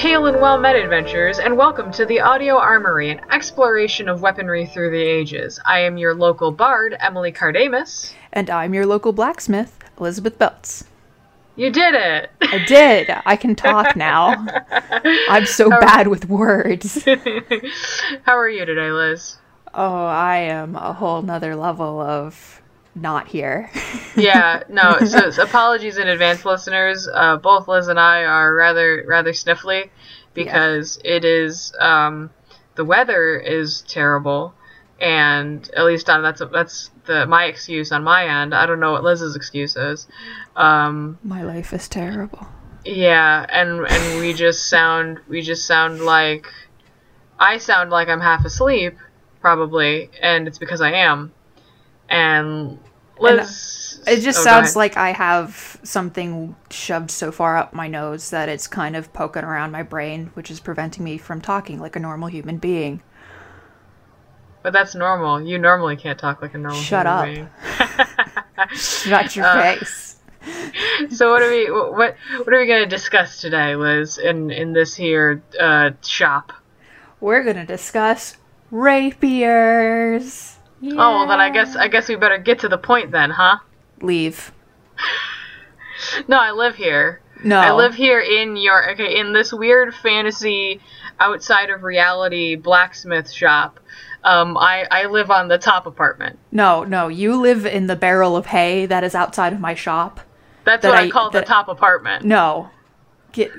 Hail 0.00 0.24
and 0.24 0.40
well 0.40 0.58
met, 0.58 0.76
adventurers, 0.76 1.38
and 1.38 1.58
welcome 1.58 1.92
to 1.92 2.06
the 2.06 2.20
Audio 2.20 2.56
Armory, 2.56 3.10
an 3.10 3.20
exploration 3.30 4.08
of 4.08 4.22
weaponry 4.22 4.64
through 4.64 4.92
the 4.92 5.02
ages. 5.02 5.60
I 5.66 5.80
am 5.80 5.98
your 5.98 6.14
local 6.14 6.52
bard, 6.52 6.96
Emily 6.98 7.32
Kardamis. 7.32 8.14
And 8.32 8.48
I'm 8.48 8.72
your 8.72 8.86
local 8.86 9.12
blacksmith, 9.12 9.78
Elizabeth 9.98 10.38
Beltz. 10.38 10.84
You 11.54 11.70
did 11.70 11.92
it! 11.92 12.30
I 12.40 12.64
did! 12.64 13.10
I 13.26 13.36
can 13.36 13.54
talk 13.54 13.94
now. 13.94 14.46
I'm 15.28 15.44
so 15.44 15.68
bad 15.68 16.08
with 16.08 16.30
words. 16.30 17.04
How 18.22 18.38
are 18.38 18.48
you 18.48 18.64
today, 18.64 18.92
Liz? 18.92 19.36
Oh, 19.74 20.06
I 20.06 20.38
am 20.38 20.76
a 20.76 20.94
whole 20.94 21.20
nother 21.20 21.54
level 21.54 22.00
of 22.00 22.62
not 22.94 23.28
here. 23.28 23.70
yeah, 24.16 24.62
no. 24.68 24.98
So, 25.00 25.42
apologies 25.42 25.98
in 25.98 26.08
advance, 26.08 26.44
listeners. 26.44 27.08
Uh, 27.12 27.36
both 27.36 27.68
Liz 27.68 27.88
and 27.88 27.98
I 27.98 28.24
are 28.24 28.54
rather 28.54 29.04
rather 29.06 29.32
sniffly 29.32 29.90
because 30.34 31.00
yeah. 31.04 31.12
it 31.12 31.24
is 31.24 31.72
um, 31.78 32.30
the 32.74 32.84
weather 32.84 33.38
is 33.38 33.82
terrible, 33.82 34.54
and 35.00 35.68
at 35.76 35.84
least 35.84 36.08
on 36.10 36.22
that's 36.22 36.42
that's 36.52 36.90
the 37.06 37.26
my 37.26 37.44
excuse 37.44 37.92
on 37.92 38.04
my 38.04 38.42
end. 38.42 38.54
I 38.54 38.66
don't 38.66 38.80
know 38.80 38.92
what 38.92 39.04
Liz's 39.04 39.36
excuse 39.36 39.76
is. 39.76 40.06
Um, 40.56 41.18
my 41.22 41.42
life 41.42 41.72
is 41.72 41.88
terrible. 41.88 42.46
Yeah, 42.84 43.46
and 43.48 43.86
and 43.86 44.20
we 44.20 44.32
just 44.32 44.68
sound 44.68 45.20
we 45.28 45.42
just 45.42 45.66
sound 45.66 46.00
like 46.00 46.46
I 47.38 47.58
sound 47.58 47.90
like 47.90 48.08
I'm 48.08 48.20
half 48.20 48.44
asleep 48.44 48.96
probably, 49.40 50.10
and 50.20 50.46
it's 50.46 50.58
because 50.58 50.80
I 50.80 50.92
am. 50.92 51.32
And 52.10 52.78
Liz. 53.20 54.00
And 54.06 54.18
it 54.18 54.22
just 54.22 54.40
oh, 54.40 54.44
sounds 54.44 54.76
like 54.76 54.96
I 54.96 55.12
have 55.12 55.78
something 55.82 56.56
shoved 56.70 57.10
so 57.10 57.30
far 57.30 57.56
up 57.56 57.74
my 57.74 57.86
nose 57.86 58.30
that 58.30 58.48
it's 58.48 58.66
kind 58.66 58.96
of 58.96 59.12
poking 59.12 59.44
around 59.44 59.70
my 59.70 59.82
brain, 59.82 60.30
which 60.34 60.50
is 60.50 60.58
preventing 60.58 61.04
me 61.04 61.18
from 61.18 61.40
talking 61.40 61.78
like 61.78 61.96
a 61.96 62.00
normal 62.00 62.28
human 62.28 62.58
being. 62.58 63.02
But 64.62 64.72
that's 64.72 64.94
normal. 64.94 65.40
You 65.40 65.58
normally 65.58 65.96
can't 65.96 66.18
talk 66.18 66.42
like 66.42 66.54
a 66.54 66.58
normal 66.58 66.80
Shut 66.80 67.06
human 67.06 67.50
up. 67.78 68.70
Shut 68.74 69.36
your 69.36 69.46
uh, 69.46 69.62
face. 69.78 70.16
so 71.10 71.30
what 71.30 71.42
are 71.42 71.50
we 71.50 71.70
what 71.70 72.16
what 72.38 72.54
are 72.54 72.60
we 72.60 72.66
going 72.66 72.82
to 72.82 72.88
discuss 72.88 73.40
today, 73.40 73.76
Liz, 73.76 74.18
in 74.18 74.50
in 74.50 74.72
this 74.72 74.94
here 74.94 75.42
uh, 75.58 75.90
shop? 76.02 76.52
We're 77.20 77.42
going 77.42 77.56
to 77.56 77.66
discuss 77.66 78.36
rapiers. 78.70 80.59
Yeah. 80.80 80.94
Oh, 80.94 81.16
well, 81.16 81.26
then 81.28 81.40
I 81.40 81.50
guess 81.50 81.76
I 81.76 81.88
guess 81.88 82.08
we 82.08 82.16
better 82.16 82.38
get 82.38 82.60
to 82.60 82.68
the 82.68 82.78
point 82.78 83.10
then, 83.10 83.30
huh? 83.30 83.58
Leave. 84.00 84.52
no, 86.28 86.38
I 86.38 86.52
live 86.52 86.74
here. 86.74 87.20
No. 87.44 87.58
I 87.58 87.72
live 87.72 87.94
here 87.94 88.20
in 88.20 88.56
your 88.56 88.92
okay, 88.92 89.18
in 89.18 89.32
this 89.32 89.52
weird 89.52 89.94
fantasy 89.94 90.80
outside 91.18 91.70
of 91.70 91.82
reality 91.82 92.56
blacksmith 92.56 93.30
shop. 93.30 93.78
Um, 94.22 94.56
I, 94.58 94.86
I 94.90 95.06
live 95.06 95.30
on 95.30 95.48
the 95.48 95.56
top 95.56 95.86
apartment. 95.86 96.38
No, 96.52 96.84
no, 96.84 97.08
you 97.08 97.40
live 97.40 97.64
in 97.64 97.86
the 97.86 97.96
barrel 97.96 98.36
of 98.36 98.46
hay 98.46 98.84
that 98.86 99.02
is 99.02 99.14
outside 99.14 99.52
of 99.52 99.60
my 99.60 99.74
shop. 99.74 100.20
That's 100.64 100.82
that 100.82 100.90
what 100.90 100.98
I, 100.98 101.04
I 101.04 101.10
call 101.10 101.30
that, 101.30 101.40
the 101.40 101.46
top 101.46 101.68
apartment. 101.68 102.24
No, 102.24 102.70
get 103.32 103.50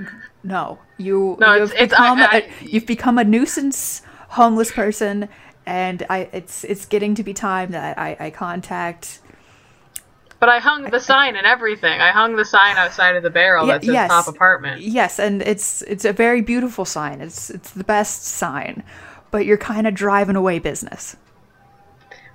no. 0.43 0.79
You 0.97 1.37
no, 1.39 1.55
you've 1.55 1.73
it's, 1.73 1.93
become 1.93 2.19
I, 2.19 2.25
I, 2.25 2.37
a, 2.37 2.65
you've 2.65 2.85
become 2.85 3.17
a 3.17 3.23
nuisance 3.23 4.03
homeless 4.29 4.71
person 4.71 5.27
and 5.65 6.05
I 6.09 6.29
it's 6.31 6.63
it's 6.63 6.85
getting 6.85 7.15
to 7.15 7.23
be 7.23 7.33
time 7.33 7.71
that 7.71 7.97
I, 7.97 8.17
I 8.19 8.29
contact. 8.29 9.19
But 10.39 10.49
I 10.49 10.57
hung 10.57 10.83
the 10.83 10.99
sign 10.99 11.35
and 11.35 11.45
everything. 11.45 12.01
I 12.01 12.11
hung 12.11 12.35
the 12.35 12.45
sign 12.45 12.75
outside 12.77 13.15
of 13.15 13.21
the 13.21 13.29
barrel 13.29 13.67
yeah, 13.67 13.73
that 13.73 13.85
says 13.85 13.93
yes, 13.93 14.09
top 14.09 14.27
apartment. 14.27 14.81
Yes, 14.81 15.19
and 15.19 15.41
it's 15.43 15.83
it's 15.83 16.03
a 16.03 16.13
very 16.13 16.41
beautiful 16.41 16.83
sign. 16.83 17.21
It's 17.21 17.51
it's 17.51 17.71
the 17.71 17.83
best 17.83 18.23
sign, 18.23 18.83
but 19.29 19.45
you're 19.45 19.57
kind 19.57 19.85
of 19.85 19.93
driving 19.93 20.35
away 20.35 20.57
business. 20.57 21.15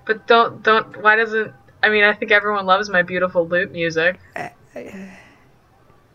But 0.05 0.27
don't 0.29 0.63
don't. 0.63 1.03
Why 1.03 1.17
doesn't? 1.17 1.53
I 1.83 1.89
mean, 1.89 2.05
I 2.05 2.15
think 2.15 2.31
everyone 2.31 2.65
loves 2.65 2.89
my 2.89 3.03
beautiful 3.03 3.47
lute 3.47 3.73
music. 3.73 4.21
Uh, 4.37 4.49
uh, 4.77 4.81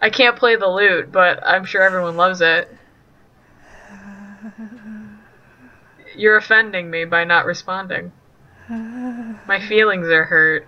I 0.01 0.09
can't 0.09 0.37
play 0.37 0.55
the 0.55 0.67
lute, 0.67 1.11
but 1.11 1.45
I'm 1.45 1.65
sure 1.65 1.81
everyone 1.81 2.15
loves 2.15 2.41
it. 2.41 2.73
You're 6.15 6.37
offending 6.37 6.89
me 6.89 7.05
by 7.05 7.23
not 7.23 7.45
responding. 7.45 8.11
My 8.69 9.59
feelings 9.67 10.07
are 10.07 10.23
hurt. 10.23 10.67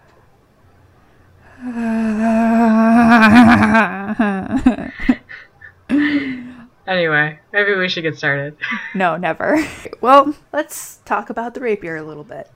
anyway, 6.87 7.39
maybe 7.53 7.75
we 7.75 7.87
should 7.87 8.03
get 8.03 8.17
started. 8.17 8.57
no, 8.95 9.15
never. 9.15 9.65
Well, 10.01 10.35
let's 10.51 10.97
talk 11.05 11.29
about 11.29 11.53
the 11.53 11.61
rapier 11.61 11.95
a 11.95 12.03
little 12.03 12.25
bit. 12.25 12.51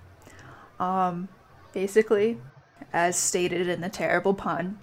Um, 0.80 1.30
basically, 1.74 2.38
as 2.92 3.16
stated 3.18 3.69
in 3.69 3.81
the 3.81 3.90
terrible 3.90 4.34
pun, 4.34 4.80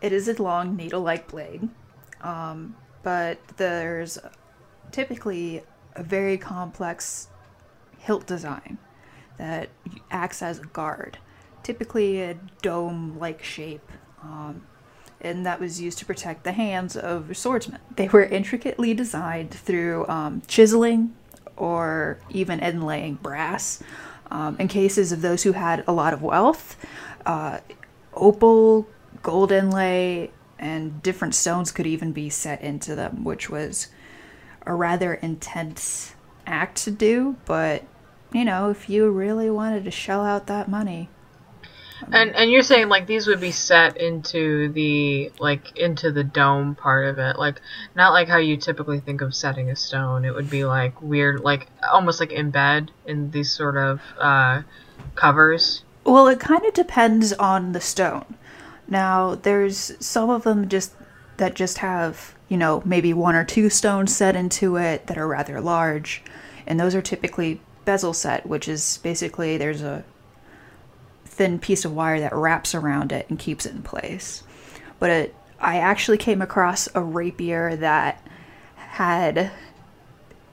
it 0.00 0.12
is 0.12 0.28
a 0.28 0.42
long 0.42 0.76
needle-like 0.76 1.28
blade. 1.28 1.68
Um, 2.22 2.76
but 3.02 3.38
there's 3.56 4.18
typically 4.92 5.62
a 5.94 6.02
very 6.02 6.38
complex 6.38 7.28
hilt 7.98 8.26
design 8.26 8.78
that 9.38 9.68
acts 10.10 10.42
as 10.42 10.58
a 10.58 10.64
guard, 10.64 11.18
typically 11.62 12.20
a 12.20 12.34
dome 12.62 13.18
like 13.18 13.42
shape. 13.42 13.90
Um, 14.22 14.66
and 15.20 15.44
that 15.44 15.60
was 15.60 15.80
used 15.80 15.98
to 15.98 16.06
protect 16.06 16.44
the 16.44 16.52
hands 16.52 16.96
of 16.96 17.36
swordsmen. 17.36 17.80
They 17.96 18.08
were 18.08 18.24
intricately 18.24 18.94
designed 18.94 19.50
through 19.50 20.06
um, 20.08 20.42
chiseling 20.46 21.14
or 21.56 22.18
even 22.30 22.60
inlaying 22.60 23.20
brass. 23.20 23.82
Um, 24.30 24.56
in 24.58 24.68
cases 24.68 25.10
of 25.10 25.22
those 25.22 25.42
who 25.42 25.52
had 25.52 25.84
a 25.86 25.92
lot 25.92 26.12
of 26.12 26.22
wealth, 26.22 26.76
uh, 27.26 27.58
opal, 28.14 28.86
gold 29.22 29.50
inlay, 29.52 30.30
and 30.58 31.02
different 31.02 31.34
stones 31.34 31.72
could 31.72 31.86
even 31.86 32.12
be 32.12 32.30
set 32.30 32.60
into 32.62 32.94
them, 32.94 33.24
which 33.24 33.50
was 33.50 33.88
a 34.70 34.74
rather 34.74 35.14
intense 35.14 36.14
act 36.46 36.84
to 36.84 36.92
do, 36.92 37.34
but 37.44 37.82
you 38.32 38.44
know, 38.44 38.70
if 38.70 38.88
you 38.88 39.10
really 39.10 39.50
wanted 39.50 39.84
to 39.84 39.90
shell 39.90 40.24
out 40.24 40.46
that 40.46 40.68
money. 40.68 41.08
And 42.12 42.36
and 42.36 42.52
you're 42.52 42.62
saying 42.62 42.88
like 42.88 43.08
these 43.08 43.26
would 43.26 43.40
be 43.40 43.50
set 43.50 43.96
into 43.96 44.68
the 44.72 45.32
like 45.40 45.76
into 45.76 46.12
the 46.12 46.22
dome 46.22 46.76
part 46.76 47.06
of 47.06 47.18
it, 47.18 47.36
like 47.36 47.60
not 47.96 48.12
like 48.12 48.28
how 48.28 48.36
you 48.36 48.56
typically 48.56 49.00
think 49.00 49.22
of 49.22 49.34
setting 49.34 49.68
a 49.70 49.76
stone. 49.76 50.24
It 50.24 50.32
would 50.32 50.48
be 50.48 50.64
like 50.64 51.02
weird, 51.02 51.40
like 51.40 51.66
almost 51.92 52.20
like 52.20 52.30
embed 52.30 52.90
in 53.04 53.32
these 53.32 53.50
sort 53.50 53.76
of 53.76 54.00
uh, 54.20 54.62
covers. 55.16 55.82
Well, 56.04 56.28
it 56.28 56.38
kind 56.38 56.64
of 56.64 56.74
depends 56.74 57.32
on 57.32 57.72
the 57.72 57.80
stone. 57.80 58.36
Now, 58.86 59.34
there's 59.34 59.92
some 59.98 60.30
of 60.30 60.44
them 60.44 60.68
just 60.68 60.92
that 61.38 61.54
just 61.54 61.78
have 61.78 62.36
you 62.50 62.58
know 62.58 62.82
maybe 62.84 63.14
one 63.14 63.34
or 63.34 63.44
two 63.44 63.70
stones 63.70 64.14
set 64.14 64.36
into 64.36 64.76
it 64.76 65.06
that 65.06 65.16
are 65.16 65.26
rather 65.26 65.58
large, 65.62 66.22
and 66.66 66.78
those 66.78 66.94
are 66.94 67.00
typically 67.00 67.62
bezel 67.86 68.12
set, 68.12 68.44
which 68.44 68.68
is 68.68 68.98
basically 69.02 69.56
there's 69.56 69.80
a 69.80 70.04
thin 71.24 71.58
piece 71.58 71.86
of 71.86 71.94
wire 71.94 72.20
that 72.20 72.34
wraps 72.34 72.74
around 72.74 73.12
it 73.12 73.24
and 73.30 73.38
keeps 73.38 73.64
it 73.64 73.72
in 73.72 73.82
place. 73.82 74.42
But 74.98 75.10
it, 75.10 75.34
I 75.58 75.78
actually 75.78 76.18
came 76.18 76.42
across 76.42 76.88
a 76.94 77.02
rapier 77.02 77.76
that 77.76 78.22
had 78.74 79.50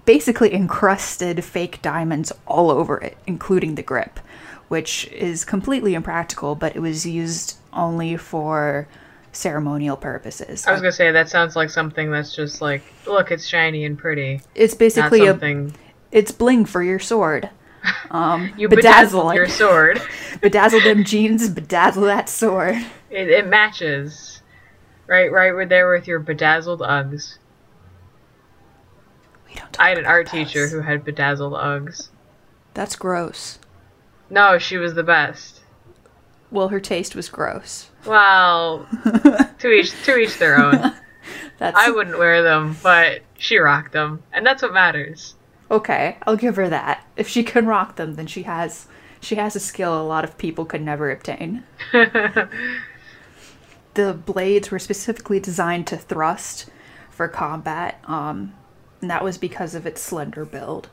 basically 0.06 0.54
encrusted 0.54 1.44
fake 1.44 1.82
diamonds 1.82 2.32
all 2.46 2.72
over 2.72 2.98
it, 3.00 3.18
including 3.26 3.76
the 3.76 3.84
grip, 3.84 4.20
which 4.68 5.08
is 5.08 5.44
completely 5.44 5.96
impractical, 5.96 6.56
but 6.56 6.76
it 6.76 6.80
was 6.80 7.06
used 7.06 7.58
only 7.74 8.16
for 8.16 8.88
ceremonial 9.38 9.96
purposes. 9.96 10.66
I 10.66 10.72
was 10.72 10.82
gonna 10.82 10.92
say 10.92 11.12
that 11.12 11.30
sounds 11.30 11.56
like 11.56 11.70
something 11.70 12.12
that's 12.12 12.36
just 12.36 12.62
like, 12.62 12.82
look, 13.06 13.32
it's 13.32 13.46
shiny 13.46 13.86
and 13.86 13.98
pretty. 13.98 14.42
It's 14.56 14.74
basically 14.74 15.26
something... 15.26 15.70
a 15.70 16.18
it's 16.18 16.32
bling 16.32 16.66
for 16.66 16.84
your 16.84 17.00
sword. 17.00 17.50
Um, 18.10 18.54
you 18.58 18.68
bedazzle, 18.68 19.34
your 19.34 19.48
sword. 19.48 19.98
bedazzle 20.42 20.84
them 20.84 21.06
jeans, 21.06 21.50
bedazzle 21.50 22.06
that 22.08 22.28
sword. 22.28 22.76
It, 23.10 23.30
it 23.30 23.48
matches. 23.48 24.42
Right, 25.06 25.32
right, 25.32 25.54
we're 25.54 25.66
there 25.66 25.90
with 25.94 26.06
your 26.06 26.20
bedazzled 26.20 26.82
Uggs. 26.82 27.38
We 29.48 29.56
don't. 29.56 29.80
I 29.80 29.90
had 29.90 30.00
an 30.00 30.06
art 30.06 30.28
teacher 30.28 30.68
who 30.68 30.82
had 30.82 31.06
bedazzled 31.06 31.54
Uggs. 31.54 32.10
That's 32.74 32.98
gross. 32.98 33.60
No, 34.30 34.58
she 34.58 34.76
was 34.76 34.94
the 34.96 35.04
best. 35.04 35.62
Well, 36.52 36.70
her 36.70 36.82
taste 36.82 37.16
was 37.16 37.30
gross. 37.30 37.90
Well, 38.08 38.88
to 39.60 39.70
each 39.70 39.92
to 40.04 40.18
each 40.18 40.38
their 40.40 40.58
own. 40.58 40.94
That's... 41.60 41.78
I 41.78 41.90
wouldn't 41.90 42.20
wear 42.20 42.44
them, 42.44 42.78
but 42.84 43.22
she 43.38 43.58
rocked 43.58 43.92
them, 43.92 44.22
and 44.32 44.46
that's 44.46 44.62
what 44.62 44.74
matters. 44.74 45.34
Okay, 45.72 46.18
I'll 46.28 46.36
give 46.36 46.56
her 46.56 46.70
that. 46.70 47.04
If 47.16 47.28
she 47.28 47.42
can 47.42 47.66
rock 47.66 47.96
them, 47.96 48.14
then 48.14 48.28
she 48.28 48.44
has 48.44 48.88
she 49.20 49.36
has 49.36 49.56
a 49.56 49.60
skill 49.60 50.00
a 50.00 50.04
lot 50.04 50.24
of 50.24 50.38
people 50.38 50.66
could 50.66 50.82
never 50.82 51.10
obtain. 51.12 51.64
the 53.96 54.14
blades 54.14 54.72
were 54.72 54.80
specifically 54.80 55.40
designed 55.40 55.88
to 55.88 55.98
thrust 55.98 56.70
for 57.10 57.28
combat, 57.28 58.00
um, 58.06 58.54
and 59.02 59.10
that 59.10 59.24
was 59.24 59.38
because 59.38 59.76
of 59.76 59.86
its 59.86 60.02
slender 60.02 60.46
build. 60.46 60.90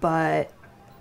But 0.00 0.52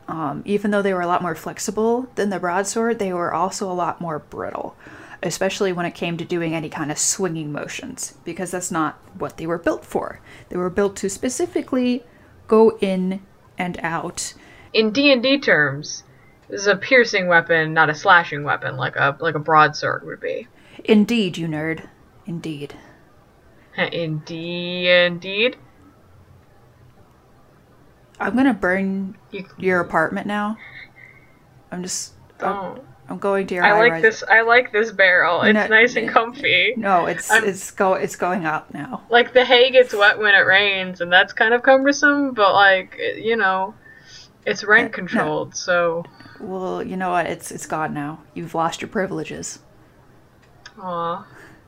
um, 0.07 0.43
even 0.45 0.71
though 0.71 0.81
they 0.81 0.93
were 0.93 1.01
a 1.01 1.07
lot 1.07 1.21
more 1.21 1.35
flexible 1.35 2.07
than 2.15 2.29
the 2.29 2.39
broadsword, 2.39 2.99
they 2.99 3.13
were 3.13 3.33
also 3.33 3.69
a 3.69 3.73
lot 3.73 3.99
more 3.99 4.19
brittle, 4.19 4.75
especially 5.23 5.73
when 5.73 5.85
it 5.85 5.95
came 5.95 6.17
to 6.17 6.25
doing 6.25 6.53
any 6.53 6.69
kind 6.69 6.91
of 6.91 6.97
swinging 6.97 7.51
motions, 7.51 8.15
because 8.23 8.51
that's 8.51 8.71
not 8.71 8.99
what 9.17 9.37
they 9.37 9.47
were 9.47 9.57
built 9.57 9.85
for. 9.85 10.19
They 10.49 10.57
were 10.57 10.69
built 10.69 10.95
to 10.97 11.09
specifically 11.09 12.03
go 12.47 12.77
in 12.79 13.21
and 13.57 13.79
out. 13.81 14.33
In 14.73 14.91
D 14.91 15.11
and 15.11 15.23
D 15.23 15.39
terms, 15.39 16.03
this 16.49 16.61
is 16.61 16.67
a 16.67 16.75
piercing 16.75 17.27
weapon, 17.27 17.73
not 17.73 17.89
a 17.89 17.95
slashing 17.95 18.43
weapon, 18.43 18.75
like 18.77 18.95
a 18.95 19.15
like 19.19 19.35
a 19.35 19.39
broadsword 19.39 20.05
would 20.05 20.19
be. 20.19 20.47
Indeed, 20.83 21.37
you 21.37 21.47
nerd. 21.47 21.87
Indeed. 22.25 22.75
Indeed, 23.77 25.05
indeed. 25.05 25.57
I'm 28.19 28.35
gonna 28.35 28.53
burn 28.53 29.17
You, 29.31 29.45
your 29.57 29.79
apartment 29.79 30.27
now. 30.27 30.57
I'm 31.71 31.81
just. 31.81 32.13
I'm, 32.39 32.55
oh, 32.55 32.79
I'm 33.09 33.17
going 33.19 33.47
to 33.47 33.55
your. 33.55 33.63
I 33.63 33.77
like 33.77 34.01
this. 34.01 34.23
I 34.29 34.41
like 34.41 34.71
this 34.71 34.91
barrel. 34.91 35.41
It's 35.41 35.53
No, 35.53 35.67
nice 35.67 35.95
and 35.95 36.09
comfy. 36.09 36.73
No, 36.77 37.05
it's 37.05 37.29
I'm- 37.31 37.43
it's 37.45 37.71
go 37.71 37.93
it's 37.93 38.15
going 38.15 38.45
up 38.45 38.73
now. 38.73 39.03
Like 39.09 39.33
the 39.33 39.45
hay 39.45 39.71
gets 39.71 39.93
wet 39.93 40.17
when 40.19 40.33
it 40.35 40.45
rains, 40.45 41.01
and 41.01 41.11
that's 41.11 41.33
kind 41.33 41.53
of 41.53 41.63
cumbersome. 41.63 42.33
But 42.33 42.53
like 42.53 42.97
you 43.17 43.35
know, 43.35 43.73
it's 44.45 44.63
rent 44.63 44.93
controlled, 44.93 45.55
so. 45.55 46.03
Well, 46.39 46.83
you 46.83 46.97
know 46.97 47.11
what? 47.11 47.27
It's 47.27 47.51
it's 47.51 47.65
gone 47.65 47.93
now. 47.93 48.19
You've 48.33 48.55
lost 48.55 48.81
your 48.81 48.89
privileges. 48.89 49.59
Aw. 50.81 51.25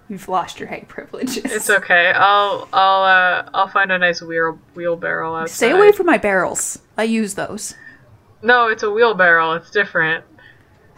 You've 0.08 0.28
lost 0.28 0.60
your 0.60 0.70
hay 0.70 0.86
privileges. 0.88 1.46
It's 1.46 1.70
okay. 1.70 2.12
I'll 2.16 2.68
I'll 2.74 3.04
uh 3.04 3.50
I'll 3.54 3.68
find 3.68 3.92
a 3.92 3.98
nice 3.98 4.22
wheel 4.22 4.60
wheelbarrow 4.76 5.36
outside. 5.36 5.56
Stay 5.56 5.72
away 5.72 5.92
from 5.92 6.06
my 6.06 6.18
barrels. 6.18 6.80
I 6.98 7.04
use 7.04 7.34
those. 7.36 7.74
No, 8.42 8.68
it's 8.68 8.84
a 8.84 8.92
wheelbarrow. 8.92 9.54
It's 9.54 9.72
different. 9.72 10.24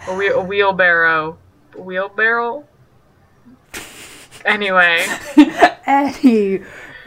A, 0.07 0.15
wheel, 0.15 0.39
a 0.39 0.43
wheelbarrow. 0.43 1.37
Wheelbarrow. 1.75 2.65
Anyway, 4.45 5.05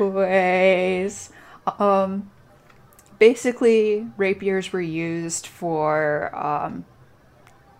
Anyways, 0.09 1.31
um, 1.79 2.31
basically, 3.19 4.07
rapiers 4.17 4.73
were 4.73 4.81
used 4.81 5.47
for 5.47 6.35
um, 6.37 6.85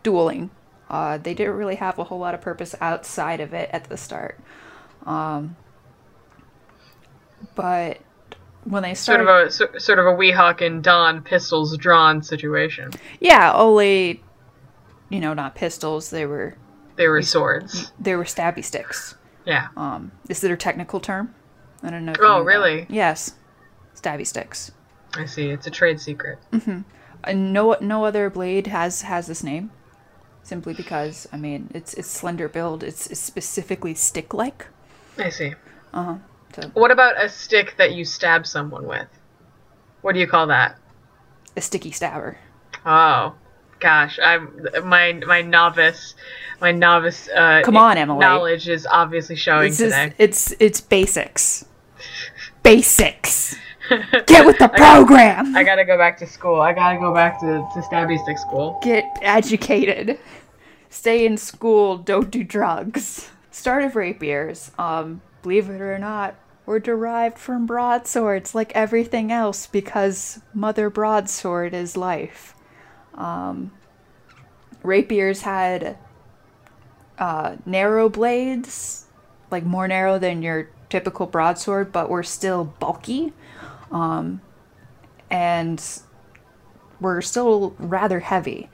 dueling. 0.03 0.51
Uh, 0.89 1.19
they 1.19 1.35
didn't 1.35 1.55
really 1.55 1.75
have 1.77 1.99
a 1.99 2.05
whole 2.05 2.19
lot 2.19 2.35
of 2.35 2.41
purpose 2.41 2.75
outside 2.81 3.41
of 3.41 3.53
it 3.53 3.69
at 3.73 3.85
the 3.85 3.97
start. 3.97 4.39
Um, 5.05 5.57
but 7.55 7.99
when 8.65 8.83
they 8.83 8.95
sort 8.95 9.21
of 9.21 9.29
a 9.29 9.51
so- 9.51 9.79
sort 9.79 9.99
of 9.99 10.07
a 10.07 10.13
Weehawk 10.13 10.65
and 10.65 10.83
dawn 10.83 11.23
pistols 11.23 11.77
drawn 11.77 12.23
situation. 12.23 12.91
yeah, 13.21 13.53
only 13.55 14.23
you 15.11 15.21
know, 15.21 15.35
not 15.35 15.55
pistols. 15.55 16.09
They 16.11 16.25
were 16.25 16.57
They 16.97 17.07
were 17.09 17.21
swords. 17.23 17.93
they 18.01 18.15
were 18.17 18.25
stabby 18.25 18.65
sticks. 18.65 19.17
Yeah. 19.45 19.69
Um, 19.77 20.13
is 20.29 20.41
there 20.41 20.55
a 20.55 20.57
technical 20.57 21.01
term? 21.01 21.35
I 21.83 21.91
don't 21.91 22.05
know. 22.07 22.15
Oh, 22.21 22.39
that. 22.39 22.45
really? 22.45 22.87
Yes, 22.89 23.35
stabby 23.95 24.27
sticks. 24.27 24.71
I 25.15 25.25
see. 25.27 25.51
It's 25.51 25.67
a 25.67 25.71
trade 25.71 26.01
secret. 26.01 26.39
Uh, 26.53 27.33
no, 27.35 27.77
no 27.81 28.05
other 28.05 28.31
blade 28.31 28.69
has 28.69 29.03
has 29.03 29.27
this 29.27 29.43
name. 29.43 29.71
Simply 30.43 30.73
because, 30.73 31.29
I 31.33 31.37
mean, 31.37 31.71
it's 31.75 31.93
it's 31.95 32.09
slender 32.09 32.49
build. 32.49 32.83
It's, 32.83 33.07
it's 33.09 33.21
specifically 33.21 33.95
stick 33.95 34.33
like. 34.33 34.67
I 35.19 35.29
see. 35.29 35.55
Uh 35.93 36.05
huh. 36.05 36.17
So 36.55 36.69
What 36.75 36.91
about 36.91 37.23
a 37.23 37.29
stick 37.29 37.75
that 37.77 37.93
you 37.93 38.05
stab 38.05 38.47
someone 38.47 38.87
with? 38.87 39.07
What 40.03 40.15
do 40.15 40.21
you 40.21 40.27
call 40.27 40.47
that? 40.49 40.77
a 41.57 41.61
sticky 41.61 41.91
stabber. 41.91 42.39
Oh, 42.87 43.35
gosh, 43.81 44.19
I'm 44.23 44.67
my 44.85 45.13
my 45.27 45.43
novice, 45.43 46.15
my 46.61 46.73
novice. 46.73 47.29
Uh, 47.29 47.63
Come 47.65 47.77
on, 47.77 47.99
Emily. 47.99 48.21
Knowledge 48.21 48.69
is 48.69 48.87
obviously 48.87 49.37
showing 49.37 49.73
today. 49.73 50.13
it's 50.19 50.55
it's 50.61 50.81
basics. 50.81 51.65
Basics. 52.63 53.57
Get 54.27 54.47
with 54.47 54.59
the 54.59 54.69
program. 54.69 55.57
I 55.57 55.65
gotta 55.65 55.85
go 55.85 55.97
back 55.97 56.19
to 56.19 56.27
school. 56.27 56.61
I 56.61 56.73
gotta 56.73 56.99
go 56.99 57.13
back 57.13 57.41
to, 57.41 57.47
to 57.47 57.81
stabby 57.81 58.23
stick 58.23 58.39
school. 58.39 58.79
Get 58.83 59.05
educated. 59.23 60.19
Stay 60.91 61.25
in 61.25 61.37
school. 61.37 61.97
Don't 61.97 62.31
do 62.31 62.45
drugs. 62.45 63.31
Start 63.51 63.83
of 63.83 63.97
rapiers. 63.97 64.71
Um, 64.79 65.23
believe 65.43 65.69
it 65.71 65.81
or 65.81 65.99
not, 65.99 66.37
were 66.67 66.79
derived 66.79 67.39
from 67.39 67.67
broadswords, 67.67 68.55
like 68.55 68.73
everything 68.75 69.33
else, 69.33 69.67
because 69.67 70.41
Mother 70.55 70.91
Broadsword 70.91 71.75
is 71.75 71.97
life. 71.97 72.55
Um, 73.21 73.73
rapiers 74.83 75.43
had 75.43 75.99
uh, 77.19 77.57
narrow 77.67 78.09
blades, 78.09 79.07
like 79.51 79.65
more 79.65 79.87
narrow 79.87 80.19
than 80.19 80.43
your 80.43 80.71
typical 80.89 81.27
broadsword, 81.27 81.93
but 81.93 82.09
were 82.09 82.23
still 82.23 82.65
bulky. 82.65 83.33
Um, 83.93 84.41
and 85.31 85.83
were 87.01 87.23
still 87.23 87.75
rather 87.79 88.21
heavy 88.21 88.69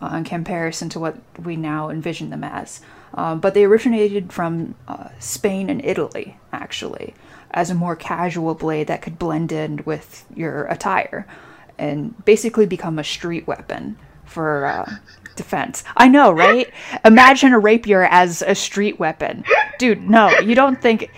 uh, 0.00 0.14
in 0.16 0.24
comparison 0.24 0.88
to 0.90 1.00
what 1.00 1.16
we 1.38 1.56
now 1.56 1.90
envision 1.90 2.30
them 2.30 2.44
as. 2.44 2.80
Um, 3.14 3.40
but 3.40 3.54
they 3.54 3.64
originated 3.64 4.32
from 4.32 4.74
uh, 4.88 5.08
Spain 5.18 5.70
and 5.70 5.84
Italy, 5.84 6.38
actually, 6.52 7.14
as 7.50 7.70
a 7.70 7.74
more 7.74 7.96
casual 7.96 8.54
blade 8.54 8.88
that 8.88 9.02
could 9.02 9.18
blend 9.18 9.52
in 9.52 9.82
with 9.84 10.26
your 10.34 10.66
attire 10.66 11.26
and 11.78 12.24
basically 12.24 12.66
become 12.66 12.98
a 12.98 13.04
street 13.04 13.46
weapon 13.46 13.98
for 14.24 14.66
uh, 14.66 14.90
defense. 15.36 15.84
I 15.96 16.08
know, 16.08 16.32
right? 16.32 16.70
Imagine 17.04 17.52
a 17.52 17.58
rapier 17.58 18.04
as 18.04 18.42
a 18.42 18.54
street 18.54 18.98
weapon. 18.98 19.44
Dude, 19.78 20.08
no, 20.08 20.30
you 20.40 20.54
don't 20.54 20.80
think. 20.80 21.10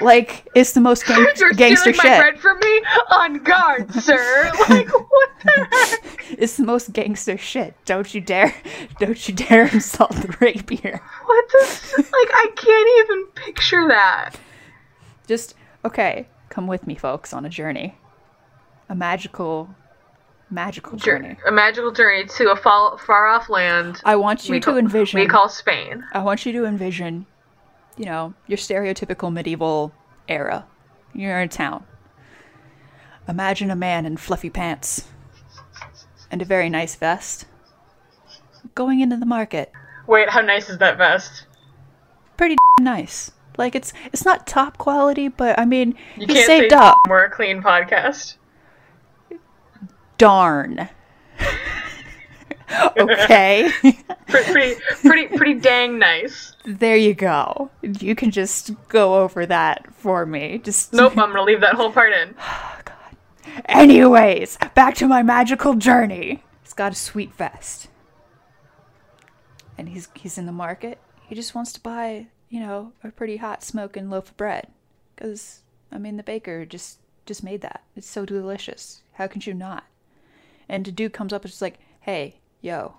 Like, 0.00 0.46
it's 0.54 0.72
the 0.72 0.80
most 0.80 1.06
gang- 1.06 1.26
You're 1.36 1.52
gangster 1.52 1.92
stealing 1.92 2.16
my 2.16 2.30
bread 2.30 2.40
from 2.40 2.58
me? 2.58 2.82
On 3.10 3.38
guard, 3.42 3.92
sir. 3.92 4.50
Like 4.68 4.88
what 4.88 5.30
the 5.44 5.66
heck? 5.70 6.36
It's 6.38 6.56
the 6.56 6.64
most 6.64 6.92
gangster 6.92 7.36
shit. 7.36 7.74
Don't 7.84 8.14
you 8.14 8.20
dare, 8.20 8.54
don't 8.98 9.28
you 9.28 9.34
dare 9.34 9.66
insult 9.66 10.12
the 10.12 10.34
rapier. 10.40 11.00
What 11.26 11.48
the? 11.48 11.96
Like 11.98 12.30
I 12.32 12.50
can't 12.56 13.04
even 13.10 13.26
picture 13.44 13.88
that. 13.88 14.36
Just 15.26 15.54
okay, 15.84 16.28
come 16.48 16.66
with 16.66 16.86
me, 16.86 16.94
folks, 16.94 17.32
on 17.34 17.44
a 17.44 17.50
journey. 17.50 17.98
A 18.88 18.94
magical, 18.94 19.68
magical 20.50 20.98
journey. 20.98 21.36
A 21.46 21.52
magical 21.52 21.90
journey 21.92 22.26
to 22.26 22.50
a 22.50 22.56
far, 22.56 22.98
far 22.98 23.26
off 23.28 23.48
land. 23.48 24.00
I 24.04 24.16
want 24.16 24.48
you 24.48 24.60
to 24.60 24.64
call- 24.66 24.76
envision. 24.78 25.20
We 25.20 25.26
call 25.26 25.48
Spain. 25.48 26.04
I 26.12 26.20
want 26.20 26.44
you 26.46 26.52
to 26.52 26.64
envision, 26.66 27.26
you 27.96 28.04
know, 28.06 28.34
your 28.46 28.58
stereotypical 28.58 29.32
medieval 29.32 29.92
era. 30.28 30.66
You're 31.14 31.38
in 31.40 31.46
a 31.46 31.48
town. 31.48 31.84
Imagine 33.28 33.70
a 33.70 33.76
man 33.76 34.04
in 34.04 34.16
fluffy 34.18 34.50
pants 34.50 35.08
and 36.30 36.42
a 36.42 36.44
very 36.44 36.68
nice 36.68 36.94
vest 36.94 37.46
going 38.74 39.00
into 39.00 39.16
the 39.16 39.24
market. 39.26 39.72
Wait, 40.06 40.28
how 40.28 40.40
nice 40.42 40.68
is 40.68 40.78
that 40.78 40.98
vest? 40.98 41.46
Pretty 42.36 42.56
nice. 42.80 43.30
Like 43.56 43.74
it's 43.74 43.92
it's 44.12 44.24
not 44.24 44.46
top 44.46 44.76
quality, 44.78 45.28
but 45.28 45.58
I 45.58 45.64
mean, 45.64 45.94
You 46.16 46.26
he 46.26 46.34
can't 46.34 46.46
saved 46.46 46.72
say 46.72 46.76
up. 46.76 46.98
we're 47.08 47.24
a 47.24 47.30
clean 47.30 47.62
podcast. 47.62 48.34
Darn. 50.18 50.88
okay. 52.98 53.70
Pretty, 54.28 54.80
pretty, 55.02 55.36
pretty, 55.36 55.54
dang 55.54 55.98
nice. 55.98 56.54
there 56.64 56.96
you 56.96 57.14
go. 57.14 57.70
You 57.82 58.14
can 58.14 58.30
just 58.30 58.72
go 58.88 59.16
over 59.22 59.46
that 59.46 59.92
for 59.94 60.26
me. 60.26 60.58
Just 60.58 60.92
Nope, 60.92 61.12
I'm 61.18 61.30
gonna 61.30 61.42
leave 61.42 61.60
that 61.60 61.74
whole 61.74 61.92
part 61.92 62.12
in. 62.12 62.34
Oh, 62.46 62.78
God. 62.84 62.94
Anyways, 63.66 64.58
back 64.74 64.94
to 64.96 65.06
my 65.06 65.22
magical 65.22 65.74
journey. 65.74 66.42
He's 66.62 66.72
got 66.72 66.92
a 66.92 66.96
sweet 66.96 67.34
vest. 67.34 67.88
And 69.78 69.88
he's 69.88 70.08
he's 70.14 70.38
in 70.38 70.46
the 70.46 70.52
market. 70.52 70.98
He 71.26 71.34
just 71.34 71.54
wants 71.54 71.72
to 71.74 71.80
buy, 71.80 72.26
you 72.48 72.60
know, 72.60 72.92
a 73.02 73.10
pretty 73.10 73.36
hot 73.36 73.62
smoking 73.62 74.10
loaf 74.10 74.30
of 74.30 74.36
bread. 74.36 74.68
Cuz 75.16 75.62
I 75.92 75.98
mean 75.98 76.16
the 76.16 76.22
baker 76.22 76.64
just 76.64 76.98
just 77.26 77.42
made 77.44 77.60
that. 77.60 77.82
It's 77.96 78.08
so 78.08 78.24
delicious. 78.24 79.02
How 79.14 79.26
can 79.26 79.40
you 79.44 79.54
not? 79.54 79.84
And 80.68 80.84
the 80.84 80.92
dude 80.92 81.12
comes 81.12 81.32
up 81.32 81.44
and 81.44 81.52
is 81.52 81.62
like, 81.62 81.78
"Hey, 82.00 82.40
yo. 82.60 82.96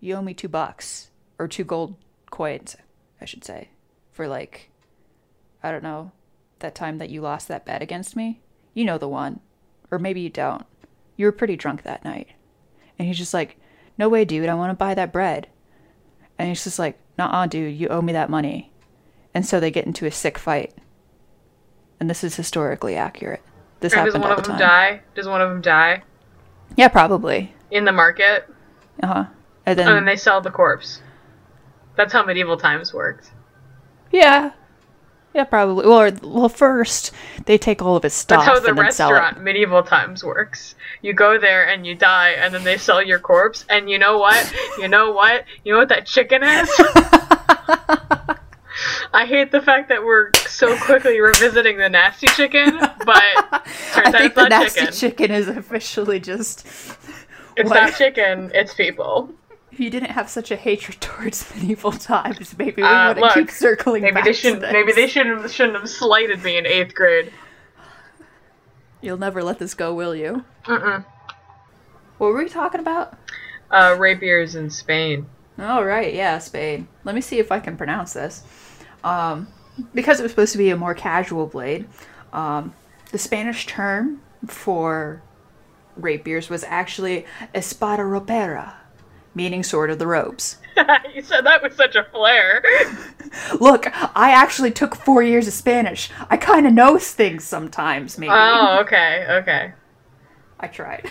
You 0.00 0.14
owe 0.16 0.22
me 0.22 0.32
2 0.34 0.48
bucks 0.48 1.10
or 1.38 1.46
2 1.46 1.64
gold 1.64 1.96
coins, 2.30 2.76
I 3.20 3.24
should 3.26 3.44
say, 3.44 3.68
for 4.12 4.26
like 4.26 4.70
I 5.62 5.70
don't 5.70 5.82
know, 5.82 6.12
that 6.60 6.74
time 6.74 6.96
that 6.98 7.10
you 7.10 7.20
lost 7.20 7.48
that 7.48 7.66
bet 7.66 7.82
against 7.82 8.16
me. 8.16 8.40
You 8.72 8.84
know 8.86 8.96
the 8.98 9.08
one. 9.08 9.40
Or 9.90 9.98
maybe 9.98 10.20
you 10.22 10.30
don't. 10.30 10.64
You 11.16 11.26
were 11.26 11.32
pretty 11.32 11.56
drunk 11.56 11.82
that 11.82 12.02
night. 12.04 12.28
And 12.98 13.06
he's 13.06 13.18
just 13.18 13.34
like, 13.34 13.58
No 13.98 14.08
way, 14.08 14.24
dude, 14.24 14.48
I 14.48 14.54
want 14.54 14.70
to 14.70 14.74
buy 14.76 14.94
that 14.94 15.12
bread. 15.12 15.48
And 16.38 16.48
he's 16.48 16.64
just 16.64 16.78
like, 16.78 16.98
Nah, 17.18 17.44
dude, 17.46 17.78
you 17.78 17.88
owe 17.88 18.00
me 18.00 18.14
that 18.14 18.30
money. 18.30 18.72
And 19.34 19.44
so 19.44 19.60
they 19.60 19.70
get 19.70 19.84
into 19.86 20.06
a 20.06 20.10
sick 20.10 20.38
fight. 20.38 20.72
and 22.00 22.08
this 22.08 22.24
is 22.24 22.36
historically 22.36 22.96
accurate. 22.96 23.42
This 23.80 23.92
does 23.92 23.98
happened 23.98 24.22
one 24.22 24.32
all 24.32 24.38
of 24.38 24.44
the 24.44 24.50
them 24.50 24.58
time. 24.58 24.68
die? 24.68 25.02
Does 25.14 25.26
one 25.28 25.42
of 25.42 25.50
them 25.50 25.60
die 25.60 26.02
Yeah, 26.76 26.88
probably. 26.88 27.54
in 27.70 27.84
the 27.84 27.92
market? 27.92 28.48
Uh 29.02 29.06
huh. 29.06 29.24
And 29.66 29.78
then, 29.78 29.88
And 29.88 29.96
then 29.96 30.04
they 30.04 30.16
sell 30.16 30.40
the 30.40 30.50
corpse. 30.50 31.02
That's 31.96 32.12
how 32.12 32.24
medieval 32.24 32.56
times 32.56 32.94
worked. 32.94 33.30
yeah, 34.10 34.52
yeah, 35.34 35.44
probably. 35.44 35.86
Well, 35.86 36.00
or, 36.00 36.10
well, 36.22 36.48
first 36.48 37.12
they 37.46 37.56
take 37.56 37.82
all 37.82 37.94
of 37.94 38.02
his 38.02 38.14
stuff 38.14 38.44
That's 38.44 38.58
how 38.58 38.60
the 38.60 38.74
restaurant 38.74 39.42
medieval 39.42 39.82
times 39.82 40.24
works. 40.24 40.74
You 41.02 41.12
go 41.12 41.38
there 41.38 41.68
and 41.68 41.86
you 41.86 41.94
die, 41.94 42.30
and 42.30 42.52
then 42.52 42.64
they 42.64 42.76
sell 42.76 43.02
your 43.02 43.20
corpse. 43.20 43.64
And 43.68 43.88
you 43.88 43.98
know 43.98 44.18
what? 44.18 44.52
You 44.78 44.88
know 44.88 45.12
what? 45.12 45.44
You 45.64 45.72
know 45.72 45.78
what 45.78 45.88
that 45.90 46.06
chicken 46.06 46.42
is? 46.42 46.70
I 49.12 49.26
hate 49.26 49.50
the 49.50 49.60
fact 49.60 49.88
that 49.88 50.04
we're 50.04 50.30
so 50.46 50.76
quickly 50.78 51.20
revisiting 51.20 51.78
the 51.78 51.88
nasty 51.88 52.28
chicken, 52.28 52.78
but 52.78 52.94
turns 53.04 53.64
I 53.96 54.02
out 54.06 54.12
think 54.14 54.34
the 54.34 54.48
nasty 54.48 54.80
chicken. 54.80 54.92
chicken 54.94 55.30
is 55.32 55.48
officially 55.48 56.20
just. 56.20 56.66
it's 57.56 57.68
what? 57.68 57.74
not 57.74 57.94
chicken. 57.96 58.52
It's 58.54 58.72
people. 58.74 59.30
If 59.72 59.80
you 59.80 59.90
didn't 59.90 60.10
have 60.10 60.28
such 60.28 60.50
a 60.50 60.56
hatred 60.56 61.00
towards 61.00 61.52
medieval 61.54 61.92
times, 61.92 62.56
maybe 62.58 62.82
we 62.82 62.88
Uh, 62.88 63.14
wouldn't 63.14 63.34
keep 63.34 63.50
circling 63.50 64.02
Maybe 64.02 64.14
back. 64.14 64.24
they 64.24 64.32
shouldn't. 64.32 64.60
this. 64.62 64.72
Maybe 64.72 64.92
they 64.92 65.06
shouldn't 65.06 65.50
shouldn't 65.50 65.78
have 65.78 65.88
slighted 65.90 66.42
me 66.44 66.56
in 66.56 66.66
eighth 66.66 66.94
grade. 66.94 67.32
You'll 69.00 69.16
never 69.18 69.42
let 69.42 69.58
this 69.58 69.74
go, 69.74 69.94
will 69.94 70.14
you? 70.14 70.44
Mm-mm. 70.66 71.04
What 72.18 72.26
were 72.28 72.38
we 72.38 72.48
talking 72.48 72.80
about? 72.80 73.16
Uh, 73.70 73.96
rapiers 73.98 74.54
in 74.56 74.68
Spain. 74.70 75.26
Oh 75.58 75.82
right, 75.82 76.12
yeah, 76.14 76.38
Spain. 76.38 76.86
Let 77.04 77.14
me 77.14 77.20
see 77.20 77.38
if 77.38 77.50
I 77.50 77.60
can 77.60 77.76
pronounce 77.76 78.12
this. 78.12 78.42
Um, 79.04 79.48
because 79.94 80.20
it 80.20 80.22
was 80.22 80.32
supposed 80.32 80.52
to 80.52 80.58
be 80.58 80.70
a 80.70 80.76
more 80.76 80.94
casual 80.94 81.46
blade, 81.46 81.88
um, 82.32 82.74
the 83.12 83.18
Spanish 83.18 83.66
term 83.66 84.20
for 84.46 85.22
rapiers 85.96 86.48
was 86.48 86.64
actually 86.64 87.26
espada 87.54 88.02
ropera, 88.02 88.74
meaning 89.34 89.62
sword 89.62 89.90
of 89.90 89.98
the 89.98 90.06
robes. 90.06 90.58
you 91.14 91.22
said 91.22 91.44
that 91.46 91.62
with 91.62 91.74
such 91.74 91.96
a 91.96 92.04
flair. 92.04 92.62
Look, 93.60 93.86
I 94.16 94.30
actually 94.32 94.70
took 94.70 94.94
four 94.96 95.22
years 95.22 95.46
of 95.46 95.52
Spanish. 95.54 96.10
I 96.28 96.36
kind 96.36 96.66
of 96.66 96.72
know 96.72 96.98
things 96.98 97.44
sometimes, 97.44 98.18
maybe. 98.18 98.32
Oh, 98.34 98.78
okay, 98.82 99.26
okay. 99.28 99.72
I 100.58 100.66
tried. 100.68 101.10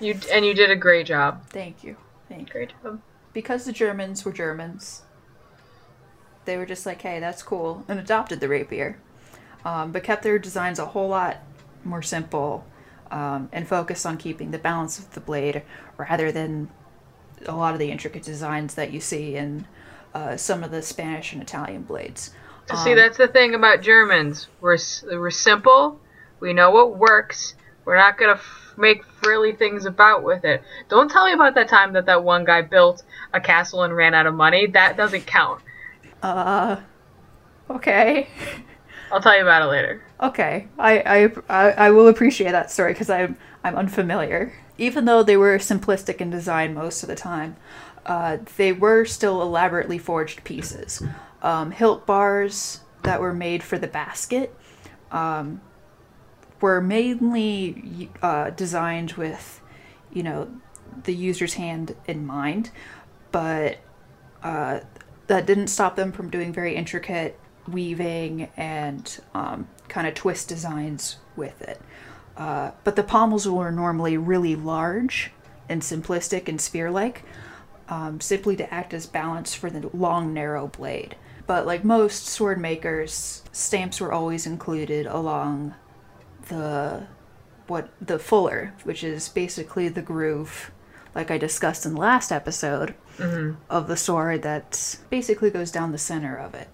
You 0.00 0.18
and 0.32 0.44
you 0.44 0.54
did 0.54 0.70
a 0.70 0.76
great 0.76 1.06
job. 1.06 1.46
Thank 1.50 1.84
you. 1.84 1.96
Thank 2.28 2.48
you. 2.48 2.52
Great 2.52 2.72
job. 2.82 3.00
because 3.32 3.64
the 3.64 3.72
Germans 3.72 4.24
were 4.24 4.32
Germans, 4.32 5.02
they 6.44 6.56
were 6.56 6.66
just 6.66 6.86
like, 6.86 7.02
hey, 7.02 7.20
that's 7.20 7.42
cool, 7.42 7.84
and 7.88 7.98
adopted 7.98 8.40
the 8.40 8.48
rapier, 8.48 8.98
um, 9.64 9.92
but 9.92 10.02
kept 10.04 10.22
their 10.22 10.38
designs 10.38 10.78
a 10.78 10.86
whole 10.86 11.08
lot 11.08 11.38
more 11.84 12.02
simple 12.02 12.64
um, 13.10 13.48
and 13.52 13.68
focused 13.68 14.06
on 14.06 14.16
keeping 14.16 14.50
the 14.50 14.58
balance 14.58 14.98
of 14.98 15.12
the 15.14 15.20
blade 15.20 15.62
rather 15.98 16.32
than 16.32 16.68
a 17.46 17.54
lot 17.54 17.74
of 17.74 17.78
the 17.78 17.90
intricate 17.90 18.22
designs 18.22 18.74
that 18.74 18.92
you 18.92 19.00
see 19.00 19.36
in 19.36 19.66
uh, 20.14 20.36
some 20.36 20.62
of 20.62 20.70
the 20.70 20.82
Spanish 20.82 21.32
and 21.32 21.42
Italian 21.42 21.82
blades. 21.82 22.30
See, 22.82 22.92
Um, 22.92 22.96
that's 22.96 23.18
the 23.18 23.28
thing 23.28 23.54
about 23.54 23.82
Germans. 23.82 24.48
We're 24.60 24.78
we're 25.10 25.30
simple. 25.30 26.00
We 26.40 26.52
know 26.54 26.70
what 26.70 26.96
works. 26.96 27.54
We're 27.84 27.96
not 27.98 28.16
gonna 28.16 28.32
f- 28.32 28.74
make 28.78 29.04
frilly 29.04 29.52
things 29.52 29.84
about 29.84 30.22
with 30.22 30.44
it. 30.44 30.62
Don't 30.88 31.10
tell 31.10 31.26
me 31.26 31.32
about 31.34 31.54
that 31.56 31.68
time 31.68 31.92
that 31.92 32.06
that 32.06 32.24
one 32.24 32.44
guy 32.46 32.62
built 32.62 33.02
a 33.34 33.40
castle 33.40 33.82
and 33.82 33.94
ran 33.94 34.14
out 34.14 34.26
of 34.26 34.34
money. 34.34 34.66
That 34.66 34.96
doesn't 34.96 35.26
count. 35.26 35.60
Uh, 36.24 36.80
okay. 37.68 38.26
I'll 39.12 39.20
tell 39.20 39.36
you 39.36 39.42
about 39.42 39.60
it 39.60 39.66
later. 39.66 40.02
Okay, 40.22 40.68
I 40.78 41.28
I, 41.50 41.70
I, 41.70 41.90
will 41.90 42.08
appreciate 42.08 42.52
that 42.52 42.70
story 42.70 42.94
because 42.94 43.10
I'm 43.10 43.36
I'm 43.62 43.76
unfamiliar. 43.76 44.54
Even 44.78 45.04
though 45.04 45.22
they 45.22 45.36
were 45.36 45.58
simplistic 45.58 46.22
in 46.22 46.30
design 46.30 46.72
most 46.72 47.02
of 47.02 47.10
the 47.10 47.14
time, 47.14 47.56
uh, 48.06 48.38
they 48.56 48.72
were 48.72 49.04
still 49.04 49.42
elaborately 49.42 49.98
forged 49.98 50.44
pieces. 50.44 51.02
Um, 51.42 51.72
hilt 51.72 52.06
bars 52.06 52.80
that 53.02 53.20
were 53.20 53.34
made 53.34 53.62
for 53.62 53.76
the 53.76 53.86
basket 53.86 54.56
um, 55.12 55.60
were 56.62 56.80
mainly 56.80 58.10
uh, 58.22 58.48
designed 58.48 59.12
with, 59.12 59.60
you 60.10 60.22
know, 60.22 60.48
the 61.04 61.14
user's 61.14 61.54
hand 61.54 61.94
in 62.06 62.26
mind, 62.26 62.70
but 63.30 63.76
uh, 64.42 64.80
that 65.26 65.46
didn't 65.46 65.68
stop 65.68 65.96
them 65.96 66.12
from 66.12 66.30
doing 66.30 66.52
very 66.52 66.74
intricate 66.74 67.38
weaving 67.68 68.48
and 68.56 69.20
um, 69.34 69.68
kind 69.88 70.06
of 70.06 70.14
twist 70.14 70.48
designs 70.48 71.16
with 71.36 71.62
it. 71.62 71.80
Uh, 72.36 72.72
but 72.82 72.96
the 72.96 73.02
pommels 73.02 73.48
were 73.48 73.70
normally 73.70 74.16
really 74.16 74.56
large 74.56 75.30
and 75.68 75.82
simplistic 75.82 76.48
and 76.48 76.60
spear 76.60 76.90
like, 76.90 77.24
um, 77.88 78.20
simply 78.20 78.56
to 78.56 78.74
act 78.74 78.92
as 78.92 79.06
balance 79.06 79.54
for 79.54 79.70
the 79.70 79.88
long, 79.96 80.34
narrow 80.34 80.66
blade. 80.66 81.16
But 81.46 81.66
like 81.66 81.84
most 81.84 82.26
sword 82.26 82.60
makers, 82.60 83.42
stamps 83.52 84.00
were 84.00 84.12
always 84.12 84.46
included 84.46 85.06
along 85.06 85.74
the 86.48 87.06
what 87.66 87.88
the 88.00 88.18
fuller, 88.18 88.74
which 88.84 89.02
is 89.02 89.28
basically 89.30 89.88
the 89.88 90.02
groove, 90.02 90.70
like 91.14 91.30
I 91.30 91.38
discussed 91.38 91.86
in 91.86 91.94
the 91.94 92.00
last 92.00 92.32
episode, 92.32 92.94
of 93.70 93.86
the 93.86 93.96
sword 93.96 94.42
that 94.42 94.98
basically 95.10 95.50
goes 95.50 95.70
down 95.70 95.92
the 95.92 95.98
center 95.98 96.36
of 96.36 96.54
it. 96.54 96.68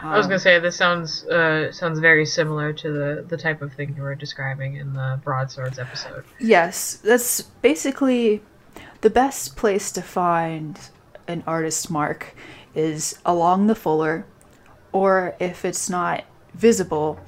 I 0.00 0.16
was 0.16 0.26
gonna 0.26 0.38
say 0.38 0.60
this 0.60 0.76
sounds 0.76 1.24
uh, 1.24 1.72
sounds 1.72 1.98
very 1.98 2.24
similar 2.24 2.72
to 2.72 2.92
the 2.92 3.24
the 3.26 3.36
type 3.36 3.62
of 3.62 3.72
thing 3.72 3.94
you 3.96 4.02
were 4.02 4.14
describing 4.14 4.76
in 4.76 4.92
the 4.92 5.20
broadswords 5.24 5.78
episode. 5.78 6.24
Yes, 6.38 6.94
that's 6.96 7.40
basically 7.40 8.42
the 9.00 9.10
best 9.10 9.56
place 9.56 9.90
to 9.92 10.02
find 10.02 10.78
an 11.26 11.42
artist's 11.46 11.90
mark 11.90 12.34
is 12.74 13.18
along 13.24 13.66
the 13.66 13.74
fuller, 13.74 14.24
or 14.92 15.34
if 15.40 15.64
it's 15.64 15.90
not 15.90 16.24
visible, 16.54 17.18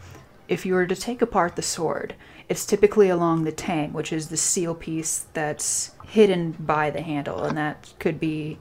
if 0.46 0.64
you 0.64 0.74
were 0.74 0.86
to 0.86 0.96
take 0.96 1.20
apart 1.20 1.56
the 1.56 1.62
sword, 1.62 2.14
it's 2.50 2.66
typically 2.66 3.08
along 3.08 3.44
the 3.44 3.52
tang, 3.52 3.92
which 3.92 4.12
is 4.12 4.28
the 4.28 4.36
seal 4.36 4.74
piece 4.74 5.26
that's 5.34 5.92
hidden 6.04 6.50
by 6.58 6.90
the 6.90 7.00
handle, 7.00 7.44
and 7.44 7.56
that 7.56 7.94
could 8.00 8.18
be 8.18 8.58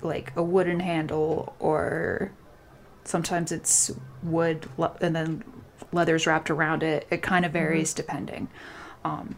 like 0.00 0.32
a 0.34 0.42
wooden 0.42 0.80
handle 0.80 1.54
or 1.58 2.32
sometimes 3.04 3.52
it's 3.52 3.90
wood 4.22 4.66
le- 4.78 4.96
and 5.02 5.14
then 5.14 5.44
leather's 5.92 6.26
wrapped 6.26 6.48
around 6.50 6.82
it. 6.82 7.06
It 7.10 7.20
kind 7.20 7.44
of 7.44 7.52
varies 7.52 7.92
depending. 7.92 8.48
Um, 9.04 9.36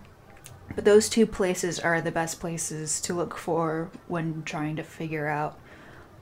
but 0.76 0.84
those 0.84 1.08
two 1.08 1.26
places 1.26 1.80
are 1.80 2.00
the 2.00 2.12
best 2.12 2.38
places 2.38 3.00
to 3.00 3.14
look 3.14 3.36
for 3.36 3.90
when 4.06 4.44
trying 4.44 4.76
to 4.76 4.84
figure 4.84 5.26
out 5.26 5.58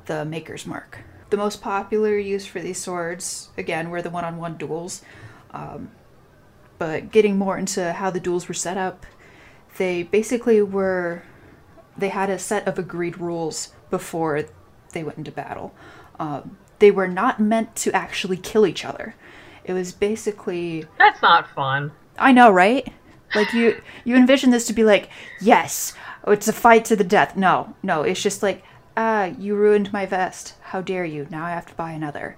the 0.07 0.25
maker's 0.25 0.65
mark. 0.65 1.01
The 1.29 1.37
most 1.37 1.61
popular 1.61 2.17
use 2.17 2.47
for 2.47 2.61
these 2.61 2.79
swords, 2.79 3.51
again, 3.59 3.91
were 3.91 4.01
the 4.01 4.09
one 4.09 4.25
on 4.25 4.39
one 4.39 4.57
duels. 4.57 5.03
Um, 5.51 5.91
but 6.79 7.11
getting 7.11 7.37
more 7.37 7.59
into 7.59 7.93
how 7.93 8.11
the 8.11 8.21
duels 8.21 8.49
were 8.49 8.55
set 8.55 8.77
up, 8.77 9.05
they 9.77 10.03
basically 10.03 10.63
were. 10.63 11.23
They 11.97 12.11
had 12.11 12.31
a 12.31 12.39
set 12.39 12.67
of 12.69 12.79
agreed 12.79 13.19
rules 13.19 13.73
before 13.91 14.45
they 14.93 15.03
went 15.03 15.19
into 15.19 15.33
battle. 15.33 15.75
Um, 16.21 16.57
they 16.79 16.91
were 16.91 17.09
not 17.09 17.41
meant 17.41 17.75
to 17.77 17.93
actually 17.93 18.37
kill 18.37 18.67
each 18.67 18.85
other. 18.85 19.15
It 19.65 19.73
was 19.73 19.93
basically 19.93 20.87
That's 20.97 21.21
not 21.23 21.49
fun. 21.55 21.93
I 22.19 22.33
know, 22.33 22.51
right? 22.51 22.93
Like 23.35 23.53
you 23.53 23.81
you 24.05 24.17
envision 24.17 24.51
this 24.51 24.67
to 24.69 24.73
be 24.73 24.85
like, 24.85 25.11
yes, 25.41 25.95
it's 26.27 26.49
a 26.49 26.53
fight 26.53 26.85
to 26.87 26.97
the 26.97 27.05
death. 27.05 27.37
No, 27.37 27.75
no, 27.83 28.03
it's 28.03 28.23
just 28.23 28.43
like, 28.43 28.63
ah, 28.97 29.25
you 29.25 29.55
ruined 29.55 29.93
my 29.93 30.07
vest. 30.07 30.55
How 30.63 30.81
dare 30.81 31.05
you? 31.05 31.27
Now 31.31 31.45
I 31.45 31.51
have 31.51 31.67
to 31.67 31.75
buy 31.75 31.93
another. 31.93 32.37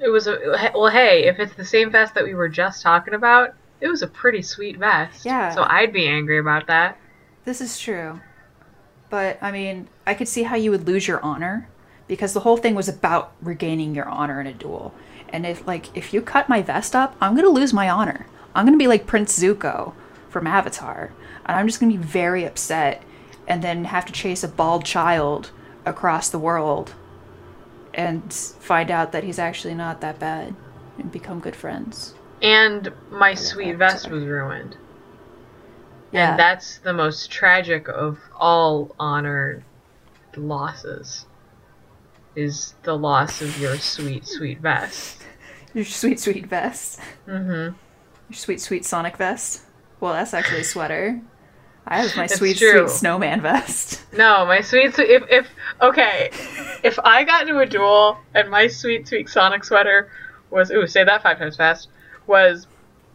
It 0.00 0.08
was 0.08 0.26
a 0.26 0.38
well. 0.74 0.90
Hey, 0.90 1.24
if 1.24 1.38
it's 1.38 1.54
the 1.54 1.64
same 1.64 1.90
vest 1.90 2.14
that 2.14 2.24
we 2.24 2.34
were 2.34 2.48
just 2.48 2.82
talking 2.82 3.14
about, 3.14 3.54
it 3.82 3.88
was 3.88 4.00
a 4.00 4.06
pretty 4.06 4.42
sweet 4.42 4.78
vest. 4.78 5.26
Yeah. 5.26 5.50
So 5.54 5.64
I'd 5.64 5.92
be 5.92 6.06
angry 6.06 6.38
about 6.38 6.68
that. 6.68 6.96
This 7.44 7.60
is 7.60 7.78
true. 7.78 8.20
But 9.10 9.38
I 9.42 9.50
mean, 9.50 9.88
I 10.06 10.14
could 10.14 10.28
see 10.28 10.44
how 10.44 10.54
you 10.54 10.70
would 10.70 10.86
lose 10.86 11.08
your 11.08 11.20
honor 11.20 11.68
because 12.06 12.32
the 12.32 12.40
whole 12.40 12.56
thing 12.56 12.76
was 12.76 12.88
about 12.88 13.32
regaining 13.42 13.94
your 13.94 14.08
honor 14.08 14.40
in 14.40 14.46
a 14.46 14.52
duel. 14.52 14.94
And 15.30 15.44
if 15.44 15.66
like 15.66 15.94
if 15.96 16.14
you 16.14 16.22
cut 16.22 16.48
my 16.48 16.62
vest 16.62 16.94
up, 16.94 17.16
I'm 17.20 17.34
going 17.34 17.44
to 17.44 17.50
lose 17.50 17.72
my 17.72 17.90
honor. 17.90 18.26
I'm 18.54 18.64
going 18.64 18.78
to 18.78 18.82
be 18.82 18.88
like 18.88 19.06
Prince 19.06 19.36
Zuko 19.38 19.94
from 20.28 20.46
Avatar, 20.46 21.12
and 21.44 21.56
I'm 21.56 21.66
just 21.66 21.80
going 21.80 21.90
to 21.90 21.98
be 21.98 22.04
very 22.04 22.44
upset 22.44 23.02
and 23.48 23.62
then 23.64 23.86
have 23.86 24.06
to 24.06 24.12
chase 24.12 24.44
a 24.44 24.48
bald 24.48 24.84
child 24.84 25.50
across 25.84 26.28
the 26.28 26.38
world 26.38 26.94
and 27.92 28.32
find 28.32 28.90
out 28.90 29.10
that 29.12 29.24
he's 29.24 29.38
actually 29.38 29.74
not 29.74 30.00
that 30.00 30.20
bad 30.20 30.54
and 30.98 31.10
become 31.10 31.40
good 31.40 31.56
friends. 31.56 32.14
And 32.42 32.92
my 33.10 33.34
sweet 33.34 33.76
vest 33.76 34.10
was 34.10 34.24
ruined. 34.24 34.76
Yeah. 36.10 36.30
And 36.32 36.38
that's 36.38 36.78
the 36.78 36.92
most 36.92 37.30
tragic 37.30 37.88
of 37.88 38.18
all 38.36 38.94
honor 38.98 39.64
losses. 40.36 41.26
Is 42.34 42.74
the 42.82 42.96
loss 42.96 43.42
of 43.42 43.58
your 43.58 43.76
sweet, 43.78 44.26
sweet 44.26 44.58
vest. 44.60 45.18
Your 45.74 45.84
sweet, 45.86 46.20
sweet 46.20 46.46
vest. 46.46 47.00
Mm-hmm. 47.26 47.50
Your 47.74 47.74
sweet, 48.32 48.60
sweet 48.60 48.84
Sonic 48.84 49.16
vest. 49.16 49.62
Well, 50.00 50.12
that's 50.12 50.34
actually 50.34 50.60
a 50.60 50.64
sweater. 50.64 51.18
I 51.86 52.02
have 52.02 52.14
my 52.14 52.24
It's 52.24 52.36
sweet, 52.36 52.58
true. 52.58 52.86
sweet 52.86 52.90
snowman 52.90 53.40
vest. 53.40 54.02
No, 54.12 54.44
my 54.44 54.60
sweet 54.60 54.94
sweet. 54.94 55.08
If, 55.08 55.22
if 55.30 55.46
okay, 55.80 56.30
if 56.82 56.98
I 56.98 57.24
got 57.24 57.48
into 57.48 57.58
a 57.60 57.66
duel 57.66 58.18
and 58.34 58.50
my 58.50 58.66
sweet 58.66 59.08
sweet 59.08 59.28
Sonic 59.30 59.64
sweater 59.64 60.10
was 60.50 60.70
ooh 60.70 60.86
say 60.86 61.04
that 61.04 61.22
five 61.22 61.38
times 61.38 61.56
fast 61.56 61.88
was 62.26 62.66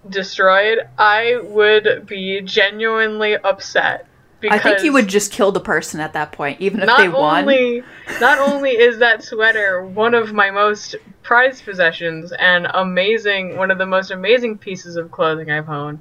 destroyed, 0.09 0.79
I 0.97 1.39
would 1.43 2.05
be 2.05 2.41
genuinely 2.41 3.35
upset. 3.35 4.07
Because 4.39 4.59
I 4.59 4.63
think 4.63 4.83
you 4.83 4.93
would 4.93 5.07
just 5.07 5.31
kill 5.31 5.51
the 5.51 5.59
person 5.59 5.99
at 5.99 6.13
that 6.13 6.31
point, 6.31 6.61
even 6.61 6.81
if 6.81 6.95
they 6.95 7.09
won. 7.09 7.41
only 7.41 7.83
not 8.21 8.37
only 8.37 8.71
is 8.71 8.99
that 8.99 9.23
sweater 9.23 9.83
one 9.83 10.13
of 10.13 10.31
my 10.31 10.51
most 10.51 10.95
prized 11.23 11.65
possessions 11.65 12.31
and 12.33 12.67
amazing 12.75 13.57
one 13.57 13.71
of 13.71 13.79
the 13.79 13.85
most 13.87 14.11
amazing 14.11 14.59
pieces 14.59 14.95
of 14.95 15.09
clothing 15.09 15.49
I've 15.49 15.69
owned 15.69 15.99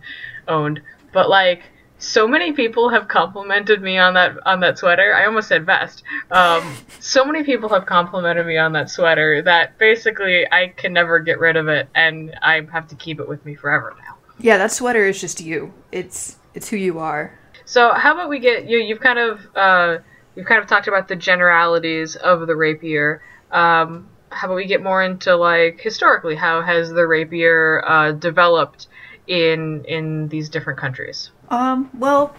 owned, 0.49 0.83
but 1.15 1.31
like 1.31 1.63
so 2.07 2.29
many 2.29 2.53
people 2.53 2.89
have 2.91 3.09
complimented 3.09 3.83
me 3.83 3.99
on 3.99 4.15
that 4.15 4.37
on 4.47 4.61
that 4.61 4.79
sweater. 4.79 5.15
I 5.15 5.27
almost 5.27 5.49
said 5.49 5.67
vest. 5.67 6.03
Um, 6.31 6.77
so 7.01 7.25
many 7.25 7.43
people 7.43 7.69
have 7.71 7.87
complimented 7.87 8.47
me 8.47 8.57
on 8.57 8.73
that 8.73 8.91
sweater 8.91 9.43
that 9.43 9.77
basically 9.79 10.47
I 10.51 10.69
can 10.69 10.93
never 10.93 11.19
get 11.19 11.39
rid 11.39 11.57
of 11.57 11.69
it, 11.69 11.89
and 11.95 12.35
I 12.43 12.67
have 12.73 12.89
to 12.89 12.95
keep 12.95 13.21
it 13.21 13.29
with 13.29 13.45
me 13.45 13.55
forever 13.55 13.95
now. 13.99 14.17
Yeah, 14.39 14.59
that 14.59 14.73
sweater 14.73 15.07
is 15.07 15.21
just 15.21 15.41
you. 15.41 15.73
It's 15.93 16.37
it's 16.55 16.69
who 16.69 16.77
you 16.77 16.99
are. 16.99 17.39
So 17.65 17.93
how 17.93 18.15
about 18.15 18.29
we 18.29 18.39
get 18.39 18.69
you? 18.69 18.79
You've 18.79 19.01
kind 19.01 19.19
of 19.19 19.41
uh, 19.57 19.99
you've 20.35 20.47
kind 20.47 20.63
of 20.63 20.69
talked 20.69 20.89
about 20.89 21.09
the 21.09 21.17
generalities 21.17 22.17
of 22.17 22.47
the 22.47 22.55
rapier. 22.55 23.23
Um, 23.51 24.09
how 24.31 24.49
about 24.49 24.57
we 24.57 24.67
get 24.67 24.83
more 24.83 25.03
into 25.03 25.35
like 25.35 25.81
historically? 25.81 26.37
How 26.37 26.63
has 26.63 26.91
the 26.91 27.07
rapier 27.07 27.83
uh, 27.87 28.13
developed 28.13 28.87
in 29.27 29.85
in 29.87 30.29
these 30.29 30.49
different 30.49 30.79
countries? 30.79 31.31
Um, 31.49 31.91
well, 31.97 32.35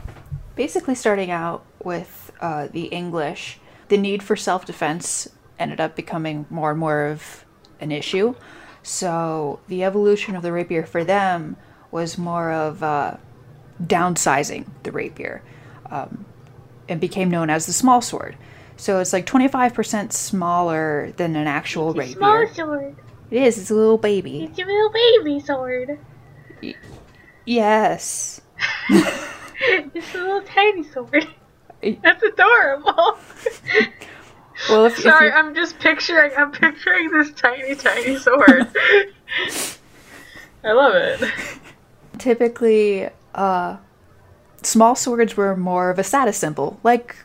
basically 0.56 0.96
starting 0.96 1.32
out 1.32 1.66
with 1.84 2.32
uh, 2.42 2.68
the 2.68 2.86
English, 2.86 3.60
the 3.88 3.98
need 3.98 4.22
for 4.22 4.36
self 4.36 4.66
defense 4.66 5.30
ended 5.60 5.80
up 5.80 5.96
becoming 5.96 6.46
more 6.50 6.72
and 6.72 6.80
more 6.80 7.08
of 7.08 7.46
an 7.80 7.92
issue. 7.92 8.36
So 8.84 9.60
the 9.68 9.84
evolution 9.84 10.36
of 10.36 10.44
the 10.44 10.52
rapier 10.52 10.86
for 10.86 11.04
them 11.04 11.58
was 11.92 12.18
more 12.18 12.52
of 12.52 12.84
uh, 12.84 13.18
downsizing 13.82 14.68
the 14.84 14.92
rapier 14.92 15.42
um, 15.90 16.26
and 16.88 17.00
became 17.00 17.30
known 17.30 17.50
as 17.50 17.66
the 17.66 17.74
small 17.74 18.02
sword. 18.02 18.38
So 18.78 19.00
it's 19.00 19.12
like 19.12 19.26
25% 19.26 20.12
smaller 20.12 21.12
than 21.18 21.36
an 21.36 21.48
actual 21.48 21.94
rapier. 21.94 22.16
Small 22.16 22.48
sword. 22.54 22.96
It 23.32 23.44
is, 23.44 23.58
it's 23.58 23.72
a 23.72 23.76
little 23.76 23.98
baby. 23.98 24.46
It's 24.46 24.60
a 24.60 24.64
little 24.64 24.92
baby 24.92 25.40
sword. 25.40 26.00
Yes. 27.46 28.42
It's 29.60 30.14
a 30.14 30.18
little 30.18 30.42
tiny 30.44 30.84
sword. 30.84 31.28
That's 32.04 32.24
adorable. 32.24 33.18
Well, 34.70 34.86
if, 34.86 34.98
if 34.98 35.04
Sorry, 35.04 35.28
you- 35.28 35.34
I'm 35.34 35.54
just 35.54 35.78
picturing. 35.78 36.32
I'm 36.36 36.52
picturing 36.52 37.12
this 37.12 37.32
tiny, 37.34 37.76
tiny 37.76 38.18
sword. 38.18 38.68
I 40.64 40.72
love 40.72 40.96
it. 40.96 41.22
typically 42.18 43.08
uh 43.36 43.78
small 44.64 44.96
swords 44.96 45.38
were 45.38 45.56
more 45.56 45.92
of 45.92 46.00
a 46.00 46.04
status 46.04 46.36
symbol 46.38 46.80
like 46.84 47.16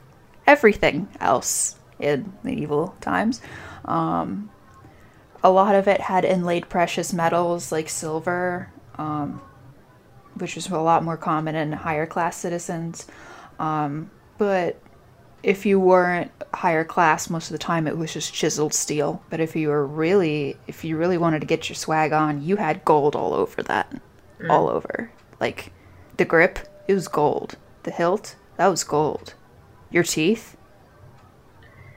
everything 0.47 1.09
else 1.21 1.77
in 1.99 2.31
medieval 2.43 2.95
times 3.01 3.41
um 3.87 4.51
a 5.43 5.51
lot 5.51 5.75
of 5.75 5.89
it 5.89 6.03
had 6.03 6.25
inlaid 6.27 6.69
precious 6.69 7.13
metals 7.15 7.73
like 7.73 7.89
silver 7.89 8.69
um 8.99 9.41
which 10.35 10.55
was 10.55 10.69
a 10.69 10.79
lot 10.79 11.05
more 11.05 11.17
common 11.17 11.55
in 11.55 11.73
higher 11.73 12.07
class 12.07 12.37
citizens. 12.37 13.07
Um 13.59 14.11
but 14.39 14.81
if 15.43 15.67
you 15.67 15.79
weren't 15.79 16.31
higher 16.55 16.85
class 16.85 17.29
most 17.29 17.49
of 17.49 17.53
the 17.53 17.59
time 17.59 17.87
it 17.87 17.97
was 17.97 18.13
just 18.13 18.33
chiseled 18.33 18.75
steel. 18.75 19.23
But 19.31 19.41
if 19.41 19.57
you 19.57 19.69
were 19.69 19.87
really 19.87 20.57
if 20.67 20.85
you 20.85 20.97
really 20.97 21.19
wanted 21.19 21.41
to 21.41 21.47
get 21.47 21.69
your 21.69 21.77
swag 21.77 22.13
on 22.13 22.43
you 22.43 22.57
had 22.57 22.85
gold 22.85 23.17
all 23.17 23.33
over 23.33 23.63
that 23.65 23.93
all 24.49 24.69
over. 24.69 25.11
Like 25.41 25.73
the 26.17 26.25
grip 26.25 26.61
it 26.89 26.95
was 26.95 27.09
gold. 27.09 27.57
The 27.85 27.91
hilt 27.91 28.37
that 28.57 28.69
was 28.69 28.85
gold. 28.85 29.35
Your 29.91 30.05
teeth 30.05 30.57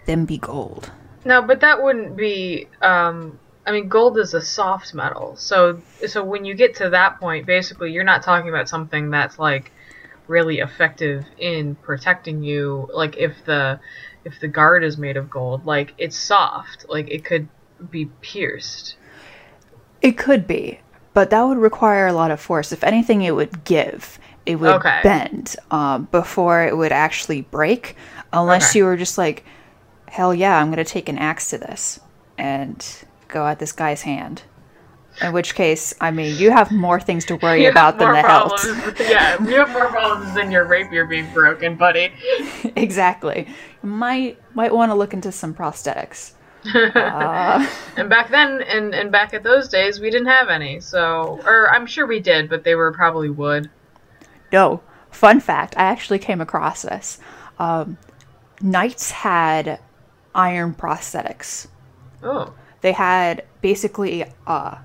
them 0.05 0.25
be 0.25 0.37
gold. 0.37 0.91
No, 1.25 1.41
but 1.41 1.59
that 1.61 1.81
wouldn't 1.81 2.15
be. 2.15 2.67
Um, 2.81 3.39
I 3.65 3.71
mean, 3.71 3.89
gold 3.89 4.17
is 4.17 4.33
a 4.33 4.41
soft 4.41 4.93
metal, 4.93 5.35
so 5.37 5.83
so 6.07 6.23
when 6.23 6.45
you 6.45 6.53
get 6.55 6.75
to 6.77 6.89
that 6.91 7.19
point, 7.19 7.45
basically, 7.45 7.91
you're 7.91 8.03
not 8.03 8.23
talking 8.23 8.49
about 8.49 8.69
something 8.69 9.09
that's 9.11 9.39
like 9.39 9.71
really 10.27 10.59
effective 10.59 11.25
in 11.37 11.75
protecting 11.77 12.43
you. 12.43 12.89
Like 12.93 13.17
if 13.17 13.43
the 13.45 13.79
if 14.25 14.39
the 14.39 14.47
guard 14.47 14.83
is 14.83 14.97
made 14.97 15.17
of 15.17 15.29
gold, 15.29 15.65
like 15.65 15.93
it's 15.97 16.17
soft, 16.17 16.85
like 16.89 17.09
it 17.09 17.25
could 17.25 17.49
be 17.89 18.05
pierced. 18.21 18.97
it 20.01 20.17
could 20.17 20.47
be 20.47 20.79
but 21.13 21.29
that 21.29 21.43
would 21.43 21.57
require 21.57 22.07
a 22.07 22.13
lot 22.13 22.31
of 22.31 22.39
force 22.39 22.71
if 22.71 22.83
anything 22.83 23.21
it 23.21 23.35
would 23.35 23.63
give 23.63 24.19
it 24.45 24.55
would 24.57 24.75
Okay. 24.75 25.01
bend 25.01 25.55
um, 25.71 26.07
before 26.11 26.63
it 26.63 26.75
would 26.75 26.91
actually 26.91 27.41
break 27.41 27.95
unless 28.33 28.73
Okay. 28.73 28.79
you 28.79 28.83
were 28.85 28.97
just 28.97 29.17
like 29.17 29.45
hell 30.07 30.33
yeah 30.33 30.59
i'm 30.59 30.69
gonna 30.69 30.83
take 30.83 31.09
an 31.09 31.17
axe 31.17 31.49
to 31.49 31.57
this 31.57 31.99
and 32.37 33.03
go 33.27 33.45
at 33.47 33.59
this 33.59 33.71
guy's 33.71 34.01
hand 34.03 34.43
in 35.21 35.31
which 35.31 35.55
case 35.55 35.93
i 36.01 36.11
mean 36.11 36.35
you 36.37 36.51
have 36.51 36.71
more 36.71 36.99
things 36.99 37.23
to 37.25 37.35
worry 37.37 37.63
You 37.65 37.69
about 37.69 37.97
than 37.99 38.13
the 38.13 38.21
problems. 38.21 38.99
yeah, 38.99 39.41
you 39.43 39.55
have 39.55 39.71
more 39.71 39.87
problems 39.87 40.33
than 40.35 40.51
your 40.51 40.65
rapier 40.65 41.05
being 41.05 41.31
broken, 41.33 41.75
buddy. 41.75 42.11
exactly. 42.75 43.47
You 43.81 43.89
might 43.89 44.37
might 44.55 44.73
want 44.73 44.91
to 44.91 44.95
look 44.95 45.13
into 45.13 45.31
some 45.31 45.53
prosthetics. 45.53 46.33
Uh, 46.73 47.65
And 47.97 48.09
back 48.09 48.29
then, 48.29 48.61
and, 48.63 48.93
and 48.93 49.11
back 49.11 49.33
at 49.33 49.43
those 49.43 49.69
days, 49.69 49.99
we 50.01 50.09
didn't 50.09 50.27
have 50.27 50.49
any. 50.49 50.79
So, 50.81 51.39
or 51.45 51.69
I'm 51.73 51.85
sure 51.85 52.05
we 52.07 52.19
did, 52.19 52.49
but 52.49 52.63
they 52.65 52.75
were 52.75 52.91
probably 52.91 53.29
wood. 53.29 53.69
no, 54.51 54.81
fun 55.11 55.39
fact. 55.39 55.75
I 55.77 55.83
actually 55.83 56.19
came 56.19 56.41
across 56.41 56.81
this. 56.81 57.19
Um, 57.59 57.97
knights 58.61 59.11
had 59.11 59.79
iron 60.33 60.73
prosthetics. 60.73 61.67
Oh, 62.23 62.53
They 62.85 62.91
had 62.91 63.43
basically 63.61 64.25
uh, 64.45 64.77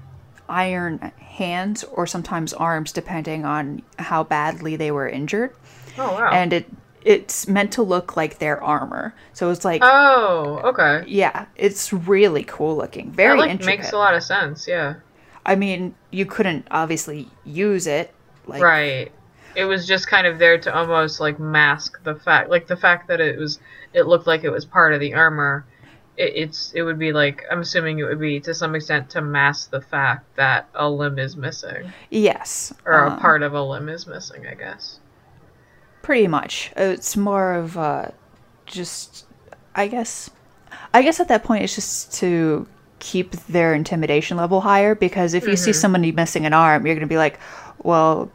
iron 0.49 1.13
hands 1.19 1.85
or 1.85 2.07
sometimes 2.07 2.55
arms, 2.55 2.93
depending 2.93 3.45
on 3.45 3.83
how 3.99 4.25
badly 4.25 4.75
they 4.75 4.91
were 4.91 5.07
injured, 5.07 5.55
oh 5.99 6.15
wow. 6.15 6.31
and 6.33 6.55
it 6.55 6.67
it's 7.03 7.47
meant 7.47 7.73
to 7.73 7.83
look 7.83 8.17
like 8.17 8.39
their 8.39 8.59
armor. 8.65 9.15
So 9.35 9.51
it's 9.51 9.67
like. 9.67 9.83
oh, 9.85 10.63
okay. 10.65 11.05
yeah, 11.07 11.45
it's 11.57 11.93
really 11.93 12.43
cool 12.43 12.75
looking. 12.75 13.11
Very 13.11 13.37
that 13.37 13.39
like 13.39 13.51
intricate. 13.51 13.81
makes 13.81 13.93
a 13.93 13.99
lot 13.99 14.15
of 14.15 14.23
sense. 14.23 14.67
Yeah. 14.67 14.95
I 15.45 15.57
mean, 15.57 15.95
you 16.11 16.25
couldn't 16.25 16.69
obviously 16.71 17.29
use 17.45 17.87
it. 17.87 18.15
Like, 18.47 18.63
Right. 18.63 19.13
It 19.55 19.67
was 19.67 19.87
just 19.87 20.09
kind 20.09 20.27
of 20.27 20.39
there 20.39 20.57
to 20.57 20.75
almost 20.75 21.21
like 21.21 21.39
mask 21.39 22.03
the 22.05 22.15
fact, 22.15 22.49
like 22.49 22.67
the 22.67 22.79
fact 22.79 23.09
that 23.09 23.21
it 23.21 23.39
was, 23.39 23.59
it 23.93 24.07
looked 24.07 24.27
like 24.27 24.43
it 24.43 24.51
was 24.51 24.65
part 24.65 24.95
of 24.95 25.01
the 25.01 25.13
armor. 25.13 25.67
It, 26.21 26.33
it's, 26.37 26.73
it 26.75 26.83
would 26.83 26.99
be 26.99 27.13
like, 27.13 27.45
I'm 27.51 27.61
assuming 27.61 27.99
it 27.99 28.05
would 28.05 28.21
be 28.21 28.39
to 28.41 28.53
some 28.53 28.75
extent 28.75 29.09
to 29.11 29.23
mask 29.23 29.71
the 29.71 29.81
fact 29.81 30.37
that 30.37 30.69
a 30.75 30.89
limb 30.89 31.19
is 31.19 31.37
missing, 31.37 31.91
Yes. 32.11 32.75
or 32.85 33.09
uh, 33.09 33.17
a 33.17 33.21
part 33.21 33.43
of 33.43 33.55
a 33.55 33.63
limb 33.63 33.89
is 33.89 34.07
missing. 34.07 34.47
I 34.47 34.55
guess. 34.55 35.01
Pretty 36.03 36.29
much. 36.29 36.73
It's 36.77 37.17
more 37.17 37.55
of 37.55 37.77
uh, 37.79 38.09
just, 38.67 39.27
I 39.75 39.87
guess, 39.89 40.31
I 40.93 41.03
guess 41.03 41.21
at 41.21 41.29
that 41.29 41.45
point 41.45 41.65
it's 41.65 41.75
just 41.75 42.13
to 42.21 42.67
keep 42.99 43.33
their 43.47 43.75
intimidation 43.75 44.37
level 44.37 44.61
higher 44.61 44.95
because 44.95 45.33
if 45.35 45.47
you 45.47 45.57
see 45.57 45.73
somebody 45.73 46.13
missing 46.13 46.45
an 46.47 46.53
arm, 46.53 46.85
you're 46.87 46.95
going 46.95 47.07
to 47.07 47.13
be 47.13 47.17
like, 47.17 47.39
well, 47.83 48.31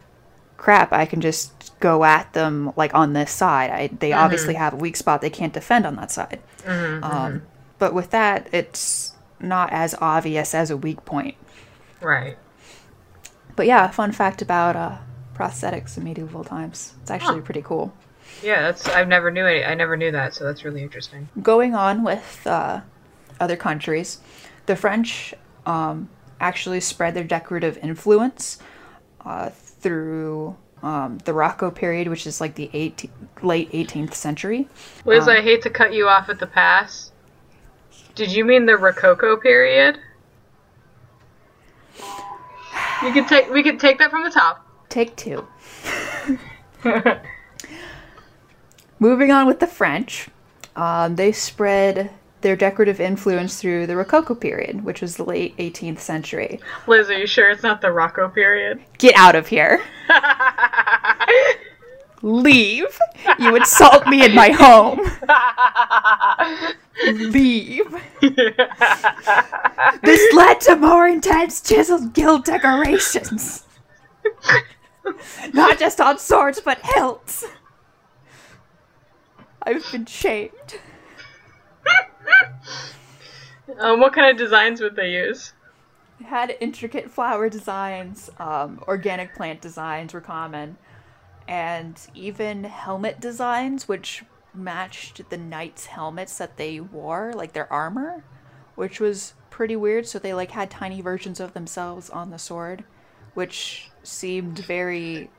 crap, 0.58 0.92
I 0.92 1.06
can 1.06 1.22
just 1.22 1.52
go 1.80 2.04
at 2.04 2.34
them 2.34 2.74
like 2.76 2.94
on 2.96 3.14
this 3.14 3.32
side. 3.32 3.70
I, 3.70 3.88
they 4.00 4.12
obviously 4.14 4.56
have 4.56 4.74
a 4.74 4.78
weak 4.78 4.96
spot. 4.96 5.22
They 5.22 5.30
can't 5.30 5.54
defend 5.54 5.86
on 5.86 5.96
that 5.98 6.12
side. 6.12 6.40
Um, 6.66 7.44
but 7.80 7.94
with 7.94 8.12
that, 8.12 8.48
it's 8.52 9.14
not 9.40 9.72
as 9.72 9.96
obvious 10.02 10.56
as 10.56 10.72
a 10.72 10.78
weak 10.78 11.04
point. 11.06 11.36
Right. 12.02 12.38
But 13.56 13.68
yeah, 13.68 13.90
fun 13.90 14.12
fact 14.12 14.42
about 14.42 14.76
uh, 14.76 14.98
prosthetics 15.34 15.98
in 15.98 16.04
medieval 16.04 16.44
times. 16.44 16.94
It's 17.02 17.12
actually 17.12 17.42
pretty 17.42 17.62
cool. 17.62 17.94
Yeah, 18.44 18.62
that's 18.62 18.88
I've 18.88 19.08
never 19.08 19.32
knew 19.32 19.46
any, 19.46 19.64
I 19.64 19.76
never 19.76 19.96
knew 19.96 20.12
that, 20.12 20.34
so 20.34 20.44
that's 20.44 20.66
really 20.66 20.82
interesting. 20.82 21.30
Going 21.42 21.74
on 21.74 22.04
with 22.04 22.46
uh, 22.46 22.82
other 23.40 23.56
countries, 23.56 24.20
the 24.66 24.76
French 24.76 25.34
um, 25.66 26.10
actually 26.40 26.80
spread 26.80 27.14
their 27.14 27.24
decorative 27.24 27.78
influence 27.78 28.60
uh, 29.26 29.50
through 29.50 30.56
um, 30.84 31.18
the 31.20 31.34
Rocco 31.34 31.72
period, 31.72 32.08
which 32.08 32.28
is 32.28 32.42
like 32.42 32.56
the 32.56 32.70
18, 32.74 33.12
late 33.42 33.72
18th 33.72 34.14
century. 34.14 34.68
Liz, 35.06 35.28
I 35.28 35.42
hate 35.42 35.62
to 35.64 35.70
cut 35.70 35.94
you 35.94 36.08
off 36.08 36.30
at 36.30 36.40
the 36.40 36.48
pass. 36.48 37.12
Did 38.16 38.32
you 38.32 38.46
mean 38.46 38.66
the 38.66 38.78
Rococo 38.78 39.36
period? 39.36 40.00
We 43.04 43.12
could 43.12 43.28
take 43.28 43.50
we 43.52 43.62
could 43.62 43.80
take 43.80 44.00
that 44.00 44.10
from 44.10 44.24
the 44.24 44.30
top. 44.30 44.66
Take 44.88 45.16
two. 45.18 45.46
Moving 49.00 49.32
on 49.32 49.46
with 49.46 49.60
the 49.60 49.68
French, 49.68 50.30
um, 50.78 51.18
they 51.18 51.34
spread 51.34 52.12
their 52.40 52.56
decorative 52.56 53.02
influence 53.02 53.60
through 53.60 53.88
the 53.88 53.96
Rococo 53.98 54.34
period, 54.36 54.86
which 54.86 55.02
was 55.02 55.18
the 55.18 55.26
late 55.26 55.58
18th 55.58 56.00
century. 56.00 56.60
Liz, 56.88 57.10
are 57.10 57.18
you 57.18 57.28
sure 57.28 57.50
it's 57.50 57.64
not 57.64 57.82
the 57.82 57.92
Rocco 57.92 58.30
period? 58.30 58.80
Get 58.98 59.16
out 59.16 59.36
of 59.36 59.48
here. 59.48 59.84
Leave. 62.22 63.00
You 63.40 63.56
insult 63.56 64.08
me 64.08 64.26
in 64.26 64.34
my 64.34 64.50
home. 64.50 65.00
Leave. 67.06 67.96
this 70.04 70.34
led 70.34 70.62
to 70.62 70.76
more 70.76 71.08
intense 71.08 71.62
chiseled 71.62 72.14
gilt 72.14 72.46
decorations. 72.46 73.64
Not 75.54 75.78
just 75.78 76.02
on 76.02 76.18
swords, 76.18 76.62
but 76.62 76.80
hilts. 76.82 77.46
I've 79.62 79.92
been 79.92 80.06
shamed. 80.06 80.80
Um, 83.80 84.00
what 84.00 84.14
kind 84.14 84.30
of 84.32 84.38
designs 84.38 84.80
would 84.82 84.96
they 84.96 85.12
use? 85.12 85.54
Had 86.24 86.56
intricate 86.62 87.12
flower 87.12 87.50
designs, 87.50 88.30
um, 88.40 88.82
organic 88.88 89.36
plant 89.36 89.60
designs 89.62 90.14
were 90.14 90.22
common, 90.22 90.78
and 91.48 92.00
even 92.14 92.64
helmet 92.64 93.20
designs, 93.20 93.88
which 93.88 94.24
matched 94.54 95.30
the 95.30 95.38
knights' 95.38 95.88
helmets 95.88 96.38
that 96.38 96.58
they 96.58 96.80
wore, 96.80 97.34
like 97.34 97.54
their 97.54 97.72
armor, 97.72 98.24
which 98.76 99.00
was 99.00 99.34
pretty 99.50 99.76
weird. 99.76 100.08
So 100.08 100.20
they 100.20 100.34
like 100.34 100.52
had 100.52 100.70
tiny 100.70 101.02
versions 101.02 101.40
of 101.40 101.54
themselves 101.54 102.10
on 102.10 102.32
the 102.32 102.40
sword, 102.40 102.84
which 103.34 103.90
seemed 104.04 104.60
very. 104.60 105.30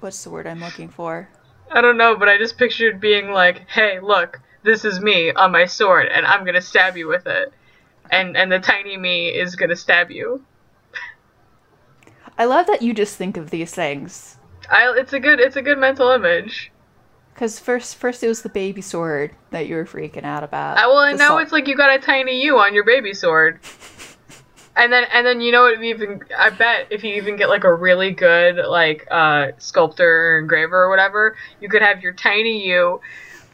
What's 0.00 0.22
the 0.22 0.30
word 0.30 0.46
I'm 0.46 0.60
looking 0.60 0.88
for? 0.88 1.28
I 1.70 1.80
don't 1.80 1.96
know, 1.96 2.14
but 2.16 2.28
I 2.28 2.36
just 2.36 2.58
pictured 2.58 3.00
being 3.00 3.30
like, 3.30 3.68
"Hey, 3.68 4.00
look, 4.00 4.40
this 4.62 4.84
is 4.84 5.00
me 5.00 5.32
on 5.32 5.50
my 5.50 5.64
sword, 5.64 6.06
and 6.06 6.26
I'm 6.26 6.44
gonna 6.44 6.60
stab 6.60 6.96
you 6.96 7.08
with 7.08 7.26
it," 7.26 7.52
and 8.10 8.36
and 8.36 8.52
the 8.52 8.58
tiny 8.58 8.96
me 8.96 9.28
is 9.28 9.56
gonna 9.56 9.76
stab 9.76 10.10
you. 10.10 10.44
I 12.36 12.44
love 12.44 12.66
that 12.66 12.82
you 12.82 12.92
just 12.92 13.16
think 13.16 13.36
of 13.36 13.50
these 13.50 13.74
things. 13.74 14.38
I 14.70 14.94
it's 14.96 15.12
a 15.12 15.20
good 15.20 15.40
it's 15.40 15.56
a 15.56 15.62
good 15.62 15.78
mental 15.78 16.10
image. 16.10 16.70
Cause 17.34 17.58
first, 17.58 17.96
first 17.96 18.22
it 18.22 18.28
was 18.28 18.42
the 18.42 18.48
baby 18.48 18.80
sword 18.80 19.32
that 19.50 19.66
you 19.66 19.74
were 19.74 19.84
freaking 19.84 20.22
out 20.22 20.44
about. 20.44 20.76
Uh, 20.76 20.86
well, 20.86 21.00
and 21.00 21.18
now 21.18 21.30
salt- 21.30 21.42
it's 21.42 21.52
like 21.52 21.66
you 21.66 21.76
got 21.76 21.92
a 21.92 21.98
tiny 21.98 22.40
you 22.40 22.58
on 22.58 22.74
your 22.74 22.84
baby 22.84 23.12
sword. 23.12 23.60
And 24.76 24.92
then, 24.92 25.04
and 25.12 25.24
then 25.24 25.40
you 25.40 25.52
know 25.52 25.62
what? 25.62 25.82
Even 25.82 26.20
I 26.36 26.50
bet 26.50 26.88
if 26.90 27.04
you 27.04 27.14
even 27.14 27.36
get 27.36 27.48
like 27.48 27.62
a 27.62 27.72
really 27.72 28.10
good 28.10 28.56
like 28.56 29.06
uh, 29.08 29.52
sculptor 29.58 30.34
or 30.34 30.38
engraver 30.40 30.82
or 30.82 30.90
whatever, 30.90 31.36
you 31.60 31.68
could 31.68 31.82
have 31.82 32.02
your 32.02 32.12
tiny 32.12 32.66
you 32.66 33.00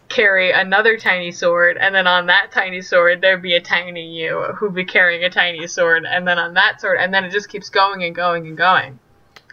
carry 0.08 0.50
another 0.50 0.96
tiny 0.96 1.30
sword, 1.30 1.76
and 1.76 1.94
then 1.94 2.06
on 2.06 2.26
that 2.26 2.50
tiny 2.52 2.80
sword 2.80 3.20
there'd 3.20 3.42
be 3.42 3.54
a 3.54 3.60
tiny 3.60 4.06
you 4.06 4.42
who'd 4.56 4.74
be 4.74 4.84
carrying 4.84 5.22
a 5.24 5.30
tiny 5.30 5.66
sword, 5.66 6.06
and 6.06 6.26
then 6.26 6.38
on 6.38 6.54
that 6.54 6.80
sword, 6.80 6.98
and 6.98 7.12
then 7.12 7.24
it 7.24 7.32
just 7.32 7.50
keeps 7.50 7.68
going 7.68 8.02
and 8.02 8.14
going 8.14 8.46
and 8.46 8.56
going, 8.56 8.98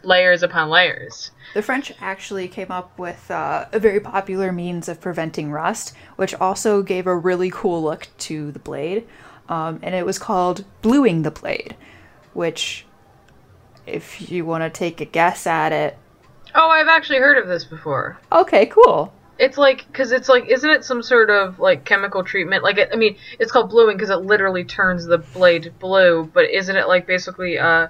layers 0.04 0.44
upon 0.44 0.70
layers. 0.70 1.32
The 1.54 1.62
French 1.64 1.92
actually 2.00 2.48
came 2.48 2.72
up 2.72 2.98
with 3.00 3.32
uh, 3.32 3.66
a 3.72 3.80
very 3.80 4.00
popular 4.00 4.52
means 4.52 4.88
of 4.88 5.02
preventing 5.02 5.52
rust, 5.52 5.94
which 6.16 6.36
also 6.36 6.84
gave 6.84 7.08
a 7.08 7.16
really 7.16 7.50
cool 7.50 7.82
look 7.82 8.08
to 8.20 8.52
the 8.52 8.60
blade. 8.60 9.08
Um, 9.50 9.80
and 9.82 9.96
it 9.96 10.06
was 10.06 10.20
called 10.20 10.66
bluing 10.82 11.24
the 11.24 11.32
blade, 11.32 11.76
which, 12.34 12.86
if 13.86 14.30
you 14.30 14.46
want 14.46 14.64
to 14.64 14.70
take 14.70 15.02
a 15.02 15.06
guess 15.06 15.48
at 15.48 15.72
it, 15.72 15.98
Oh, 16.56 16.70
I've 16.70 16.88
actually 16.88 17.20
heard 17.20 17.38
of 17.38 17.48
this 17.48 17.66
before. 17.66 18.18
okay, 18.32 18.66
cool. 18.68 19.14
It's 19.38 19.58
like 19.58 19.86
because 19.88 20.12
it's 20.12 20.28
like 20.28 20.48
isn't 20.48 20.70
it 20.70 20.84
some 20.84 21.04
sort 21.04 21.30
of 21.30 21.60
like 21.60 21.86
chemical 21.86 22.24
treatment? 22.24 22.64
Like 22.64 22.78
it, 22.78 22.90
I 22.92 22.96
mean, 22.96 23.18
it's 23.38 23.52
called 23.52 23.70
bluing 23.70 23.96
because 23.96 24.10
it 24.10 24.22
literally 24.22 24.64
turns 24.64 25.06
the 25.06 25.20
blade 25.20 25.74
blue. 25.80 26.30
But 26.34 26.50
isn't 26.50 26.76
it 26.76 26.88
like 26.88 27.06
basically 27.06 27.60
uh, 27.60 27.88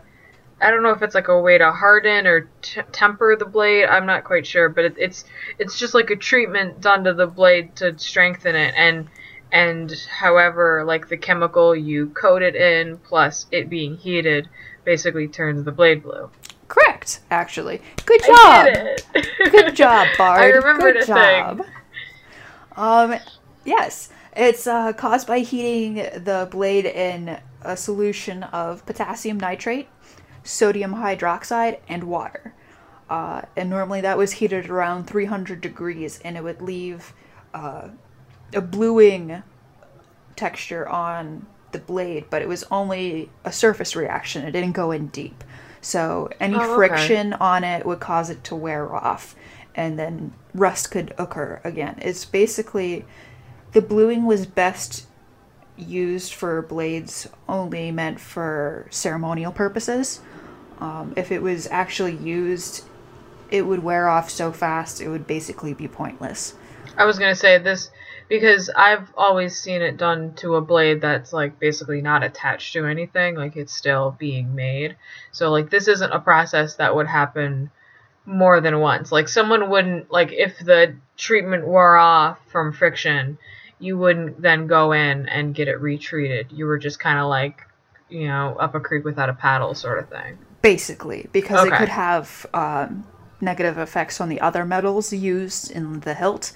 I 0.59 0.71
don't 0.71 0.81
know 0.81 0.91
if 0.91 1.01
it's 1.03 1.13
like 1.15 1.27
a 1.27 1.39
way 1.39 1.57
to 1.57 1.71
harden 1.71 2.25
or 2.25 2.49
t- 2.61 2.81
temper 2.91 3.35
the 3.35 3.45
blade. 3.45 3.85
I'm 3.85 4.05
not 4.05 4.23
quite 4.23 4.47
sure, 4.47 4.69
but 4.69 4.85
it, 4.85 4.95
it's 4.97 5.25
it's 5.59 5.77
just 5.77 5.93
like 5.93 6.09
a 6.09 6.15
treatment 6.15 6.81
done 6.81 7.03
to 7.03 7.13
the 7.13 7.27
blade 7.27 7.75
to 7.77 7.97
strengthen 7.99 8.55
it 8.55 8.73
and 8.75 9.07
and 9.51 9.91
however 10.09 10.83
like 10.85 11.09
the 11.09 11.17
chemical 11.17 11.75
you 11.75 12.07
coat 12.09 12.41
it 12.41 12.55
in 12.55 12.97
plus 12.97 13.45
it 13.51 13.69
being 13.69 13.95
heated 13.97 14.49
basically 14.83 15.27
turns 15.27 15.63
the 15.63 15.71
blade 15.71 16.01
blue. 16.03 16.29
Correct, 16.67 17.19
actually. 17.31 17.81
Good 18.05 18.23
job. 18.25 18.67
Good 19.51 19.75
job, 19.75 20.07
Bard. 20.17 20.41
I 20.41 20.45
remembered 20.47 20.95
Good 20.95 21.03
a 21.03 21.05
thing. 21.05 21.15
job. 21.15 21.61
Um, 22.75 23.19
yes, 23.63 24.09
it's 24.35 24.67
uh, 24.67 24.93
caused 24.93 25.27
by 25.27 25.39
heating 25.39 25.95
the 25.95 26.47
blade 26.51 26.85
in 26.85 27.39
a 27.61 27.75
solution 27.77 28.43
of 28.43 28.85
potassium 28.85 29.39
nitrate, 29.39 29.87
sodium 30.47 30.95
hydroxide, 30.95 31.79
and 31.87 32.03
water. 32.05 32.53
Uh, 33.09 33.41
and 33.55 33.69
normally 33.69 34.01
that 34.01 34.17
was 34.17 34.33
heated 34.33 34.69
around 34.69 35.05
300 35.07 35.61
degrees, 35.61 36.19
and 36.23 36.35
it 36.37 36.43
would 36.43 36.61
leave 36.61 37.13
uh, 37.53 37.89
a 38.53 38.61
bluing 38.61 39.43
texture 40.35 40.87
on 40.87 41.45
the 41.71 41.79
blade, 41.79 42.25
but 42.29 42.41
it 42.41 42.47
was 42.47 42.63
only 42.71 43.29
a 43.43 43.51
surface 43.51 43.95
reaction. 43.95 44.43
It 44.45 44.51
didn't 44.51 44.73
go 44.73 44.91
in 44.91 45.07
deep. 45.07 45.43
So 45.81 46.29
any 46.39 46.55
Oh, 46.55 46.59
okay. 46.61 46.75
friction 46.75 47.33
on 47.33 47.63
it 47.63 47.85
would 47.85 47.99
cause 47.99 48.29
it 48.29 48.43
to 48.45 48.55
wear 48.55 48.93
off, 48.93 49.35
and 49.75 49.97
then 49.97 50.33
rust 50.53 50.91
could 50.91 51.13
occur 51.17 51.61
again. 51.63 51.97
It's 52.01 52.25
basically 52.25 53.05
the 53.73 53.81
bluing 53.81 54.25
was 54.25 54.45
best 54.45 55.05
used 55.77 56.33
for 56.33 56.61
blades 56.63 57.27
only 57.47 57.91
meant 57.91 58.19
for 58.19 58.87
ceremonial 58.89 59.51
purposes. 59.51 60.19
Um, 60.79 61.13
if 61.15 61.31
it 61.31 61.41
was 61.41 61.67
actually 61.71 62.15
used, 62.15 62.85
it 63.49 63.63
would 63.63 63.83
wear 63.83 64.07
off 64.07 64.29
so 64.29 64.51
fast 64.51 65.01
it 65.01 65.09
would 65.09 65.27
basically 65.27 65.73
be 65.73 65.87
pointless. 65.87 66.53
I 66.97 67.05
was 67.05 67.19
gonna 67.19 67.35
say 67.35 67.57
this 67.57 67.89
because 68.27 68.69
I've 68.69 69.07
always 69.15 69.55
seen 69.55 69.81
it 69.81 69.97
done 69.97 70.33
to 70.35 70.55
a 70.55 70.61
blade 70.61 71.01
that's 71.01 71.31
like 71.31 71.59
basically 71.59 72.01
not 72.01 72.23
attached 72.23 72.73
to 72.73 72.85
anything, 72.85 73.35
like 73.35 73.55
it's 73.55 73.73
still 73.73 74.15
being 74.19 74.53
made. 74.55 74.97
So 75.31 75.49
like 75.49 75.69
this 75.69 75.87
isn't 75.87 76.11
a 76.11 76.19
process 76.19 76.75
that 76.75 76.95
would 76.95 77.07
happen 77.07 77.71
more 78.25 78.59
than 78.59 78.79
once. 78.79 79.11
Like 79.11 79.29
someone 79.29 79.69
wouldn't 79.69 80.11
like 80.11 80.31
if 80.33 80.59
the 80.59 80.95
treatment 81.15 81.65
wore 81.65 81.95
off 81.95 82.39
from 82.47 82.73
friction, 82.73 83.37
you 83.79 83.97
wouldn't 83.97 84.41
then 84.41 84.67
go 84.67 84.91
in 84.91 85.27
and 85.29 85.55
get 85.55 85.67
it 85.67 85.79
retreated. 85.79 86.51
You 86.51 86.65
were 86.65 86.77
just 86.77 86.99
kind 86.99 87.19
of 87.19 87.27
like, 87.27 87.61
you 88.09 88.27
know, 88.27 88.55
up 88.59 88.75
a 88.75 88.79
creek 88.79 89.05
without 89.05 89.29
a 89.29 89.33
paddle 89.33 89.73
sort 89.73 89.99
of 89.99 90.09
thing. 90.09 90.37
Basically, 90.61 91.27
because 91.31 91.63
it 91.63 91.73
could 91.73 91.89
have 91.89 92.45
um, 92.53 93.05
negative 93.39 93.77
effects 93.77 94.19
on 94.19 94.27
the 94.29 94.41
other 94.41 94.65
metals 94.65 95.13
used 95.13 95.71
in 95.71 95.99
the 96.01 96.13
hilt, 96.13 96.51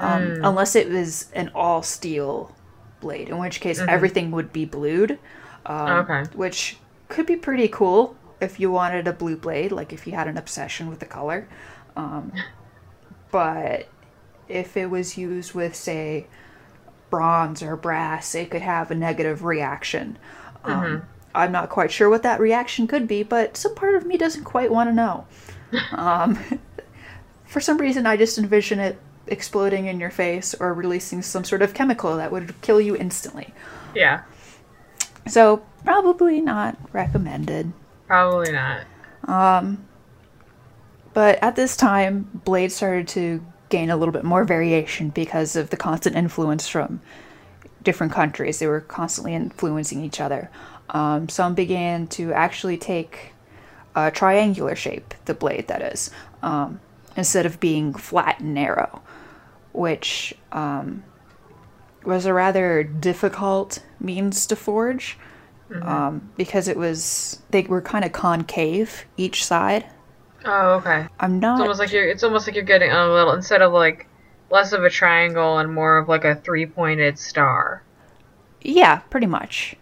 um, 0.00 0.38
unless 0.42 0.74
it 0.76 0.88
was 0.90 1.30
an 1.34 1.50
all 1.54 1.82
steel 1.82 2.54
blade, 3.00 3.28
in 3.28 3.38
which 3.38 3.60
case 3.60 3.84
everything 3.88 4.30
would 4.32 4.52
be 4.52 4.64
blued. 4.64 5.18
Um, 5.66 6.06
Okay. 6.10 6.24
Which 6.34 6.78
could 7.08 7.26
be 7.26 7.36
pretty 7.36 7.68
cool 7.68 8.16
if 8.40 8.58
you 8.60 8.70
wanted 8.70 9.06
a 9.08 9.12
blue 9.12 9.36
blade, 9.36 9.72
like 9.72 9.92
if 9.92 10.06
you 10.06 10.14
had 10.14 10.28
an 10.28 10.36
obsession 10.36 10.88
with 10.88 10.98
the 10.98 11.06
color. 11.06 11.48
Um, 11.96 12.32
but 13.30 13.88
if 14.48 14.76
it 14.76 14.90
was 14.90 15.16
used 15.16 15.54
with, 15.54 15.74
say, 15.74 16.26
bronze 17.10 17.62
or 17.62 17.76
brass, 17.76 18.34
it 18.34 18.50
could 18.50 18.62
have 18.62 18.90
a 18.90 18.94
negative 18.94 19.44
reaction. 19.44 20.18
Um, 20.64 21.02
I'm 21.34 21.52
not 21.52 21.68
quite 21.70 21.90
sure 21.90 22.08
what 22.08 22.22
that 22.22 22.40
reaction 22.40 22.86
could 22.86 23.08
be, 23.08 23.22
but 23.22 23.56
some 23.56 23.74
part 23.74 23.94
of 23.96 24.06
me 24.06 24.16
doesn't 24.16 24.44
quite 24.44 24.70
want 24.70 24.88
to 24.90 24.94
know. 24.94 25.26
um, 25.92 26.38
for 27.46 27.60
some 27.60 27.78
reason, 27.78 28.06
I 28.06 28.16
just 28.16 28.38
envision 28.38 28.78
it 28.80 28.98
exploding 29.26 29.86
in 29.86 29.98
your 30.00 30.10
face 30.10 30.54
or 30.54 30.74
releasing 30.74 31.22
some 31.22 31.44
sort 31.44 31.62
of 31.62 31.74
chemical 31.74 32.16
that 32.16 32.30
would 32.30 32.60
kill 32.60 32.80
you 32.80 32.94
instantly. 32.96 33.54
Yeah, 33.94 34.22
So, 35.26 35.64
probably 35.84 36.40
not 36.40 36.76
recommended. 36.92 37.72
probably 38.06 38.52
not. 38.52 38.82
But 41.14 41.38
at 41.42 41.56
this 41.56 41.76
time, 41.76 42.28
blades 42.44 42.74
started 42.74 43.08
to 43.08 43.44
gain 43.68 43.88
a 43.90 43.96
little 43.96 44.12
bit 44.12 44.24
more 44.24 44.44
variation 44.44 45.10
because 45.10 45.56
of 45.56 45.70
the 45.70 45.76
constant 45.76 46.16
influence 46.16 46.68
from 46.68 47.00
different 47.82 48.12
countries. 48.12 48.58
They 48.58 48.66
were 48.66 48.80
constantly 48.80 49.34
influencing 49.34 50.02
each 50.04 50.20
other. 50.20 50.50
Um, 50.94 51.28
some 51.28 51.54
began 51.54 52.06
to 52.08 52.32
actually 52.32 52.78
take 52.78 53.34
a 53.94 54.10
triangular 54.10 54.74
shape, 54.74 55.12
the 55.26 55.34
blade 55.34 55.68
that 55.68 55.82
is, 55.82 56.10
um, 56.42 56.80
instead 57.16 57.44
of 57.44 57.60
being 57.60 57.92
flat 57.92 58.40
and 58.40 58.54
narrow, 58.54 59.02
which 59.72 60.34
um, 60.52 61.04
was 62.04 62.24
a 62.24 62.32
rather 62.32 62.82
difficult 62.82 63.82
means 64.00 64.46
to 64.46 64.56
forge 64.56 65.18
um, 65.82 66.30
because 66.36 66.68
it 66.68 66.76
was 66.76 67.40
they 67.50 67.62
were 67.62 67.80
kind 67.82 68.04
of 68.04 68.12
concave 68.12 69.04
each 69.16 69.44
side. 69.44 69.84
Oh, 70.44 70.74
okay. 70.74 71.06
I'm 71.18 71.40
not. 71.40 71.54
It's 71.54 71.62
almost 71.62 71.80
like 71.80 71.92
you're. 71.92 72.08
It's 72.08 72.22
almost 72.22 72.46
like 72.46 72.54
you're 72.54 72.64
getting 72.64 72.90
a 72.90 73.12
little 73.12 73.32
instead 73.32 73.62
of 73.62 73.72
like 73.72 74.06
less 74.50 74.72
of 74.72 74.84
a 74.84 74.90
triangle 74.90 75.58
and 75.58 75.72
more 75.72 75.98
of 75.98 76.08
like 76.08 76.24
a 76.24 76.34
three-pointed 76.34 77.18
star. 77.18 77.82
Yeah, 78.60 78.98
pretty 79.10 79.26
much. 79.26 79.76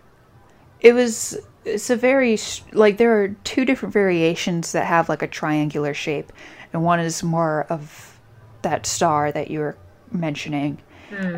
It 0.83 0.93
was. 0.93 1.39
It's 1.65 1.91
a 1.91 1.97
very 1.97 2.37
like 2.73 2.99
there 2.99 3.23
are 3.23 3.29
two 3.45 3.65
different 3.65 3.93
variations 3.93 4.73
that 4.73 4.85
have 4.85 5.09
like 5.09 5.23
a 5.23 5.29
triangular 5.29 5.95
shape, 5.95 6.33
and 6.73 6.83
one 6.83 6.99
is 7.01 7.23
more 7.23 7.67
of 7.71 8.19
that 8.63 8.85
star 8.85 9.31
that 9.33 9.51
you 9.51 9.61
were 9.61 9.77
mentioning, 10.11 10.79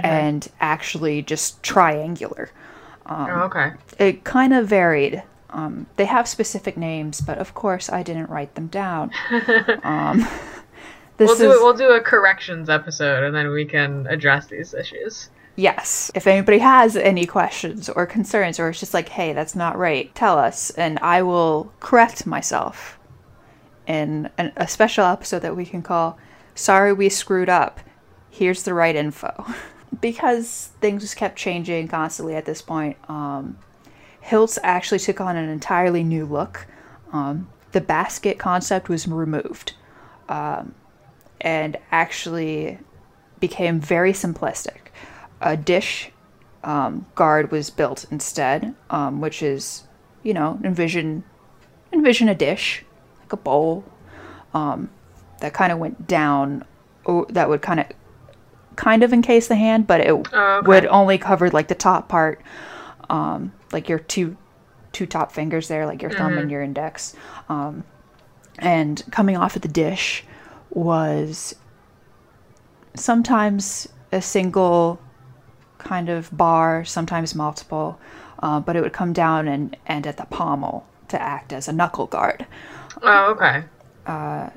and 0.03 0.49
actually 0.61 1.23
just 1.23 1.63
triangular. 1.63 2.51
oh, 3.07 3.43
okay. 3.43 3.73
It 3.99 4.25
kind 4.25 4.55
of 4.55 4.67
varied. 4.67 5.23
Um, 5.51 5.87
they 5.97 6.07
have 6.07 6.27
specific 6.27 6.77
names, 6.77 7.21
but 7.21 7.39
of 7.39 7.55
course 7.55 7.89
I 7.91 8.03
didn't 8.03 8.31
write 8.31 8.55
them 8.55 8.67
down. 8.69 9.13
um, 9.85 10.19
this 11.19 11.29
We'll 11.29 11.39
do 11.39 11.53
is. 11.53 11.59
We'll 11.61 11.75
do 11.75 11.93
a 11.93 12.01
corrections 12.01 12.69
episode, 12.69 13.25
and 13.25 13.35
then 13.35 13.51
we 13.51 13.65
can 13.65 14.07
address 14.09 14.47
these 14.47 14.75
issues. 14.75 15.29
Yes. 15.57 16.11
If 16.15 16.27
anybody 16.27 16.59
has 16.59 16.97
any 16.97 17.27
questions 17.27 17.89
or 17.89 18.07
concerns, 18.07 18.59
or 18.59 18.69
it's 18.69 18.81
just 18.81 18.95
like, 18.95 19.09
hey, 19.09 19.33
that's 19.33 19.55
not 19.55 19.79
right, 19.79 20.13
tell 20.15 20.39
us, 20.39 20.71
and 20.71 20.99
I 20.99 21.23
will 21.23 21.73
correct 21.81 22.27
myself 22.27 22.99
in 23.87 24.31
an, 24.37 24.53
a 24.57 24.67
special 24.67 25.05
episode 25.05 25.41
that 25.41 25.57
we 25.57 25.65
can 25.65 25.83
call 25.83 26.19
Sorry 26.55 26.93
We 26.93 27.09
Screwed 27.09 27.49
Up. 27.49 27.81
Here's 28.31 28.65
the 28.65 28.75
right 28.75 28.97
info. 28.97 29.47
because 30.01 30.71
things 30.81 31.03
just 31.03 31.17
kept 31.17 31.37
changing 31.37 31.89
constantly 31.89 32.35
at 32.35 32.47
this 32.47 32.63
point, 32.63 32.97
um, 33.09 33.59
Hilts 34.21 34.59
actually 34.63 34.99
took 34.99 35.21
on 35.21 35.37
an 35.37 35.49
entirely 35.49 36.03
new 36.03 36.25
look. 36.25 36.67
Um, 37.13 37.49
the 37.73 37.81
basket 37.81 38.39
concept 38.39 38.89
was 38.89 39.07
removed 39.07 39.75
um, 40.29 40.75
and 41.41 41.77
actually 41.93 42.79
became 43.39 43.81
very 43.81 44.13
simplistic. 44.13 44.84
A 45.41 45.57
dish 45.57 46.11
um, 46.63 47.07
guard 47.15 47.51
was 47.51 47.71
built 47.71 48.07
instead, 48.11 48.75
um, 48.91 49.21
which 49.21 49.43
is, 49.43 49.85
you 50.23 50.33
know, 50.35 50.59
envision 50.65 51.25
envision 51.93 52.29
a 52.29 52.35
dish 52.35 52.85
like 53.21 53.33
a 53.33 53.37
bowl 53.37 53.85
um, 54.53 54.89
that 55.41 55.53
kind 55.55 55.73
of 55.73 55.79
went 55.79 56.07
down. 56.07 56.65
That 57.29 57.49
would 57.49 57.61
kind 57.63 57.81
of 57.81 57.87
kind 58.77 59.03
of 59.03 59.13
encase 59.13 59.47
the 59.49 59.57
hand, 59.57 59.87
but 59.87 60.01
it 60.01 60.09
Oh, 60.11 60.23
okay. 60.59 60.67
would 60.67 60.87
only 60.87 61.19
cover 61.19 61.51
like 61.51 61.69
the 61.69 61.75
top 61.75 62.09
part, 62.09 62.41
um, 63.11 63.53
like 63.73 63.89
your 63.89 63.99
two 63.99 64.37
two 64.93 65.07
top 65.07 65.33
fingers 65.33 65.69
there, 65.69 65.87
like 65.87 66.01
your 66.03 66.11
thumb 66.13 66.39
and 66.39 66.51
your 66.51 66.63
index. 66.63 67.15
Um, 67.49 67.85
and 68.59 69.03
coming 69.11 69.37
off 69.37 69.57
of 69.57 69.63
the 69.63 69.69
dish 69.69 70.25
was 70.71 71.55
sometimes 72.95 73.89
a 74.13 74.23
single 74.23 75.01
kind 75.85 76.09
of 76.09 76.35
bar, 76.37 76.85
sometimes 76.85 77.35
multiple, 77.35 77.99
uh, 78.41 78.61
but 78.61 78.77
it 78.77 78.83
would 78.83 78.93
come 78.93 79.13
down 79.13 79.49
and 79.49 79.77
end 79.87 80.07
at 80.07 80.17
the 80.17 80.25
pommel 80.27 80.87
to 81.09 81.21
act 81.21 81.53
as 81.53 81.69
a 81.69 81.73
knuckle 81.73 82.07
guard. 82.07 82.47
Oh, 83.03 83.33
okay. 83.33 83.65
Uh, 84.07 84.51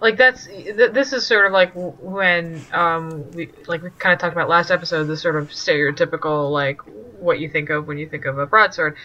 like 0.00 0.16
that's 0.16 0.46
th- 0.46 0.92
this 0.92 1.12
is 1.12 1.26
sort 1.26 1.46
of 1.46 1.52
like 1.52 1.72
when 1.74 2.64
um 2.72 3.30
we 3.32 3.50
like 3.66 3.82
we 3.82 3.90
kind 3.98 4.12
of 4.12 4.20
talked 4.20 4.32
about 4.32 4.48
last 4.48 4.70
episode 4.70 5.04
the 5.04 5.16
sort 5.16 5.34
of 5.34 5.48
stereotypical 5.48 6.52
like 6.52 6.80
what 7.18 7.40
you 7.40 7.48
think 7.48 7.68
of 7.70 7.88
when 7.88 7.98
you 7.98 8.08
think 8.08 8.24
of 8.24 8.38
a 8.38 8.46
broadsword. 8.46 8.96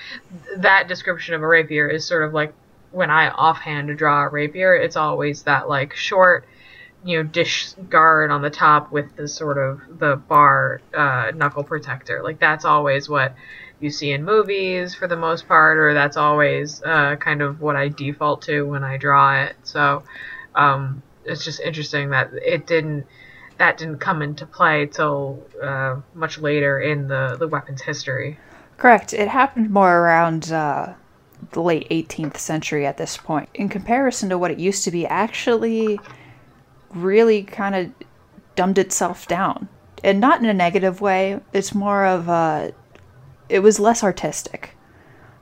That 0.57 0.87
description 0.87 1.33
of 1.33 1.41
a 1.41 1.47
rapier 1.47 1.87
is 1.87 2.05
sort 2.05 2.23
of 2.23 2.33
like 2.33 2.53
when 2.91 3.09
I 3.09 3.29
offhand 3.29 3.95
draw 3.97 4.23
a 4.23 4.29
rapier, 4.29 4.75
it's 4.75 4.95
always 4.95 5.43
that 5.43 5.67
like 5.67 5.95
short, 5.95 6.45
you 7.03 7.17
know, 7.17 7.23
dish 7.23 7.73
guard 7.89 8.31
on 8.31 8.41
the 8.41 8.49
top 8.49 8.91
with 8.91 9.15
the 9.15 9.27
sort 9.27 9.57
of 9.57 9.99
the 9.99 10.15
bar 10.15 10.81
uh, 10.93 11.31
knuckle 11.35 11.63
protector. 11.63 12.23
Like 12.23 12.39
that's 12.39 12.65
always 12.65 13.09
what 13.09 13.35
you 13.79 13.89
see 13.89 14.11
in 14.11 14.23
movies 14.23 14.95
for 14.95 15.07
the 15.07 15.17
most 15.17 15.47
part, 15.47 15.77
or 15.77 15.93
that's 15.93 16.17
always 16.17 16.81
uh, 16.83 17.15
kind 17.17 17.41
of 17.41 17.61
what 17.61 17.75
I 17.75 17.89
default 17.89 18.43
to 18.43 18.63
when 18.63 18.83
I 18.83 18.97
draw 18.97 19.43
it. 19.43 19.55
So 19.63 20.03
um, 20.55 21.03
it's 21.25 21.43
just 21.43 21.59
interesting 21.59 22.11
that 22.11 22.31
it 22.33 22.65
didn't 22.65 23.05
that 23.57 23.77
didn't 23.77 23.99
come 23.99 24.21
into 24.21 24.45
play 24.45 24.87
till 24.87 25.43
uh, 25.61 25.97
much 26.13 26.39
later 26.39 26.79
in 26.79 27.07
the 27.07 27.35
the 27.37 27.47
weapon's 27.47 27.81
history. 27.81 28.39
Correct. 28.77 29.13
It 29.13 29.27
happened 29.27 29.69
more 29.69 29.99
around 29.99 30.51
uh, 30.51 30.93
the 31.51 31.61
late 31.61 31.87
18th 31.89 32.37
century 32.37 32.85
at 32.85 32.97
this 32.97 33.17
point. 33.17 33.49
In 33.53 33.69
comparison 33.69 34.29
to 34.29 34.37
what 34.37 34.51
it 34.51 34.59
used 34.59 34.83
to 34.85 34.91
be, 34.91 35.05
actually 35.05 35.99
really 36.93 37.43
kind 37.43 37.75
of 37.75 37.91
dumbed 38.55 38.77
itself 38.77 39.27
down. 39.27 39.67
And 40.03 40.19
not 40.19 40.39
in 40.41 40.45
a 40.45 40.53
negative 40.53 40.99
way. 40.99 41.39
It's 41.53 41.73
more 41.73 42.05
of 42.05 42.27
a. 42.27 42.73
It 43.47 43.59
was 43.59 43.79
less 43.79 44.03
artistic. 44.03 44.75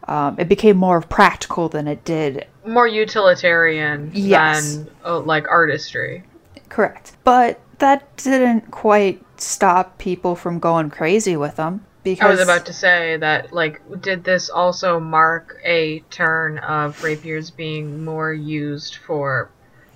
Um, 0.07 0.35
it 0.37 0.47
became 0.47 0.77
more 0.77 1.01
practical 1.01 1.69
than 1.69 1.87
it 1.87 2.03
did. 2.03 2.45
More 2.65 2.87
utilitarian 2.87 4.11
Yes. 4.13 4.75
than 4.75 4.89
uh, 5.05 5.19
like 5.19 5.47
artistry. 5.47 6.23
Correct. 6.69 7.13
But 7.23 7.59
that 7.79 8.15
didn't 8.17 8.69
quite 8.71 9.23
stop 9.37 9.97
people 9.97 10.35
from 10.35 10.59
going 10.59 10.89
crazy 10.89 11.35
with 11.35 11.55
them. 11.55 11.85
Because 12.03 12.25
I 12.25 12.29
was 12.29 12.39
about 12.39 12.65
to 12.65 12.73
say 12.73 13.17
that, 13.17 13.53
like, 13.53 13.79
did 14.01 14.23
this 14.23 14.49
also 14.49 14.99
mark 14.99 15.59
a 15.63 15.99
turn 16.09 16.57
of 16.59 17.03
rapiers 17.03 17.51
being 17.51 18.03
more 18.03 18.33
used 18.33 18.95
for 18.95 19.51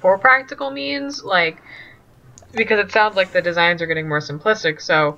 for 0.06 0.20
practical 0.20 0.70
means? 0.70 1.24
Like, 1.24 1.64
because 2.52 2.78
it 2.78 2.92
sounds 2.92 3.16
like 3.16 3.32
the 3.32 3.42
designs 3.42 3.82
are 3.82 3.88
getting 3.88 4.08
more 4.08 4.20
simplistic. 4.20 4.80
So, 4.80 5.18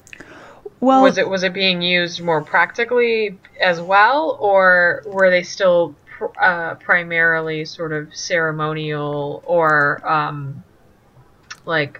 well, 0.79 1.01
was 1.03 1.17
it 1.17 1.27
was 1.27 1.43
it 1.43 1.51
being 1.51 1.81
used 1.81 2.21
more 2.21 2.41
practically 2.41 3.37
as 3.59 3.81
well, 3.81 4.37
or 4.39 5.03
were 5.05 5.29
they 5.29 5.43
still 5.43 5.93
pr- 6.05 6.39
uh, 6.41 6.75
primarily 6.75 7.65
sort 7.65 7.91
of 7.91 8.15
ceremonial 8.15 9.43
or 9.45 10.07
um, 10.09 10.63
like 11.65 11.99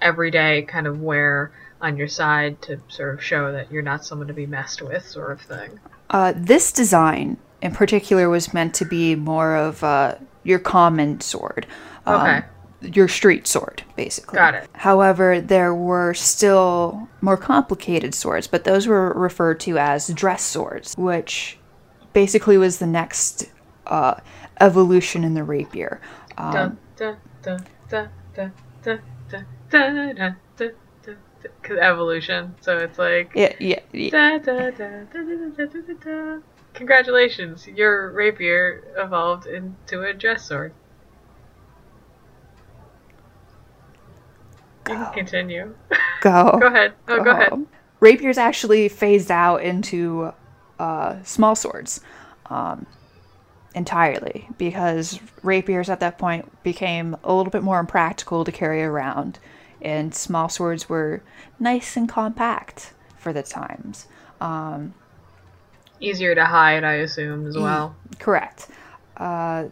everyday 0.00 0.62
kind 0.62 0.86
of 0.86 1.00
wear 1.00 1.50
on 1.80 1.96
your 1.96 2.06
side 2.06 2.62
to 2.62 2.80
sort 2.86 3.14
of 3.14 3.20
show 3.20 3.50
that 3.50 3.72
you're 3.72 3.82
not 3.82 4.04
someone 4.04 4.28
to 4.28 4.34
be 4.34 4.46
messed 4.46 4.80
with, 4.80 5.04
sort 5.04 5.32
of 5.32 5.40
thing? 5.40 5.80
Uh, 6.10 6.32
this 6.36 6.70
design 6.70 7.36
in 7.62 7.72
particular 7.72 8.28
was 8.28 8.54
meant 8.54 8.74
to 8.74 8.84
be 8.84 9.16
more 9.16 9.56
of 9.56 9.82
uh, 9.82 10.14
your 10.44 10.60
common 10.60 11.20
sword. 11.20 11.66
Um, 12.08 12.20
okay 12.20 12.44
your 12.80 13.08
street 13.08 13.46
sword, 13.46 13.82
basically. 13.96 14.36
Got 14.36 14.54
it. 14.54 14.68
However, 14.72 15.40
there 15.40 15.74
were 15.74 16.14
still 16.14 17.08
more 17.20 17.36
complicated 17.36 18.14
swords, 18.14 18.46
but 18.46 18.64
those 18.64 18.86
were 18.86 19.12
referred 19.14 19.60
to 19.60 19.78
as 19.78 20.08
dress 20.08 20.42
swords, 20.42 20.94
which 20.96 21.58
basically 22.12 22.56
was 22.56 22.78
the 22.78 22.86
next 22.86 23.50
uh, 23.86 24.14
evolution 24.60 25.24
in 25.24 25.34
the 25.34 25.44
rapier. 25.44 26.00
Um, 26.36 26.78
evolution, 31.80 32.54
so 32.60 32.78
it's 32.78 32.98
like 32.98 33.32
yeah, 33.34 33.54
yeah. 33.58 33.80
yeah. 33.92 34.38
Da, 34.38 34.70
da, 34.70 34.70
da, 34.70 36.38
Congratulations, 36.74 37.66
your 37.66 38.12
rapier 38.12 38.84
evolved 38.96 39.46
into 39.46 40.02
a 40.02 40.12
dress 40.12 40.44
sword. 40.44 40.72
You 44.88 44.94
can 44.94 45.12
continue. 45.12 45.74
Go. 46.20 46.58
go 46.60 46.66
ahead. 46.66 46.94
Oh, 47.06 47.22
go 47.22 47.30
ahead. 47.30 47.52
Um, 47.52 47.68
rapiers 48.00 48.38
actually 48.38 48.88
phased 48.88 49.30
out 49.30 49.62
into 49.62 50.32
uh, 50.78 51.22
small 51.22 51.54
swords 51.54 52.00
um, 52.46 52.86
entirely 53.74 54.48
because 54.58 55.20
rapiers 55.42 55.88
at 55.88 56.00
that 56.00 56.18
point 56.18 56.50
became 56.62 57.16
a 57.22 57.32
little 57.32 57.50
bit 57.50 57.62
more 57.62 57.78
impractical 57.78 58.44
to 58.44 58.50
carry 58.50 58.82
around, 58.82 59.38
and 59.80 60.14
small 60.14 60.48
swords 60.48 60.88
were 60.88 61.22
nice 61.60 61.96
and 61.96 62.08
compact 62.08 62.92
for 63.16 63.32
the 63.32 63.42
times. 63.42 64.06
Um, 64.40 64.94
Easier 66.00 66.34
to 66.34 66.44
hide, 66.44 66.84
I 66.84 66.94
assume, 66.94 67.46
as 67.46 67.56
well. 67.56 67.94
Correct. 68.18 68.68
Uh, 69.16 69.66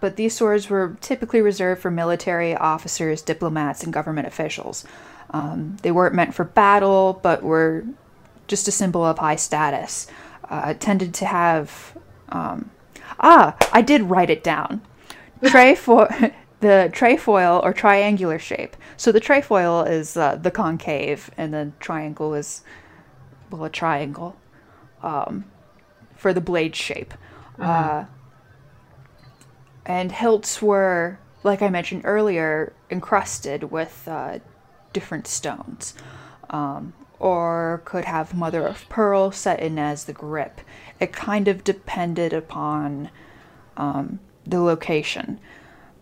but 0.00 0.16
these 0.16 0.34
swords 0.34 0.68
were 0.68 0.96
typically 1.00 1.40
reserved 1.40 1.80
for 1.80 1.90
military 1.90 2.54
officers, 2.54 3.22
diplomats, 3.22 3.82
and 3.82 3.92
government 3.92 4.26
officials. 4.26 4.84
Um, 5.30 5.76
they 5.82 5.90
weren't 5.90 6.14
meant 6.14 6.34
for 6.34 6.44
battle, 6.44 7.18
but 7.22 7.42
were 7.42 7.84
just 8.46 8.68
a 8.68 8.72
symbol 8.72 9.04
of 9.04 9.18
high 9.18 9.36
status. 9.36 10.06
Uh, 10.48 10.74
tended 10.74 11.12
to 11.14 11.26
have. 11.26 11.96
Um, 12.28 12.70
ah, 13.18 13.56
I 13.72 13.82
did 13.82 14.02
write 14.02 14.30
it 14.30 14.44
down. 14.44 14.82
Trefoil, 15.44 16.08
the 16.60 16.90
trefoil 16.92 17.60
or 17.62 17.72
triangular 17.72 18.38
shape. 18.38 18.76
So 18.96 19.12
the 19.12 19.20
trefoil 19.20 19.82
is 19.82 20.16
uh, 20.16 20.36
the 20.36 20.50
concave, 20.50 21.30
and 21.36 21.52
the 21.52 21.72
triangle 21.80 22.34
is, 22.34 22.62
well, 23.50 23.64
a 23.64 23.70
triangle 23.70 24.36
for 26.16 26.32
the 26.32 26.40
blade 26.40 26.74
shape. 26.74 27.14
Uh, 27.58 28.04
and 29.86 30.10
hilts 30.12 30.60
were, 30.60 31.18
like 31.44 31.62
I 31.62 31.70
mentioned 31.70 32.02
earlier, 32.04 32.74
encrusted 32.90 33.70
with 33.70 34.06
uh, 34.06 34.40
different 34.92 35.26
stones, 35.28 35.94
um, 36.50 36.92
or 37.18 37.82
could 37.84 38.04
have 38.04 38.34
mother 38.34 38.66
of 38.66 38.86
pearl 38.88 39.30
set 39.30 39.60
in 39.60 39.78
as 39.78 40.04
the 40.04 40.12
grip. 40.12 40.60
It 41.00 41.12
kind 41.12 41.48
of 41.48 41.64
depended 41.64 42.32
upon 42.32 43.10
um, 43.76 44.18
the 44.44 44.60
location. 44.60 45.38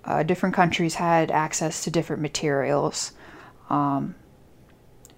Uh, 0.05 0.23
different 0.23 0.55
countries 0.55 0.95
had 0.95 1.31
access 1.31 1.85
to 1.85 1.91
different 1.91 2.23
materials, 2.23 3.13
um, 3.69 4.15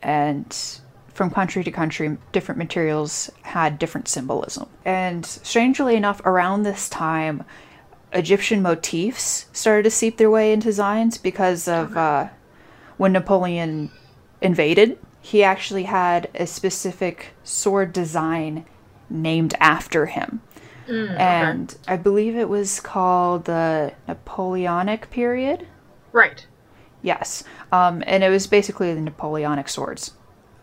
and 0.02 0.80
from 1.14 1.30
country 1.30 1.64
to 1.64 1.70
country, 1.70 2.18
different 2.32 2.58
materials 2.58 3.30
had 3.42 3.78
different 3.78 4.06
symbolism. 4.06 4.68
And 4.84 5.24
strangely 5.24 5.96
enough, 5.96 6.20
around 6.24 6.62
this 6.62 6.88
time, 6.88 7.44
Egyptian 8.16 8.62
motifs 8.62 9.46
started 9.52 9.82
to 9.84 9.90
seep 9.90 10.16
their 10.16 10.30
way 10.30 10.52
into 10.52 10.66
designs 10.66 11.18
because 11.18 11.68
of 11.68 11.96
uh, 11.96 12.28
when 12.96 13.12
Napoleon 13.12 13.90
invaded. 14.40 14.98
He 15.20 15.42
actually 15.42 15.84
had 15.84 16.28
a 16.34 16.46
specific 16.46 17.28
sword 17.44 17.92
design 17.92 18.64
named 19.10 19.54
after 19.60 20.06
him. 20.06 20.40
and 21.18 21.76
I 21.88 21.96
believe 21.96 22.36
it 22.36 22.48
was 22.48 22.78
called 22.80 23.44
the 23.46 23.92
Napoleonic 24.06 25.10
period. 25.10 25.66
Right. 26.12 26.46
Yes. 27.02 27.42
Um, 27.72 28.02
and 28.06 28.22
it 28.22 28.30
was 28.30 28.46
basically 28.46 28.94
the 28.94 29.00
Napoleonic 29.00 29.68
swords, 29.68 30.12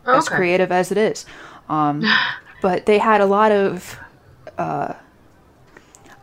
as 0.06 0.30
creative 0.30 0.72
as 0.72 0.92
it 0.92 0.98
is. 0.98 1.26
Um, 1.70 2.04
but 2.62 2.86
they 2.86 3.00
had 3.00 3.20
a 3.22 3.26
lot 3.26 3.52
of, 3.52 4.00
uh, 4.58 4.94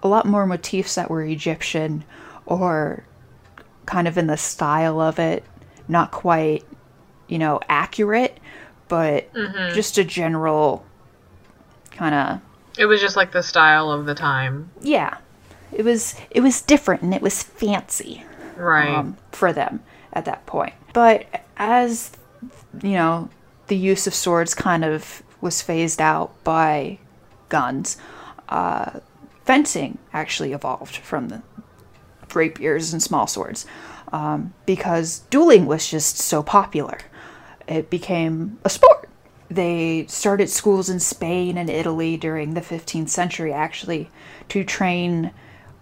a 0.03 0.09
lot 0.09 0.27
more 0.27 0.47
motifs 0.47 0.95
that 0.95 1.11
were 1.11 1.23
Egyptian 1.23 2.05
or 2.47 3.05
kind 3.87 4.07
of 4.09 4.17
in 4.19 4.27
the 4.27 4.37
style 4.37 5.01
of 5.01 5.19
it. 5.19 5.45
Not 5.89 6.11
quite, 6.13 6.65
you 7.29 7.39
know, 7.39 7.61
accurate, 7.69 8.39
but 8.89 9.33
Mm-hmm. 9.35 9.75
just 9.75 9.99
a 9.99 10.05
general 10.05 10.85
kind 11.91 12.15
of 12.15 12.41
It 12.79 12.87
was 12.87 13.01
just 13.01 13.17
like 13.17 13.33
the 13.33 13.43
style 13.43 13.91
of 13.91 14.07
the 14.07 14.15
time. 14.15 14.71
yeah. 14.81 15.19
It 15.73 15.85
was 15.85 16.17
it 16.31 16.41
was 16.41 16.61
different 16.63 17.03
and 17.03 17.15
it 17.15 17.23
was 17.23 17.43
fancy. 17.45 18.25
Right. 18.57 18.89
um, 18.89 19.17
for 19.33 19.53
them 19.53 19.83
at 20.13 20.25
that 20.27 20.45
point. 20.47 20.75
But 20.93 21.45
as 21.57 22.11
you 22.83 22.91
know, 22.93 23.31
the 23.69 23.77
use 23.77 24.07
of 24.09 24.15
swords 24.15 24.53
kind 24.55 24.85
of 24.85 25.23
was 25.41 25.63
phased 25.63 26.01
out 26.01 26.33
by 26.45 26.99
guns. 27.49 27.97
Uh, 28.49 28.99
fencing 29.51 29.99
actually 30.13 30.53
evolved 30.53 30.97
from 30.99 31.29
the 31.29 31.43
rapiers 32.33 32.93
and 32.93 33.03
small 33.03 33.27
swords 33.27 33.67
um, 34.13 34.55
because 34.65 35.25
dueling 35.29 35.67
was 35.67 35.91
just 35.91 36.19
so 36.19 36.41
popular. 36.41 36.99
It 37.67 37.91
became 37.91 38.61
a 38.65 38.71
sport. 38.71 39.09
They 39.51 40.07
started 40.07 40.51
schools 40.51 40.89
in 40.89 41.01
Spain 41.01 41.59
and 41.59 41.69
Italy 41.69 42.17
during 42.17 42.55
the 42.55 42.61
15th 42.61 43.09
century, 43.09 43.53
actually, 43.53 44.09
to 44.51 44.63
train 44.63 45.33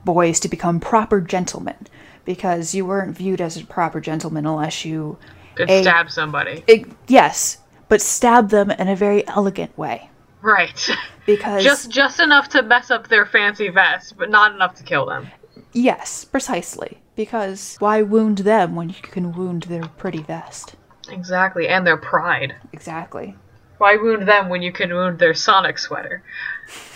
boys 0.02 0.40
to 0.40 0.48
become 0.48 0.81
proper 0.81 1.20
gentlemen 1.20 1.76
because 2.24 2.74
you 2.74 2.87
weren't 2.87 3.18
viewed 3.18 3.42
as 3.42 3.59
a 3.59 3.66
proper 3.66 4.00
gentleman 4.00 4.46
unless 4.46 4.87
you. 4.87 5.18
Did 5.57 5.68
a- 5.68 5.83
stab 5.83 6.11
somebody. 6.11 6.64
it- 6.66 6.87
yes, 7.07 7.59
but 7.90 8.00
stab 8.00 8.48
them 8.48 8.70
in 8.70 8.88
a 8.88 8.96
very 8.96 9.28
elegant 9.28 9.76
way 9.76 10.09
Right. 10.42 10.88
because. 11.27 11.62
just 11.62 11.90
just 11.90 12.20
enough 12.20 12.48
to 12.51 12.62
mess 12.62 12.90
up 12.90 13.09
their 13.09 13.27
fancy 13.27 13.68
vest, 13.68 14.16
but 14.16 14.31
not 14.31 14.55
enough 14.55 14.74
to 14.77 14.83
kill 14.83 15.07
them. 15.07 15.29
Yes, 15.72 16.24
precisely. 16.24 16.98
Because 17.16 17.77
why 17.81 18.03
wound 18.03 18.38
them 18.38 18.77
when 18.77 18.88
you 18.90 19.03
can 19.03 19.33
wound 19.33 19.64
their 19.64 19.83
pretty 19.83 20.22
vest? 20.22 20.77
Exactly, 21.11 21.68
and 21.68 21.87
their 21.87 21.96
pride. 21.96 22.55
Exactly. 22.72 23.35
Why 23.79 23.96
wound 23.96 24.27
them 24.27 24.48
when 24.48 24.62
you 24.62 24.72
can 24.72 24.92
wound 24.92 25.18
their 25.18 25.35
Sonic 25.35 25.79
sweater? 25.79 26.22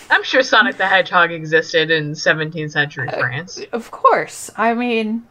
I'm 0.09 0.23
sure 0.23 0.43
Sonic 0.43 0.77
the 0.77 0.87
Hedgehog 0.87 1.31
existed 1.31 1.89
in 1.89 2.11
17th 2.11 2.71
century 2.71 3.07
uh, 3.09 3.17
France. 3.17 3.59
Of 3.71 3.89
course. 3.91 4.49
I 4.57 4.73
mean, 4.73 5.23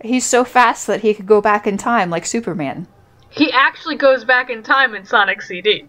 he's 0.00 0.26
so 0.26 0.44
fast 0.44 0.86
that 0.86 1.00
he 1.00 1.14
could 1.14 1.26
go 1.26 1.40
back 1.40 1.66
in 1.66 1.76
time 1.76 2.10
like 2.10 2.26
Superman. 2.26 2.86
He 3.30 3.52
actually 3.52 3.96
goes 3.96 4.24
back 4.24 4.48
in 4.50 4.62
time 4.62 4.94
in 4.94 5.04
Sonic 5.04 5.42
CD. 5.42 5.88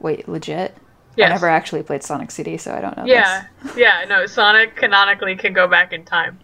Wait, 0.00 0.28
legit? 0.28 0.76
Yes. 1.16 1.30
I 1.30 1.32
never 1.32 1.48
actually 1.48 1.82
played 1.82 2.02
Sonic 2.02 2.30
CD, 2.30 2.56
so 2.56 2.72
I 2.72 2.80
don't 2.80 2.96
know 2.96 3.04
Yeah, 3.04 3.46
yeah, 3.76 4.04
no, 4.08 4.26
Sonic 4.26 4.76
canonically 4.76 5.34
can 5.36 5.52
go 5.52 5.66
back 5.66 5.92
in 5.92 6.04
time. 6.04 6.38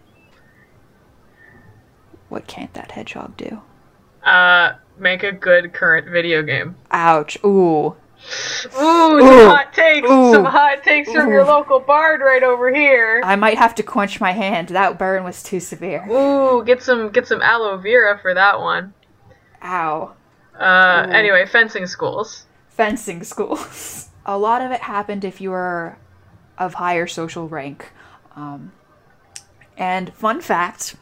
What 2.27 2.47
can't 2.47 2.73
that 2.73 2.91
hedgehog 2.91 3.37
do? 3.37 3.61
Uh, 4.23 4.73
make 4.97 5.23
a 5.23 5.31
good 5.31 5.73
current 5.73 6.09
video 6.09 6.41
game. 6.41 6.75
Ouch. 6.91 7.37
Ooh. 7.45 7.95
Ooh, 8.65 8.69
some 8.71 9.21
Ooh. 9.21 9.47
hot 9.47 9.73
takes! 9.73 10.09
Ooh. 10.09 10.33
Some 10.33 10.45
hot 10.45 10.83
takes 10.83 11.11
from 11.11 11.29
your 11.29 11.45
local 11.45 11.79
bard 11.79 12.21
right 12.21 12.41
over 12.41 12.73
here. 12.73 13.21
I 13.23 13.35
might 13.35 13.57
have 13.57 13.75
to 13.75 13.83
quench 13.83 14.19
my 14.19 14.31
hand. 14.31 14.69
That 14.69 14.97
burn 14.97 15.23
was 15.23 15.43
too 15.43 15.59
severe. 15.59 16.05
Ooh, 16.09 16.63
get 16.65 16.81
some 16.81 17.11
get 17.11 17.27
some 17.27 17.41
aloe 17.41 17.77
vera 17.77 18.17
for 18.19 18.33
that 18.33 18.59
one. 18.59 18.93
Ow. 19.63 20.15
Uh, 20.59 21.05
Ooh. 21.07 21.11
anyway, 21.11 21.45
fencing 21.45 21.85
schools. 21.85 22.44
Fencing 22.75 23.23
schools. 23.23 24.09
A 24.25 24.37
lot 24.37 24.61
of 24.61 24.71
it 24.71 24.81
happened 24.81 25.23
if 25.23 25.39
you 25.39 25.51
were 25.51 25.97
of 26.57 26.75
higher 26.75 27.05
social 27.07 27.47
rank. 27.47 27.91
Um, 28.35 28.71
and 29.77 30.11
fun 30.13 30.41
fact, 30.41 30.95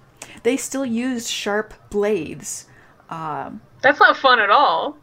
they 0.44 0.58
still 0.58 0.86
used 0.86 1.30
sharp 1.30 1.74
blades. 1.90 2.66
Um, 3.10 3.62
That's 3.82 4.00
not 4.00 4.18
fun 4.18 4.40
at 4.40 4.50
all. 4.50 4.98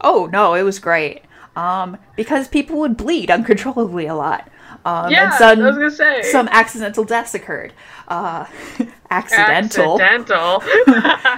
oh 0.00 0.28
no, 0.32 0.54
it 0.54 0.62
was 0.62 0.78
great. 0.78 1.22
Um, 1.54 1.96
because 2.16 2.48
people 2.48 2.78
would 2.78 2.96
bleed 2.96 3.30
uncontrollably 3.36 4.06
a 4.06 4.14
lot. 4.14 4.48
Um, 4.84 5.10
Yeah, 5.10 5.24
and 5.24 5.34
some, 5.34 5.60
I 5.62 5.66
was 5.68 5.76
gonna 5.76 5.90
say. 5.90 6.22
some 6.22 6.48
accidental 6.48 7.04
deaths 7.04 7.34
occurred. 7.34 7.72
Uh, 8.08 8.46
accidental. 9.10 10.00
Accidental. 10.00 10.62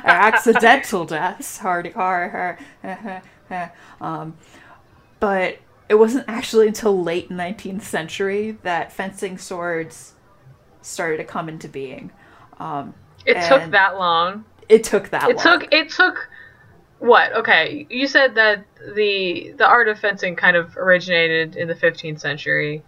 accidental 0.05 1.05
deaths. 1.05 1.59
Hard, 1.59 1.93
hard, 1.95 2.59
hard. 3.51 3.71
um, 4.01 4.37
but 5.21 5.59
it 5.89 5.95
wasn't 5.95 6.25
actually 6.29 6.67
until 6.69 7.03
late 7.03 7.29
19th 7.31 7.83
century 7.83 8.59
that 8.63 8.93
fencing 8.93 9.39
swords 9.39 10.15
started 10.83 11.17
to 11.19 11.25
come 11.25 11.49
into 11.49 11.69
being. 11.69 12.11
Um, 12.59 12.95
it 13.25 13.47
took 13.49 13.71
that 13.73 13.99
long. 13.99 14.45
it 14.69 14.85
took 14.85 15.11
that 15.11 15.29
It 15.31 15.37
long. 15.37 15.61
took 15.61 15.73
it 15.73 15.91
took 15.91 16.29
what? 16.99 17.33
Okay, 17.33 17.87
you 17.91 18.07
said 18.07 18.35
that 18.35 18.65
the 18.95 19.53
the 19.57 19.67
art 19.67 19.89
of 19.89 19.99
fencing 19.99 20.35
kind 20.37 20.57
of 20.57 20.77
originated 20.77 21.57
in 21.57 21.69
the 21.69 21.75
15th 21.75 22.21
century. 22.21 22.83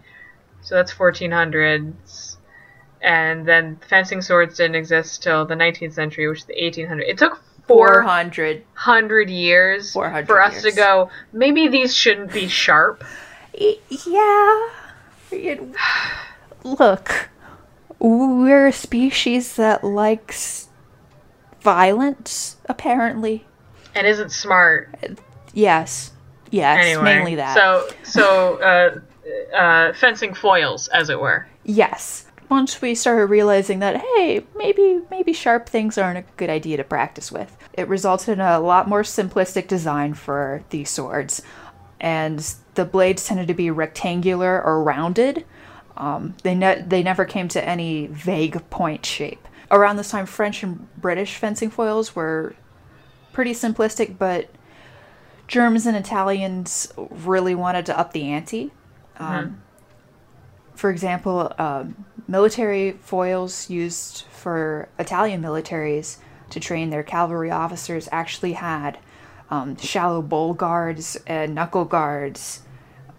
So 0.61 0.75
that's 0.75 0.93
1400s. 0.93 2.37
And 3.01 3.47
then 3.47 3.79
fencing 3.89 4.21
swords 4.21 4.57
didn't 4.57 4.75
exist 4.75 5.23
till 5.23 5.45
the 5.45 5.55
19th 5.55 5.93
century, 5.93 6.27
which 6.27 6.39
is 6.39 6.45
the 6.45 6.53
1800s. 6.53 7.01
It 7.07 7.17
took 7.17 7.41
400 7.77 8.63
400. 8.75 9.29
years 9.29 9.93
400 9.93 10.27
for 10.27 10.41
us 10.41 10.61
to 10.63 10.71
go, 10.71 11.09
maybe 11.33 11.67
these 11.67 11.95
shouldn't 11.95 12.31
be 12.33 12.47
sharp. 12.47 13.03
Yeah. 13.53 14.69
It- 15.31 15.61
look, 16.63 17.29
we're 17.99 18.67
a 18.67 18.73
species 18.73 19.55
that 19.55 19.83
likes 19.83 20.67
violence, 21.61 22.57
apparently. 22.65 23.45
And 23.95 24.07
isn't 24.07 24.31
smart. 24.31 24.89
Yes. 25.53 26.11
Yes, 26.49 26.85
Anyway, 26.85 27.03
mainly 27.03 27.35
that. 27.35 27.53
So, 27.55 27.87
so 28.03 28.57
uh, 28.57 29.55
uh, 29.55 29.93
fencing 29.93 30.33
foils, 30.33 30.87
as 30.89 31.09
it 31.09 31.19
were. 31.19 31.47
Yes. 31.63 32.25
Once 32.51 32.81
we 32.81 32.93
started 32.93 33.27
realizing 33.27 33.79
that, 33.79 33.95
hey, 33.95 34.45
maybe 34.57 34.99
maybe 35.09 35.31
sharp 35.31 35.69
things 35.69 35.97
aren't 35.97 36.19
a 36.19 36.25
good 36.35 36.49
idea 36.49 36.75
to 36.75 36.83
practice 36.83 37.31
with, 37.31 37.57
it 37.71 37.87
resulted 37.87 38.33
in 38.33 38.41
a 38.41 38.59
lot 38.59 38.89
more 38.89 39.03
simplistic 39.03 39.69
design 39.69 40.13
for 40.13 40.61
these 40.69 40.89
swords, 40.89 41.41
and 42.01 42.53
the 42.75 42.83
blades 42.83 43.25
tended 43.25 43.47
to 43.47 43.53
be 43.53 43.71
rectangular 43.71 44.61
or 44.61 44.83
rounded. 44.83 45.45
Um, 45.95 46.35
they 46.43 46.53
ne- 46.53 46.83
they 46.85 47.01
never 47.01 47.23
came 47.23 47.47
to 47.47 47.63
any 47.63 48.07
vague 48.07 48.69
point 48.69 49.05
shape. 49.05 49.47
Around 49.71 49.95
this 49.95 50.11
time, 50.11 50.25
French 50.25 50.61
and 50.61 50.89
British 50.97 51.37
fencing 51.37 51.69
foils 51.69 52.13
were 52.17 52.53
pretty 53.31 53.53
simplistic, 53.53 54.17
but 54.17 54.49
Germans 55.47 55.85
and 55.85 55.95
Italians 55.95 56.91
really 56.97 57.55
wanted 57.55 57.85
to 57.85 57.97
up 57.97 58.11
the 58.11 58.23
ante. 58.23 58.71
Um, 59.19 59.63
for 60.75 60.89
example, 60.89 61.53
um, 61.59 62.05
military 62.27 62.93
foils 62.93 63.69
used 63.69 64.23
for 64.31 64.89
Italian 64.99 65.41
militaries 65.41 66.17
to 66.49 66.59
train 66.59 66.89
their 66.89 67.03
cavalry 67.03 67.51
officers 67.51 68.09
actually 68.11 68.53
had 68.53 68.97
um, 69.49 69.77
shallow 69.77 70.21
bowl 70.21 70.53
guards 70.53 71.17
and 71.27 71.53
knuckle 71.55 71.85
guards 71.85 72.61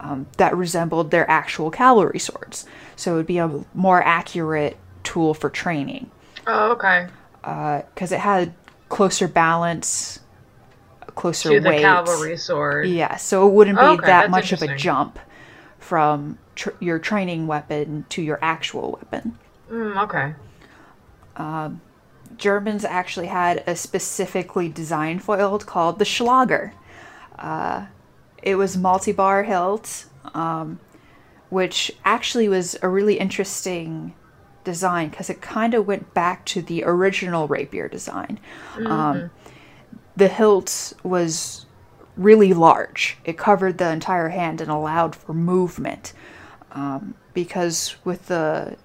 um, 0.01 0.27
that 0.39 0.57
resembled 0.57 1.11
their 1.11 1.31
actual 1.31 1.71
cavalry 1.71 2.19
swords. 2.19 2.67
So 2.97 3.15
it 3.15 3.17
would 3.17 3.27
be 3.27 3.39
a 3.39 3.65
more 3.75 4.03
accurate 4.03 4.77
tool 5.05 5.35
for 5.35 5.51
training 5.51 6.11
Oh, 6.47 6.73
okay. 6.73 7.07
because 7.41 8.13
it 8.13 8.21
had 8.21 8.53
closer 8.89 9.29
balance, 9.29 10.21
closer 11.15 11.51
To 11.51 11.61
the 11.61 11.71
cavalry 11.71 12.37
sword. 12.37 12.89
Yeah, 12.89 13.17
so 13.17 13.49
it 13.49 13.53
wouldn't 13.53 13.79
be 13.79 13.85
Okay, 13.85 14.07
that 14.07 14.07
that's 14.07 14.31
much 14.31 14.53
of 14.53 14.63
a 14.63 14.77
jump 14.77 15.19
from 15.79 16.39
tr- 16.55 16.71
your 16.81 16.99
training 16.99 17.47
weapon 17.47 18.07
to 18.11 18.23
your 18.23 18.39
actual 18.43 18.93
weapon. 18.93 19.39
Mm, 19.71 20.03
okay. 20.05 20.35
Germans 22.37 22.85
actually 22.85 23.29
had 23.29 23.63
a 23.67 23.77
specifically 23.77 24.69
designed 24.69 25.23
foil 25.23 25.59
called 25.59 25.99
the 25.99 26.05
Schlager. 26.05 26.75
Uh, 27.39 27.87
it 28.43 28.57
was 28.57 28.77
multi-bar 28.77 29.45
hilt, 29.45 30.07
um, 30.35 30.81
which 31.51 31.93
actually 32.05 32.49
was 32.49 32.77
a 32.83 32.89
really 32.89 33.19
interesting 33.19 34.15
design 34.65 35.09
because 35.09 35.31
it 35.31 35.41
kind 35.41 35.75
of 35.75 35.87
went 35.87 36.15
back 36.15 36.45
to 36.47 36.63
the 36.63 36.85
original 36.85 37.49
rapier 37.49 37.89
design. 37.89 38.39
Um, 38.87 39.31
the 40.17 40.29
hilt 40.29 40.93
was 41.03 41.67
really 42.17 42.53
large. 42.53 43.19
It 43.25 43.39
covered 43.39 43.79
the 43.79 43.91
entire 43.91 44.29
hand 44.29 44.61
and 44.61 44.71
allowed 44.71 45.17
for 45.17 45.33
movement. 45.35 46.13
Um, 46.73 47.15
because 47.35 47.97
with 48.05 48.27
the 48.27 48.77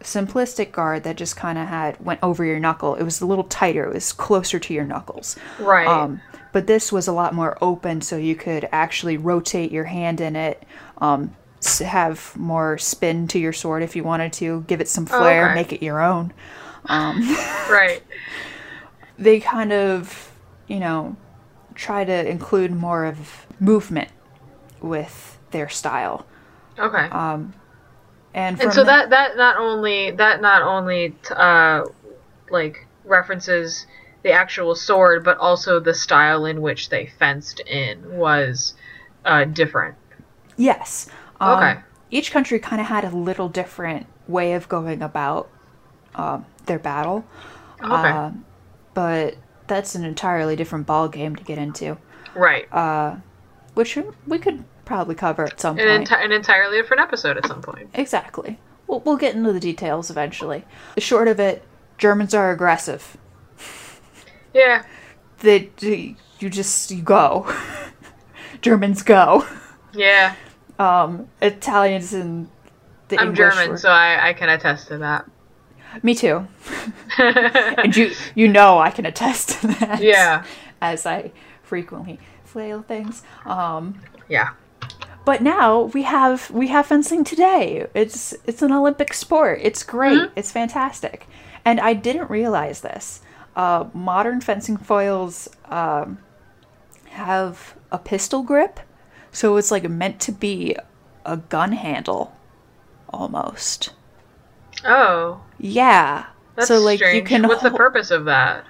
simplistic 0.00 0.70
guard 0.70 1.02
that 1.04 1.16
just 1.16 1.36
kind 1.36 1.58
of 1.58 1.66
had 1.66 2.04
went 2.04 2.20
over 2.22 2.44
your 2.44 2.60
knuckle, 2.60 2.94
it 2.94 3.02
was 3.02 3.20
a 3.20 3.26
little 3.26 3.44
tighter. 3.44 3.84
It 3.86 3.94
was 3.94 4.12
closer 4.12 4.58
to 4.58 4.74
your 4.74 4.84
knuckles. 4.84 5.36
Right. 5.58 5.86
Um, 5.86 6.20
but 6.52 6.66
this 6.66 6.92
was 6.92 7.08
a 7.08 7.12
lot 7.12 7.34
more 7.34 7.58
open, 7.60 8.00
so 8.00 8.16
you 8.16 8.36
could 8.36 8.68
actually 8.70 9.16
rotate 9.16 9.72
your 9.72 9.84
hand 9.84 10.20
in 10.20 10.36
it, 10.36 10.62
um, 10.98 11.34
have 11.80 12.36
more 12.36 12.78
spin 12.78 13.26
to 13.28 13.38
your 13.38 13.52
sword 13.52 13.82
if 13.82 13.96
you 13.96 14.04
wanted 14.04 14.32
to, 14.34 14.64
give 14.68 14.80
it 14.80 14.88
some 14.88 15.06
flair, 15.06 15.46
okay. 15.46 15.54
make 15.54 15.72
it 15.72 15.82
your 15.82 16.00
own. 16.00 16.32
right. 17.70 18.02
They 19.18 19.40
kind 19.40 19.72
of, 19.72 20.32
you 20.68 20.78
know, 20.78 21.16
try 21.74 22.04
to 22.04 22.28
include 22.28 22.70
more 22.70 23.04
of 23.04 23.46
movement 23.58 24.10
with 24.80 25.38
their 25.50 25.68
style. 25.68 26.26
Okay. 26.78 27.08
And, 28.36 28.60
and 28.60 28.72
so 28.72 28.82
that 28.82 29.10
that 29.10 29.36
not 29.36 29.58
only 29.58 30.10
that 30.12 30.40
not 30.40 30.62
only 30.62 31.10
t- 31.10 31.34
uh 31.36 31.84
like 32.50 32.86
references 33.04 33.86
the 34.22 34.32
actual 34.32 34.74
sword, 34.74 35.22
but 35.24 35.38
also 35.38 35.78
the 35.78 35.94
style 35.94 36.44
in 36.46 36.60
which 36.60 36.88
they 36.88 37.06
fenced 37.18 37.60
in 37.60 38.16
was 38.16 38.74
uh 39.24 39.44
different. 39.44 39.94
Yes. 40.56 41.08
Um, 41.40 41.58
Okay. 41.58 41.80
Each 42.10 42.30
country 42.30 42.58
kind 42.58 42.80
of 42.80 42.88
had 42.88 43.04
a 43.04 43.10
little 43.10 43.48
different 43.48 44.06
way 44.28 44.54
of 44.54 44.68
going 44.68 45.02
about 45.02 45.48
um, 46.14 46.46
their 46.66 46.78
battle, 46.78 47.24
Okay. 47.82 47.92
Um, 47.92 48.44
but 48.94 49.36
that's 49.66 49.94
an 49.94 50.04
entirely 50.04 50.54
different 50.56 50.86
ball 50.86 51.08
game 51.08 51.34
to 51.36 51.42
get 51.44 51.58
into, 51.58 51.98
right. 52.34 52.72
Uh, 52.72 53.16
which 53.74 53.98
we 54.26 54.38
could 54.38 54.64
probably 54.84 55.14
cover 55.14 55.44
at 55.44 55.60
some 55.60 55.78
an, 55.78 55.86
point. 55.86 56.08
enti- 56.10 56.24
an 56.24 56.32
entirely 56.32 56.76
different 56.76 57.02
episode 57.02 57.36
at 57.36 57.46
some 57.46 57.62
point. 57.62 57.88
exactly. 57.94 58.58
We'll, 58.86 59.00
we'll 59.00 59.16
get 59.16 59.34
into 59.34 59.52
the 59.52 59.60
details 59.60 60.10
eventually. 60.10 60.64
The 60.94 61.00
short 61.00 61.26
of 61.28 61.40
it, 61.40 61.64
Germans 61.98 62.34
are 62.34 62.50
aggressive. 62.50 63.16
Yeah. 64.52 64.84
They, 65.38 65.70
you 65.80 66.50
just 66.50 66.90
you 66.90 67.02
go. 67.02 67.52
Germans 68.62 69.02
go. 69.02 69.46
Yeah. 69.92 70.34
Um, 70.78 71.28
Italians 71.42 72.12
and 72.14 72.48
the 73.08 73.18
I'm 73.18 73.28
English 73.28 73.38
German, 73.54 73.70
were- 73.70 73.78
so 73.78 73.90
I, 73.90 74.28
I 74.28 74.32
can 74.32 74.48
attest 74.48 74.88
to 74.88 74.98
that. 74.98 75.24
Me 76.02 76.14
too. 76.14 76.46
and 77.18 77.96
you 77.96 78.10
you 78.34 78.48
know 78.48 78.78
I 78.80 78.90
can 78.90 79.06
attest 79.06 79.60
to 79.60 79.68
that. 79.68 80.02
Yeah. 80.02 80.44
As 80.82 81.06
I 81.06 81.30
frequently 81.62 82.18
flail 82.44 82.82
things. 82.82 83.22
Um 83.46 84.00
Yeah. 84.28 84.50
But 85.24 85.42
now 85.42 85.82
we 85.82 86.02
have 86.02 86.50
we 86.50 86.68
have 86.68 86.86
fencing 86.86 87.24
today. 87.24 87.86
It's 87.94 88.34
it's 88.46 88.62
an 88.62 88.72
Olympic 88.72 89.14
sport. 89.14 89.60
It's 89.62 89.82
great. 89.82 90.18
Mm-hmm. 90.18 90.32
It's 90.36 90.52
fantastic. 90.52 91.26
And 91.64 91.80
I 91.80 91.94
didn't 91.94 92.30
realize 92.30 92.82
this. 92.82 93.20
Uh, 93.56 93.88
modern 93.94 94.40
fencing 94.40 94.76
foils 94.76 95.48
um, 95.66 96.18
have 97.10 97.76
a 97.92 97.98
pistol 97.98 98.42
grip, 98.42 98.80
so 99.32 99.56
it's 99.56 99.70
like 99.70 99.88
meant 99.88 100.20
to 100.20 100.32
be 100.32 100.76
a 101.24 101.36
gun 101.36 101.72
handle, 101.72 102.36
almost. 103.08 103.90
Oh. 104.84 105.40
Yeah. 105.58 106.26
That's 106.56 106.68
so 106.68 106.78
like 106.78 106.98
strange. 106.98 107.16
you 107.16 107.22
can 107.22 107.48
What's 107.48 107.62
the 107.62 107.70
purpose 107.70 108.10
of 108.10 108.26
that? 108.26 108.64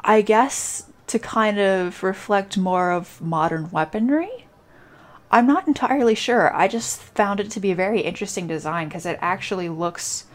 I 0.00 0.20
guess 0.20 0.90
to 1.06 1.18
kind 1.18 1.58
of 1.58 2.02
reflect 2.02 2.56
more 2.58 2.90
of 2.90 3.20
modern 3.20 3.70
weaponry. 3.70 4.43
I'm 5.34 5.48
not 5.48 5.66
entirely 5.66 6.14
sure. 6.14 6.54
I 6.54 6.68
just 6.68 7.00
found 7.00 7.40
it 7.40 7.50
to 7.50 7.60
be 7.60 7.72
a 7.72 7.74
very 7.74 8.02
interesting 8.02 8.46
design 8.46 8.86
because 8.86 9.04
it 9.04 9.18
actually 9.20 9.68
looks 9.68 10.26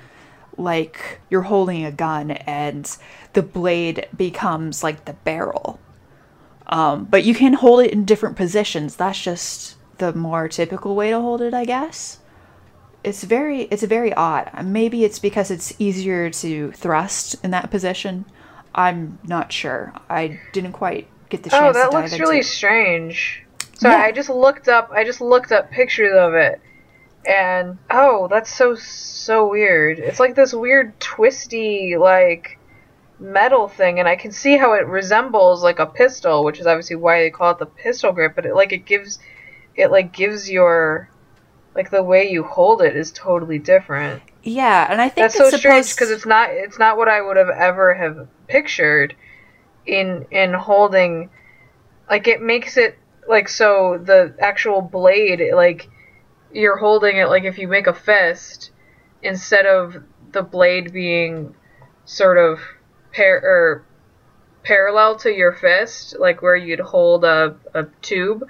like 0.57 1.21
you're 1.29 1.43
holding 1.43 1.85
a 1.85 1.91
gun 1.91 2.31
and 2.31 2.97
the 3.31 3.41
blade 3.41 4.09
becomes 4.17 4.83
like 4.83 5.05
the 5.05 5.13
barrel. 5.13 5.79
Um, 6.67 7.05
but 7.05 7.23
you 7.23 7.33
can 7.33 7.53
hold 7.53 7.85
it 7.85 7.93
in 7.93 8.03
different 8.03 8.35
positions. 8.35 8.97
That's 8.97 9.21
just 9.21 9.77
the 9.99 10.11
more 10.11 10.49
typical 10.49 10.97
way 10.97 11.11
to 11.11 11.21
hold 11.21 11.41
it, 11.41 11.53
I 11.53 11.63
guess. 11.63 12.19
It's 13.01 13.23
very 13.23 13.61
it's 13.71 13.83
very 13.83 14.13
odd. 14.13 14.51
Maybe 14.65 15.05
it's 15.05 15.17
because 15.17 15.49
it's 15.49 15.73
easier 15.79 16.29
to 16.29 16.73
thrust 16.73 17.37
in 17.41 17.51
that 17.51 17.71
position. 17.71 18.25
I'm 18.75 19.17
not 19.23 19.53
sure. 19.53 19.93
I 20.09 20.41
didn't 20.51 20.73
quite 20.73 21.07
get 21.29 21.43
the 21.43 21.51
chance 21.51 21.73
to. 21.73 21.79
Oh, 21.79 21.89
that 21.89 21.93
looks 21.93 22.19
really 22.19 22.39
it. 22.39 22.45
strange. 22.45 23.45
Sorry, 23.80 23.95
Yeah. 23.95 24.01
I 24.01 24.11
just 24.11 24.30
looked 24.30 24.67
up. 24.67 24.91
I 24.91 25.05
just 25.05 25.21
looked 25.21 25.51
up 25.53 25.71
pictures 25.71 26.13
of 26.13 26.34
it, 26.34 26.59
and 27.25 27.77
oh, 27.89 28.27
that's 28.27 28.53
so 28.53 28.75
so 28.75 29.47
weird. 29.47 29.99
It's 29.99 30.19
like 30.19 30.36
this 30.36 30.53
weird 30.53 30.99
twisty 30.99 31.95
like 31.97 32.59
metal 33.19 33.69
thing, 33.69 33.99
and 33.99 34.07
I 34.07 34.17
can 34.17 34.32
see 34.34 34.57
how 34.57 34.73
it 34.73 34.86
resembles 34.86 35.63
like 35.63 35.80
a 35.80 35.86
pistol, 35.86 36.43
which 36.43 36.59
is 36.59 36.67
obviously 36.67 36.97
why 36.97 37.21
they 37.21 37.30
call 37.30 37.51
it 37.51 37.59
the 37.59 37.65
pistol 37.67 38.11
grip. 38.11 38.36
But 38.36 38.45
it 38.45 38.53
like 38.53 38.73
it 38.73 38.86
gives 38.86 39.19
it 39.75 39.91
like 39.91 40.11
gives 40.11 40.49
your 40.49 41.09
like 41.73 41.89
the 41.89 42.03
way 42.03 42.30
you 42.30 42.43
hold 42.43 42.82
it 42.82 42.97
is 42.97 43.11
totally 43.13 43.59
different. 43.59 44.21
Yeah, 44.43 44.88
and 44.91 44.99
I 44.99 45.07
think 45.07 45.23
That's 45.23 45.38
so 45.38 45.47
it's 45.47 45.57
strange 45.57 45.95
because 45.95 46.11
it's 46.11 46.25
not 46.25 46.49
it's 46.51 46.77
not 46.80 46.97
what 46.97 47.07
I 47.07 47.21
would 47.21 47.38
have 47.38 47.49
ever 47.49 47.93
have 47.93 48.27
pictured 48.47 49.15
in 49.86 50.25
in 50.32 50.53
holding 50.53 51.30
like 52.09 52.27
it 52.27 52.41
makes 52.41 52.75
it 52.75 52.97
like 53.30 53.49
so 53.49 53.99
the 54.03 54.36
actual 54.41 54.82
blade 54.82 55.41
like 55.55 55.89
you're 56.51 56.77
holding 56.77 57.17
it 57.17 57.27
like 57.27 57.45
if 57.45 57.59
you 57.59 57.67
make 57.67 57.88
a 57.88 57.93
fist 57.93 58.71
instead 59.23 59.67
of 59.67 59.95
the 60.34 60.43
blade 60.43 60.93
being 60.93 61.55
sort 62.05 62.38
of 62.39 62.59
par 63.15 63.41
or 63.43 63.86
parallel 64.63 65.17
to 65.17 65.32
your 65.32 65.53
fist 65.53 66.15
like 66.19 66.41
where 66.41 66.55
you'd 66.55 66.80
hold 66.82 67.25
a, 67.25 67.57
a 67.75 67.86
tube 68.01 68.43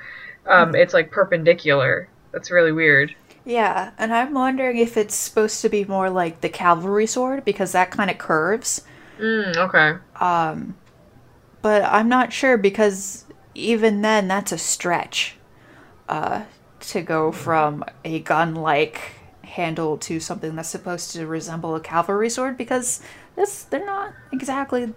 um, 0.47 0.75
it's 0.75 0.93
like 0.95 1.11
perpendicular. 1.11 2.09
That's 2.33 2.51
really 2.51 2.73
weird. 2.73 3.15
Yeah, 3.45 3.91
and 3.97 4.13
I'm 4.13 4.33
wondering 4.33 4.77
if 4.77 4.97
it's 4.97 5.15
supposed 5.15 5.61
to 5.61 5.69
be 5.69 5.85
more 5.85 6.09
like 6.09 6.41
the 6.41 6.49
cavalry 6.49 7.07
sword 7.07 7.45
because 7.45 7.71
that 7.73 7.91
kind 7.91 8.09
of 8.11 8.17
curves. 8.17 8.83
mm, 9.19 9.55
okay. 9.57 9.99
Um 10.19 10.75
But 11.61 11.83
I'm 11.83 12.09
not 12.09 12.33
sure 12.33 12.57
because 12.57 13.25
even 13.59 14.01
then 14.01 14.27
that's 14.27 14.51
a 14.51 14.57
stretch 14.57 15.35
uh, 16.07 16.43
to 16.79 17.01
go 17.01 17.31
from 17.31 17.83
a 18.03 18.19
gun 18.19 18.55
like 18.55 19.13
handle 19.43 19.97
to 19.97 20.19
something 20.19 20.55
that's 20.55 20.69
supposed 20.69 21.11
to 21.11 21.25
resemble 21.25 21.75
a 21.75 21.79
cavalry 21.79 22.29
sword 22.29 22.57
because 22.57 23.01
this 23.35 23.63
they're 23.63 23.85
not 23.85 24.13
exactly 24.31 24.93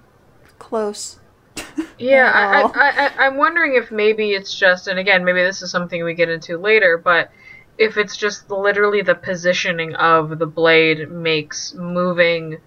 close. 0.59 1.19
Yeah, 1.99 2.33
I, 2.35 2.63
I, 2.63 3.07
I, 3.07 3.27
I'm 3.27 3.37
wondering 3.37 3.77
if 3.77 3.93
maybe 3.93 4.33
it's 4.33 4.53
just, 4.53 4.89
and 4.89 4.99
again, 4.99 5.25
maybe 5.25 5.41
this 5.43 5.63
is 5.63 5.71
something 5.71 6.03
we 6.03 6.15
get 6.15 6.29
into 6.29 6.59
later, 6.59 6.99
but 6.99 7.31
if 7.79 7.97
it's 7.97 8.17
just 8.17 8.51
literally 8.51 9.03
the 9.03 9.15
positioning 9.15 9.95
of 9.95 10.39
the 10.39 10.47
blade 10.47 11.11
makes 11.11 11.75
moving 11.75 12.59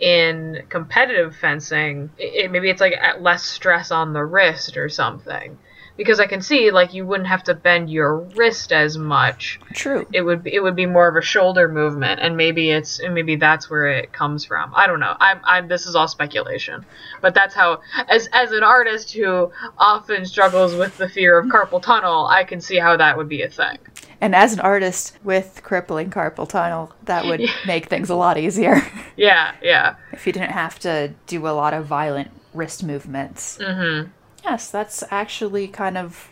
in 0.00 0.62
competitive 0.68 1.36
fencing, 1.36 2.10
it, 2.18 2.50
maybe 2.50 2.70
it's 2.70 2.80
like 2.80 2.94
less 3.20 3.44
stress 3.44 3.90
on 3.90 4.12
the 4.12 4.24
wrist 4.24 4.76
or 4.76 4.88
something. 4.88 5.58
Because 5.98 6.20
I 6.20 6.26
can 6.26 6.40
see 6.40 6.70
like 6.70 6.94
you 6.94 7.04
wouldn't 7.04 7.28
have 7.28 7.42
to 7.44 7.54
bend 7.54 7.90
your 7.90 8.20
wrist 8.20 8.72
as 8.72 8.96
much. 8.96 9.60
True. 9.74 10.06
It 10.14 10.22
would 10.22 10.44
be, 10.44 10.54
it 10.54 10.62
would 10.62 10.76
be 10.76 10.86
more 10.86 11.08
of 11.08 11.16
a 11.16 11.20
shoulder 11.20 11.68
movement, 11.68 12.20
and 12.20 12.38
maybe 12.38 12.70
it's 12.70 13.00
and 13.00 13.12
maybe 13.12 13.36
that's 13.36 13.68
where 13.68 13.88
it 13.88 14.12
comes 14.14 14.46
from. 14.46 14.72
I 14.74 14.86
don't 14.86 15.00
know. 15.00 15.14
I'm, 15.20 15.40
I'm 15.44 15.68
this 15.68 15.84
is 15.86 15.94
all 15.94 16.08
speculation, 16.08 16.86
but 17.20 17.34
that's 17.34 17.54
how 17.54 17.82
as 18.08 18.28
as 18.32 18.52
an 18.52 18.62
artist 18.62 19.12
who 19.12 19.52
often 19.76 20.24
struggles 20.24 20.74
with 20.74 20.96
the 20.96 21.08
fear 21.08 21.36
of 21.38 21.46
carpal 21.48 21.82
tunnel, 21.82 22.26
I 22.26 22.44
can 22.44 22.62
see 22.62 22.78
how 22.78 22.96
that 22.96 23.18
would 23.18 23.28
be 23.28 23.42
a 23.42 23.50
thing. 23.50 23.76
And 24.20 24.34
as 24.34 24.52
an 24.52 24.60
artist 24.60 25.16
with 25.22 25.60
crippling 25.62 26.10
carpal 26.10 26.48
tunnel, 26.48 26.92
that 27.04 27.24
would 27.26 27.42
make 27.66 27.86
things 27.86 28.10
a 28.10 28.16
lot 28.16 28.38
easier 28.38 28.82
Yeah, 29.16 29.52
yeah. 29.62 29.94
if 30.12 30.26
you 30.26 30.32
didn't 30.32 30.52
have 30.52 30.78
to 30.80 31.12
do 31.26 31.46
a 31.46 31.50
lot 31.50 31.74
of 31.74 31.86
violent 31.86 32.30
wrist 32.54 32.82
movements. 32.82 33.58
Mm-hmm. 33.58 34.10
Yes, 34.50 34.70
that's 34.70 35.04
actually 35.10 35.68
kind 35.68 35.98
of 35.98 36.30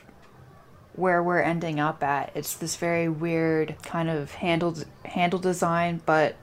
where 0.95 1.23
we're 1.23 1.43
ending 1.43 1.79
up 1.79 2.03
at. 2.03 2.33
It's 2.35 2.55
this 2.55 2.77
very 2.77 3.11
weird 3.11 3.77
kind 3.83 4.09
of 4.09 4.33
handle 4.37 4.75
handle 5.05 5.39
design, 5.39 6.01
but 6.07 6.35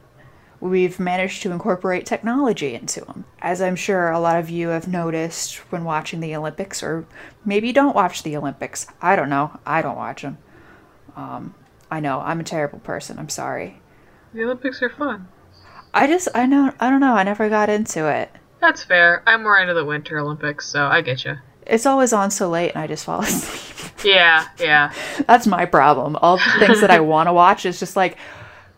we've 0.60 1.00
managed 1.00 1.42
to 1.42 1.52
incorporate 1.52 2.06
technology 2.06 2.76
into 2.76 3.04
them. 3.04 3.26
As 3.42 3.60
I'm 3.60 3.76
sure 3.76 4.12
a 4.12 4.20
lot 4.20 4.38
of 4.38 4.52
you 4.52 4.68
have 4.68 4.88
noticed 4.88 5.56
when 5.72 5.84
watching 5.84 6.20
the 6.20 6.36
Olympics, 6.36 6.84
or 6.84 7.08
maybe 7.44 7.66
you 7.66 7.74
don't 7.74 7.96
watch 7.96 8.22
the 8.22 8.38
Olympics. 8.38 8.86
I 9.02 9.16
don't 9.16 9.30
know. 9.30 9.60
I 9.66 9.82
don't 9.82 9.98
watch 9.98 10.22
them. 10.22 10.38
Um, 11.16 11.56
I 11.90 12.00
know 12.02 12.20
I'm 12.20 12.40
a 12.40 12.44
terrible 12.44 12.80
person. 12.80 13.18
I'm 13.18 13.30
sorry. 13.30 13.82
The 14.32 14.44
Olympics 14.44 14.84
are 14.84 14.92
fun. 14.92 15.28
I 15.92 16.06
just 16.06 16.28
I 16.36 16.46
know 16.46 16.72
I 16.80 16.92
don't 16.92 17.02
know. 17.02 17.16
I 17.16 17.24
never 17.24 17.50
got 17.50 17.68
into 17.68 18.08
it. 18.08 18.30
That's 18.62 18.84
fair. 18.84 19.24
I'm 19.26 19.42
more 19.42 19.58
into 19.58 19.74
the 19.74 19.84
Winter 19.84 20.20
Olympics, 20.20 20.68
so 20.68 20.86
I 20.86 21.02
get 21.02 21.26
you. 21.26 21.38
It's 21.66 21.86
always 21.86 22.14
on 22.14 22.32
so 22.32 22.50
late, 22.50 22.72
and 22.72 22.84
I 22.84 22.88
just 22.88 23.06
fall 23.06 23.22
asleep. 23.24 23.92
Yeah, 24.04 24.48
yeah. 24.60 24.94
That's 25.28 25.48
my 25.48 25.66
problem. 25.66 26.18
All 26.18 26.38
the 26.38 26.66
things 26.66 26.82
that 26.82 26.92
I 26.92 27.00
want 27.14 27.28
to 27.28 27.34
watch 27.34 27.66
is 27.66 27.80
just 27.80 27.96
like, 27.96 28.18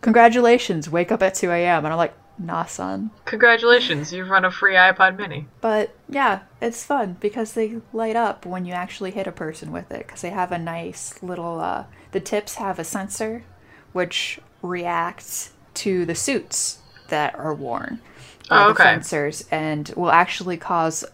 congratulations, 0.00 0.88
wake 0.88 1.10
up 1.10 1.22
at 1.22 1.34
2 1.34 1.50
a.m. 1.50 1.84
And 1.84 1.92
I'm 1.92 1.96
like, 1.98 2.14
nah, 2.38 2.64
son. 2.64 3.10
Congratulations, 3.24 4.12
you've 4.12 4.28
run 4.28 4.44
a 4.44 4.50
free 4.50 4.74
iPod 4.74 5.16
Mini. 5.16 5.46
But 5.60 5.94
yeah, 6.08 6.40
it's 6.60 6.84
fun 6.84 7.16
because 7.18 7.54
they 7.54 7.80
light 7.92 8.14
up 8.16 8.46
when 8.46 8.64
you 8.64 8.72
actually 8.72 9.10
hit 9.10 9.26
a 9.26 9.32
person 9.32 9.72
with 9.72 9.90
it 9.90 10.06
because 10.06 10.20
they 10.22 10.30
have 10.30 10.52
a 10.52 10.58
nice 10.58 11.20
little, 11.22 11.58
uh, 11.60 11.86
the 12.12 12.20
tips 12.20 12.54
have 12.56 12.78
a 12.78 12.84
sensor 12.84 13.42
which 13.92 14.38
reacts 14.62 15.52
to 15.74 16.04
the 16.06 16.14
suits 16.14 16.78
that 17.08 17.34
are 17.34 17.54
worn 17.54 18.00
Oh, 18.50 18.66
the 18.66 18.70
okay. 18.72 18.84
fencers 18.84 19.44
and 19.50 19.92
will 19.96 20.10
actually 20.10 20.56
cause 20.56 21.04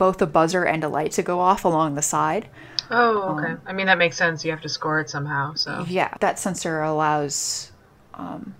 both 0.00 0.22
a 0.22 0.26
buzzer 0.26 0.64
and 0.64 0.82
a 0.82 0.88
light 0.88 1.12
to 1.12 1.22
go 1.22 1.40
off 1.40 1.62
along 1.62 1.94
the 1.94 2.00
side. 2.00 2.48
Oh, 2.90 3.36
okay. 3.36 3.60
I 3.66 3.74
mean, 3.74 3.84
that 3.84 3.98
makes 3.98 4.16
sense. 4.16 4.42
You 4.42 4.50
have 4.50 4.62
to 4.62 4.68
score 4.70 4.98
it 4.98 5.10
somehow, 5.10 5.52
so. 5.52 5.84
Yeah, 5.86 6.14
that 6.20 6.38
sensor 6.38 6.80
allows, 6.80 7.70
um, 8.14 8.54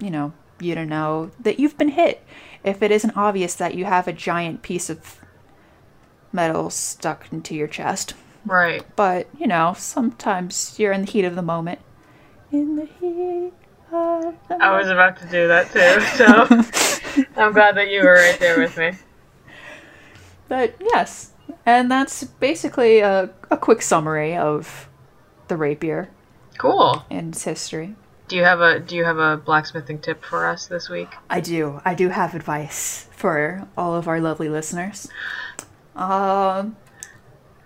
you 0.00 0.10
know, 0.10 0.32
you 0.58 0.74
to 0.74 0.84
know 0.84 1.30
that 1.38 1.60
you've 1.60 1.78
been 1.78 1.90
hit. 1.90 2.24
If 2.64 2.82
it 2.82 2.90
isn't 2.90 3.16
obvious 3.16 3.54
that 3.54 3.76
you 3.76 3.84
have 3.84 4.08
a 4.08 4.12
giant 4.12 4.62
piece 4.62 4.90
of 4.90 5.20
metal 6.32 6.70
stuck 6.70 7.32
into 7.32 7.54
your 7.54 7.68
chest. 7.68 8.14
Right. 8.44 8.84
But, 8.96 9.28
you 9.38 9.46
know, 9.46 9.74
sometimes 9.78 10.76
you're 10.76 10.92
in 10.92 11.02
the 11.02 11.12
heat 11.12 11.24
of 11.24 11.36
the 11.36 11.42
moment. 11.42 11.78
In 12.50 12.74
the 12.74 12.86
heat 12.98 13.52
of 13.92 14.34
the 14.48 14.60
I 14.60 14.76
was 14.76 14.88
about 14.88 15.18
to 15.18 15.28
do 15.28 15.46
that 15.46 15.70
too, 15.70 16.00
so 17.14 17.24
I'm 17.40 17.52
glad 17.52 17.76
that 17.76 17.90
you 17.90 18.02
were 18.02 18.14
right 18.14 18.40
there 18.40 18.58
with 18.58 18.76
me. 18.76 18.94
But 20.48 20.74
yes, 20.80 21.32
and 21.66 21.90
that's 21.90 22.24
basically 22.24 23.00
a, 23.00 23.30
a 23.50 23.56
quick 23.56 23.82
summary 23.82 24.36
of 24.36 24.88
the 25.48 25.56
rapier 25.56 26.10
Cool. 26.58 27.04
and 27.10 27.28
its 27.34 27.44
history. 27.44 27.94
Do 28.28 28.36
you 28.36 28.44
have 28.44 28.60
a 28.60 28.78
Do 28.80 28.94
you 28.96 29.04
have 29.04 29.18
a 29.18 29.36
blacksmithing 29.38 30.00
tip 30.00 30.22
for 30.24 30.46
us 30.46 30.66
this 30.66 30.88
week? 30.90 31.08
I 31.30 31.40
do. 31.40 31.80
I 31.84 31.94
do 31.94 32.08
have 32.10 32.34
advice 32.34 33.08
for 33.12 33.66
all 33.76 33.94
of 33.94 34.06
our 34.08 34.20
lovely 34.20 34.48
listeners. 34.48 35.08
Um, 35.96 36.76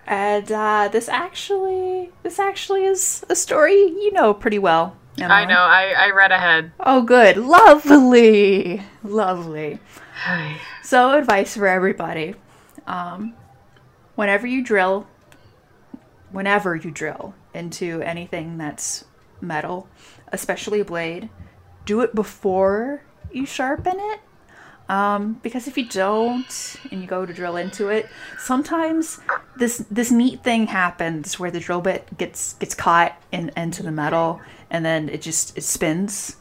and 0.07 0.51
uh, 0.51 0.89
this 0.91 1.07
actually, 1.09 2.11
this 2.23 2.39
actually 2.39 2.85
is 2.85 3.25
a 3.29 3.35
story 3.35 3.73
you 3.75 4.11
know 4.13 4.33
pretty 4.33 4.59
well. 4.59 4.95
I 5.21 5.45
know. 5.45 5.59
I 5.59 5.93
I 5.97 6.09
read 6.09 6.31
ahead. 6.31 6.71
Oh, 6.79 7.03
good. 7.03 7.37
Lovely. 7.37 8.81
Lovely. 9.03 9.79
So, 10.83 11.17
advice 11.17 11.55
for 11.55 11.65
everybody. 11.67 12.35
Um, 12.87 13.33
whenever 14.15 14.47
you 14.47 14.63
drill, 14.63 15.07
whenever 16.31 16.75
you 16.75 16.91
drill 16.91 17.33
into 17.53 18.01
anything 18.01 18.57
that's 18.57 19.05
metal, 19.41 19.87
especially 20.31 20.79
a 20.79 20.85
blade, 20.85 21.29
do 21.85 22.01
it 22.01 22.15
before 22.15 23.03
you 23.31 23.45
sharpen 23.45 23.95
it. 23.97 24.19
Um, 24.89 25.39
because 25.41 25.67
if 25.67 25.77
you 25.77 25.87
don't 25.87 26.75
and 26.91 27.01
you 27.01 27.07
go 27.07 27.25
to 27.25 27.33
drill 27.33 27.55
into 27.55 27.87
it, 27.87 28.09
sometimes 28.37 29.21
this 29.57 29.77
this 29.89 30.11
neat 30.11 30.43
thing 30.43 30.67
happens 30.67 31.39
where 31.39 31.49
the 31.49 31.61
drill 31.61 31.79
bit 31.81 32.17
gets 32.17 32.53
gets 32.55 32.75
caught 32.75 33.15
in 33.31 33.49
into 33.55 33.81
the 33.81 33.93
metal 33.93 34.41
and 34.69 34.83
then 34.83 35.07
it 35.07 35.21
just 35.21 35.57
it 35.57 35.63
spins 35.63 36.35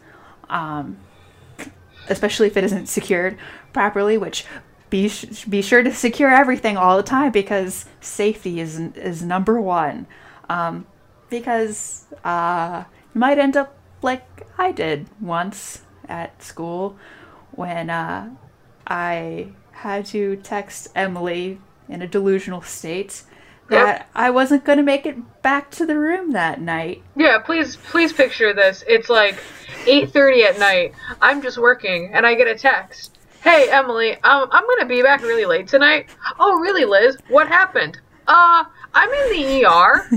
especially 2.09 2.47
if 2.47 2.57
it 2.57 2.64
isn't 2.64 2.86
secured 2.86 3.38
properly, 3.72 4.18
which 4.18 4.45
be 4.93 5.09
sh- 5.09 5.47
be 5.47 5.62
sure 5.62 5.82
to 5.82 5.93
secure 5.95 6.30
everything 6.30 6.76
all 6.76 6.99
the 6.99 7.03
time 7.03 7.32
because 7.32 7.86
safety 8.03 8.61
is 8.61 8.78
is 8.78 9.22
number 9.22 9.59
one. 9.59 10.07
Um, 10.51 10.86
because 11.30 12.05
uh, 12.22 12.84
you 13.14 13.18
might 13.18 13.38
end 13.38 13.57
up 13.57 13.74
like 14.03 14.47
I 14.59 14.70
did 14.70 15.07
once 15.18 15.80
at 16.11 16.43
school 16.43 16.99
when 17.53 17.88
uh, 17.88 18.34
I 18.86 19.49
had 19.70 20.05
to 20.07 20.36
text 20.36 20.88
Emily 20.95 21.59
in 21.88 22.03
a 22.03 22.07
delusional 22.07 22.61
state 22.61 23.22
that 23.70 24.11
I 24.14 24.28
wasn't 24.28 24.66
going 24.66 24.76
to 24.76 24.84
make 24.84 25.07
it 25.07 25.16
back 25.40 25.70
to 25.70 25.86
the 25.86 25.99
room 25.99 26.32
that 26.32 26.61
night. 26.61 27.03
Yeah, 27.16 27.38
please 27.38 27.76
please 27.76 28.12
picture 28.12 28.53
this. 28.53 28.84
It's 28.86 29.09
like 29.09 29.36
8:30 29.86 30.43
at 30.45 30.59
night. 30.59 30.93
I'm 31.22 31.40
just 31.40 31.57
working 31.57 32.11
and 32.12 32.26
I 32.26 32.34
get 32.34 32.47
a 32.47 32.55
text. 32.55 33.16
Hey 33.43 33.68
Emily, 33.70 34.12
um, 34.22 34.49
I'm 34.53 34.64
gonna 34.68 34.86
be 34.86 35.03
back 35.03 35.20
really 35.22 35.45
late 35.45 35.66
tonight. 35.66 36.09
Oh 36.38 36.61
really, 36.61 36.84
Liz? 36.84 37.16
What 37.28 37.49
happened? 37.49 37.99
Uh, 38.28 38.62
I'm 38.95 39.11
in 39.11 39.30
the 39.32 39.64
ER. 39.64 40.09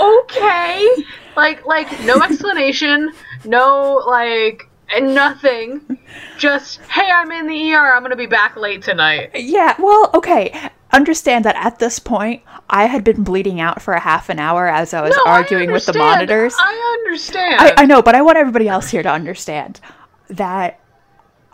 okay. 0.24 0.88
Like 1.36 1.64
like 1.66 2.00
no 2.04 2.20
explanation, 2.22 3.12
no 3.44 4.02
like 4.08 4.68
and 4.92 5.14
nothing. 5.14 5.98
Just 6.36 6.80
hey, 6.82 7.08
I'm 7.08 7.30
in 7.30 7.46
the 7.46 7.74
ER. 7.74 7.94
I'm 7.94 8.02
gonna 8.02 8.16
be 8.16 8.26
back 8.26 8.56
late 8.56 8.82
tonight. 8.82 9.30
Yeah, 9.36 9.76
well, 9.78 10.10
okay. 10.12 10.70
Understand 10.92 11.44
that 11.44 11.54
at 11.54 11.78
this 11.78 12.00
point, 12.00 12.42
I 12.68 12.86
had 12.86 13.04
been 13.04 13.22
bleeding 13.22 13.60
out 13.60 13.80
for 13.80 13.94
a 13.94 14.00
half 14.00 14.30
an 14.30 14.40
hour 14.40 14.66
as 14.66 14.92
I 14.92 15.00
was 15.00 15.14
No, 15.14 15.22
I 15.26 15.30
arguing 15.30 15.70
with 15.70 15.86
the 15.86 15.96
monitors. 15.96 16.56
I 16.58 16.98
understand. 16.98 17.60
I, 17.60 17.82
I 17.82 17.86
know, 17.86 18.02
but 18.02 18.16
I 18.16 18.22
want 18.22 18.36
everybody 18.36 18.66
else 18.66 18.88
here 18.88 19.04
to 19.04 19.10
understand 19.10 19.80
that 20.28 20.80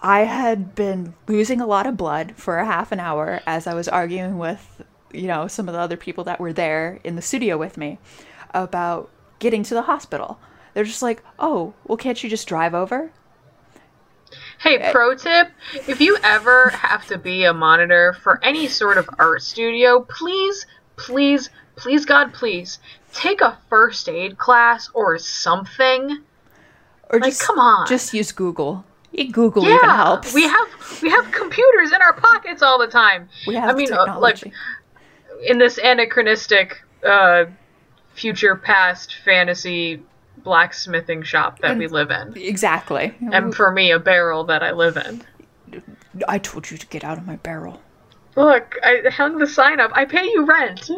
I 0.02 0.20
had 0.24 0.74
been 0.74 1.14
losing 1.28 1.60
a 1.60 1.66
lot 1.66 1.86
of 1.86 1.96
blood 1.96 2.34
for 2.36 2.58
a 2.58 2.66
half 2.66 2.90
an 2.90 2.98
hour 2.98 3.40
as 3.46 3.68
I 3.68 3.74
was 3.74 3.88
arguing 3.88 4.36
with, 4.36 4.82
you 5.12 5.28
know, 5.28 5.46
some 5.46 5.68
of 5.68 5.74
the 5.74 5.80
other 5.80 5.96
people 5.96 6.24
that 6.24 6.40
were 6.40 6.52
there 6.52 6.98
in 7.04 7.14
the 7.14 7.22
studio 7.22 7.56
with 7.56 7.76
me 7.76 7.98
about 8.52 9.08
getting 9.38 9.62
to 9.62 9.74
the 9.74 9.82
hospital. 9.82 10.40
They're 10.74 10.84
just 10.84 11.02
like, 11.02 11.22
oh, 11.38 11.74
well, 11.86 11.96
can't 11.96 12.22
you 12.22 12.28
just 12.28 12.48
drive 12.48 12.74
over? 12.74 13.12
Hey, 14.58 14.78
eh. 14.78 14.92
pro 14.92 15.14
tip 15.14 15.48
if 15.86 16.00
you 16.00 16.16
ever 16.24 16.70
have 16.70 17.06
to 17.08 17.18
be 17.18 17.44
a 17.44 17.52
monitor 17.52 18.14
for 18.22 18.42
any 18.42 18.66
sort 18.66 18.98
of 18.98 19.08
art 19.18 19.42
studio, 19.42 20.00
please, 20.08 20.66
please, 20.96 21.48
please, 21.76 22.04
God, 22.06 22.32
please, 22.32 22.80
take 23.12 23.40
a 23.40 23.58
first 23.68 24.08
aid 24.08 24.36
class 24.36 24.90
or 24.94 25.18
something. 25.18 26.22
Or 27.10 27.20
Like, 27.20 27.30
just 27.30 27.42
come 27.42 27.58
on. 27.58 27.86
just 27.86 28.14
use 28.14 28.32
Google. 28.32 28.84
Yeah, 29.12 29.24
Google 29.24 29.64
even 29.66 29.78
helps. 29.78 30.32
we 30.32 30.42
have 30.42 30.68
we 31.02 31.10
have 31.10 31.30
computers 31.30 31.92
in 31.92 32.00
our 32.00 32.14
pockets 32.14 32.62
all 32.62 32.78
the 32.78 32.86
time. 32.86 33.28
We 33.46 33.54
have 33.56 33.70
I 33.70 33.74
mean, 33.74 33.92
uh, 33.92 34.18
like 34.18 34.36
technology. 34.36 34.52
in 35.44 35.58
this 35.58 35.78
anachronistic, 35.78 36.82
uh, 37.06 37.44
future 38.14 38.56
past 38.56 39.16
fantasy 39.24 40.02
blacksmithing 40.38 41.22
shop 41.22 41.60
that 41.60 41.76
we 41.76 41.86
live 41.86 42.10
in, 42.10 42.36
exactly. 42.36 43.14
and 43.32 43.54
for 43.54 43.70
me, 43.70 43.92
a 43.92 43.98
barrel 43.98 44.44
that 44.44 44.62
I 44.62 44.72
live 44.72 44.96
in. 44.96 45.22
I 46.26 46.38
told 46.38 46.70
you 46.70 46.78
to 46.78 46.86
get 46.86 47.04
out 47.04 47.18
of 47.18 47.26
my 47.26 47.36
barrel. 47.36 47.80
Look, 48.34 48.76
I 48.82 49.02
hung 49.10 49.38
the 49.38 49.46
sign 49.46 49.78
up. 49.78 49.90
I 49.94 50.06
pay 50.06 50.24
you 50.24 50.46
rent. 50.46 50.90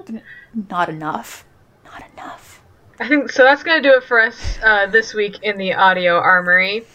Not 0.70 0.88
enough. 0.88 1.44
Not 1.84 2.04
enough. 2.12 2.62
I 3.00 3.08
think 3.08 3.30
so. 3.30 3.42
That's 3.42 3.64
gonna 3.64 3.82
do 3.82 3.94
it 3.94 4.04
for 4.04 4.20
us 4.20 4.58
uh, 4.62 4.86
this 4.86 5.14
week 5.14 5.42
in 5.42 5.58
the 5.58 5.74
audio 5.74 6.16
armory. 6.16 6.86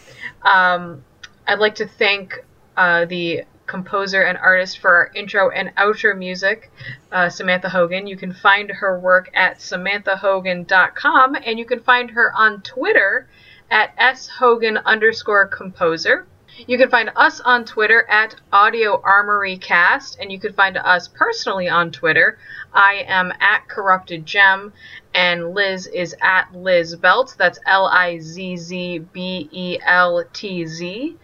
Um, 0.42 1.04
I'd 1.50 1.58
like 1.58 1.74
to 1.76 1.88
thank 1.88 2.44
uh, 2.76 3.06
the 3.06 3.42
composer 3.66 4.22
and 4.22 4.38
artist 4.38 4.78
for 4.78 4.94
our 4.94 5.10
intro 5.16 5.50
and 5.50 5.74
outro 5.74 6.16
music, 6.16 6.70
uh, 7.10 7.28
Samantha 7.28 7.68
Hogan. 7.68 8.06
You 8.06 8.16
can 8.16 8.32
find 8.32 8.70
her 8.70 9.00
work 9.00 9.30
at 9.34 9.58
samanthahogan.com, 9.58 11.36
and 11.44 11.58
you 11.58 11.64
can 11.64 11.80
find 11.80 12.12
her 12.12 12.32
on 12.32 12.62
Twitter 12.62 13.28
at 13.68 13.96
shogan 13.96 14.80
underscore 14.84 15.48
composer. 15.48 16.24
You 16.66 16.78
can 16.78 16.90
find 16.90 17.10
us 17.16 17.40
on 17.40 17.64
Twitter 17.64 18.06
at 18.08 18.34
Audio 18.52 19.00
Armory 19.02 19.56
Cast, 19.56 20.18
and 20.20 20.30
you 20.30 20.38
can 20.38 20.52
find 20.52 20.76
us 20.76 21.08
personally 21.08 21.68
on 21.68 21.90
Twitter. 21.90 22.38
I 22.72 23.04
am 23.08 23.32
at 23.40 23.68
Corrupted 23.68 24.26
Gem, 24.26 24.72
and 25.14 25.54
Liz 25.54 25.86
is 25.86 26.14
at 26.20 26.54
Liz 26.54 26.96
Belt. 26.96 27.34
That's 27.38 27.58
L 27.66 27.86
I 27.86 28.18
Z 28.18 28.56
Z 28.56 28.98
B 29.12 29.48
E 29.50 29.78
L 29.84 30.22
T 30.32 30.66
Z. 30.66 31.16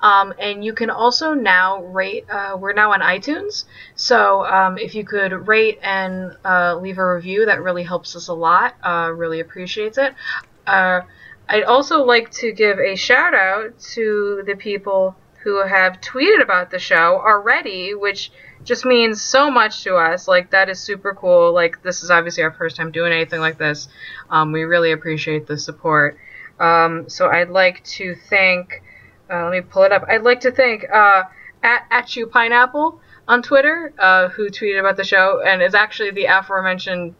Um, 0.00 0.34
and 0.38 0.64
you 0.64 0.74
can 0.74 0.90
also 0.90 1.32
now 1.32 1.82
rate, 1.82 2.28
uh, 2.30 2.56
we're 2.58 2.74
now 2.74 2.92
on 2.92 3.00
iTunes. 3.00 3.64
So 3.96 4.44
um, 4.44 4.76
if 4.76 4.94
you 4.94 5.04
could 5.04 5.48
rate 5.48 5.78
and 5.82 6.36
uh, 6.44 6.76
leave 6.76 6.98
a 6.98 7.14
review, 7.14 7.46
that 7.46 7.62
really 7.62 7.84
helps 7.84 8.14
us 8.14 8.28
a 8.28 8.34
lot. 8.34 8.74
Uh, 8.82 9.10
really 9.14 9.40
appreciates 9.40 9.96
it. 9.98 10.14
I'd 11.48 11.64
also 11.64 12.04
like 12.04 12.30
to 12.32 12.52
give 12.52 12.78
a 12.78 12.96
shout 12.96 13.34
out 13.34 13.78
to 13.94 14.42
the 14.46 14.54
people 14.56 15.14
who 15.42 15.64
have 15.66 16.00
tweeted 16.00 16.42
about 16.42 16.70
the 16.70 16.78
show 16.78 17.20
already, 17.20 17.94
which 17.94 18.32
just 18.64 18.86
means 18.86 19.20
so 19.20 19.50
much 19.50 19.84
to 19.84 19.96
us. 19.96 20.26
Like, 20.26 20.50
that 20.52 20.70
is 20.70 20.80
super 20.80 21.14
cool. 21.14 21.52
Like, 21.52 21.82
this 21.82 22.02
is 22.02 22.10
obviously 22.10 22.42
our 22.42 22.52
first 22.52 22.76
time 22.76 22.90
doing 22.90 23.12
anything 23.12 23.40
like 23.40 23.58
this. 23.58 23.88
Um, 24.30 24.52
we 24.52 24.62
really 24.62 24.92
appreciate 24.92 25.46
the 25.46 25.58
support. 25.58 26.16
Um, 26.58 27.10
so 27.10 27.28
I'd 27.28 27.50
like 27.50 27.84
to 27.84 28.14
thank, 28.14 28.82
uh, 29.30 29.44
let 29.44 29.52
me 29.52 29.60
pull 29.60 29.82
it 29.82 29.92
up. 29.92 30.04
I'd 30.08 30.22
like 30.22 30.40
to 30.40 30.50
thank 30.50 30.88
uh, 30.90 31.24
at, 31.62 31.86
at 31.90 32.16
you 32.16 32.26
pineapple 32.26 33.00
on 33.28 33.42
Twitter, 33.42 33.92
uh, 33.98 34.28
who 34.28 34.48
tweeted 34.48 34.80
about 34.80 34.96
the 34.96 35.04
show 35.04 35.42
and 35.44 35.62
is 35.62 35.74
actually 35.74 36.12
the 36.12 36.24
aforementioned 36.24 37.14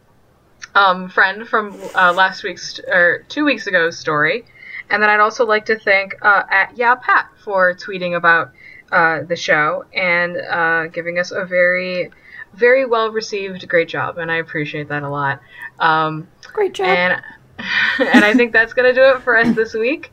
um, 0.74 1.08
friend 1.08 1.46
from 1.48 1.78
uh, 1.94 2.12
last 2.12 2.42
week's 2.42 2.80
or 2.88 3.24
two 3.28 3.44
weeks 3.44 3.66
ago's 3.66 3.98
story. 3.98 4.44
And 4.90 5.02
then 5.02 5.08
I'd 5.08 5.20
also 5.20 5.46
like 5.46 5.64
to 5.66 5.78
thank 5.78 6.14
uh, 6.22 6.42
at 6.50 6.76
Yeah 6.76 6.94
Pat 6.96 7.28
for 7.42 7.74
tweeting 7.74 8.16
about 8.16 8.52
uh, 8.92 9.22
the 9.22 9.36
show 9.36 9.84
and 9.94 10.36
uh, 10.36 10.86
giving 10.88 11.18
us 11.18 11.30
a 11.30 11.44
very, 11.44 12.10
very 12.52 12.84
well 12.84 13.10
received 13.10 13.66
great 13.68 13.88
job, 13.88 14.18
and 14.18 14.30
I 14.30 14.36
appreciate 14.36 14.88
that 14.88 15.02
a 15.02 15.08
lot. 15.08 15.40
Um, 15.80 16.28
Great 16.52 16.74
job. 16.74 16.86
and 16.86 17.22
and 17.98 18.24
I 18.24 18.34
think 18.34 18.52
that's 18.52 18.72
gonna 18.74 18.92
do 18.92 19.02
it 19.02 19.22
for 19.22 19.36
us 19.36 19.54
this 19.56 19.74
week. 19.74 20.12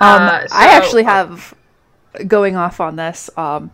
Um, 0.00 0.22
Uh, 0.22 0.46
so- 0.46 0.56
I 0.56 0.66
actually 0.76 1.04
have 1.04 1.54
going 2.26 2.56
off 2.56 2.80
on 2.80 2.96
this 2.96 3.30
um, 3.36 3.70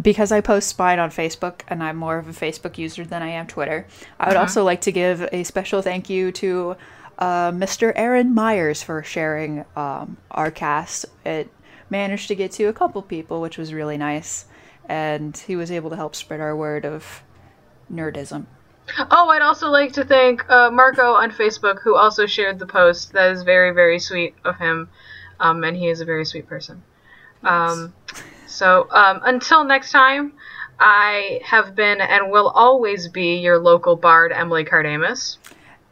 because 0.00 0.30
I 0.32 0.40
post 0.40 0.78
mine 0.78 0.98
on 0.98 1.10
Facebook 1.10 1.60
and 1.68 1.82
I'm 1.82 1.96
more 1.96 2.18
of 2.18 2.28
a 2.28 2.32
Facebook 2.32 2.78
user 2.78 3.04
than 3.04 3.22
I 3.22 3.28
am 3.28 3.46
Twitter. 3.46 3.86
I 4.18 4.28
would 4.28 4.36
also 4.36 4.64
like 4.64 4.80
to 4.82 4.92
give 4.92 5.28
a 5.32 5.44
special 5.44 5.82
thank 5.82 6.08
you 6.08 6.30
to 6.32 6.76
uh, 7.18 7.50
Mr. 7.50 7.92
Aaron 7.96 8.34
Myers 8.34 8.82
for 8.82 9.02
sharing 9.02 9.64
um, 9.76 10.16
our 10.30 10.50
cast. 10.50 11.06
It 11.24 11.50
managed 11.90 12.28
to 12.28 12.34
get 12.34 12.52
to 12.52 12.64
a 12.64 12.72
couple 12.72 13.02
people, 13.02 13.40
which 13.40 13.58
was 13.58 13.72
really 13.72 13.96
nice, 13.96 14.44
and 14.88 15.36
he 15.36 15.56
was 15.56 15.70
able 15.70 15.90
to 15.90 15.96
help 15.96 16.14
spread 16.14 16.40
our 16.40 16.54
word 16.54 16.84
of 16.84 17.22
nerdism. 17.92 18.46
Oh, 19.10 19.28
I'd 19.28 19.42
also 19.42 19.68
like 19.68 19.92
to 19.94 20.04
thank 20.04 20.48
uh, 20.48 20.70
Marco 20.70 21.12
on 21.12 21.30
Facebook, 21.30 21.80
who 21.82 21.96
also 21.96 22.26
shared 22.26 22.58
the 22.58 22.66
post. 22.66 23.12
That 23.12 23.32
is 23.32 23.42
very, 23.42 23.74
very 23.74 23.98
sweet 23.98 24.34
of 24.44 24.56
him, 24.56 24.88
um, 25.40 25.64
and 25.64 25.76
he 25.76 25.88
is 25.88 26.00
a 26.00 26.04
very 26.04 26.24
sweet 26.24 26.46
person. 26.46 26.82
Um, 27.42 27.92
so 28.48 28.88
um, 28.90 29.20
until 29.24 29.64
next 29.64 29.92
time, 29.92 30.32
I 30.80 31.40
have 31.44 31.74
been 31.74 32.00
and 32.00 32.30
will 32.30 32.48
always 32.48 33.08
be 33.08 33.36
your 33.36 33.58
local 33.58 33.96
bard, 33.96 34.32
Emily 34.32 34.64
Kardamis. 34.64 35.38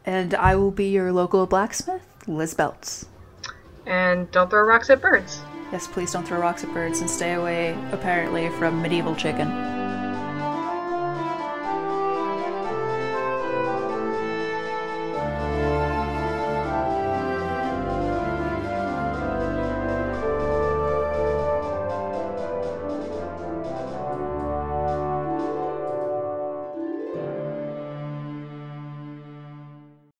And 0.05 0.35
I 0.35 0.57
will 0.57 0.71
be 0.71 0.87
your 0.87 1.13
local 1.13 1.47
blacksmith, 1.47 2.07
Liz 2.27 2.55
Beltz. 2.55 3.07
And 3.85 4.31
don't 4.31 4.51
throw 4.51 4.63
rocks 4.63 4.91
at 4.91 5.01
birds. 5.01 5.41
Yes, 5.73 5.87
please 5.87 6.13
don't 6.13 6.27
throw 6.27 6.39
rocks 6.41 6.63
at 6.65 6.73
birds 6.73 7.01
and 7.01 7.11
stay 7.11 7.35
away, 7.35 7.77
apparently, 7.93 8.49
from 8.51 8.81
medieval 8.81 9.17
chicken. 9.17 9.49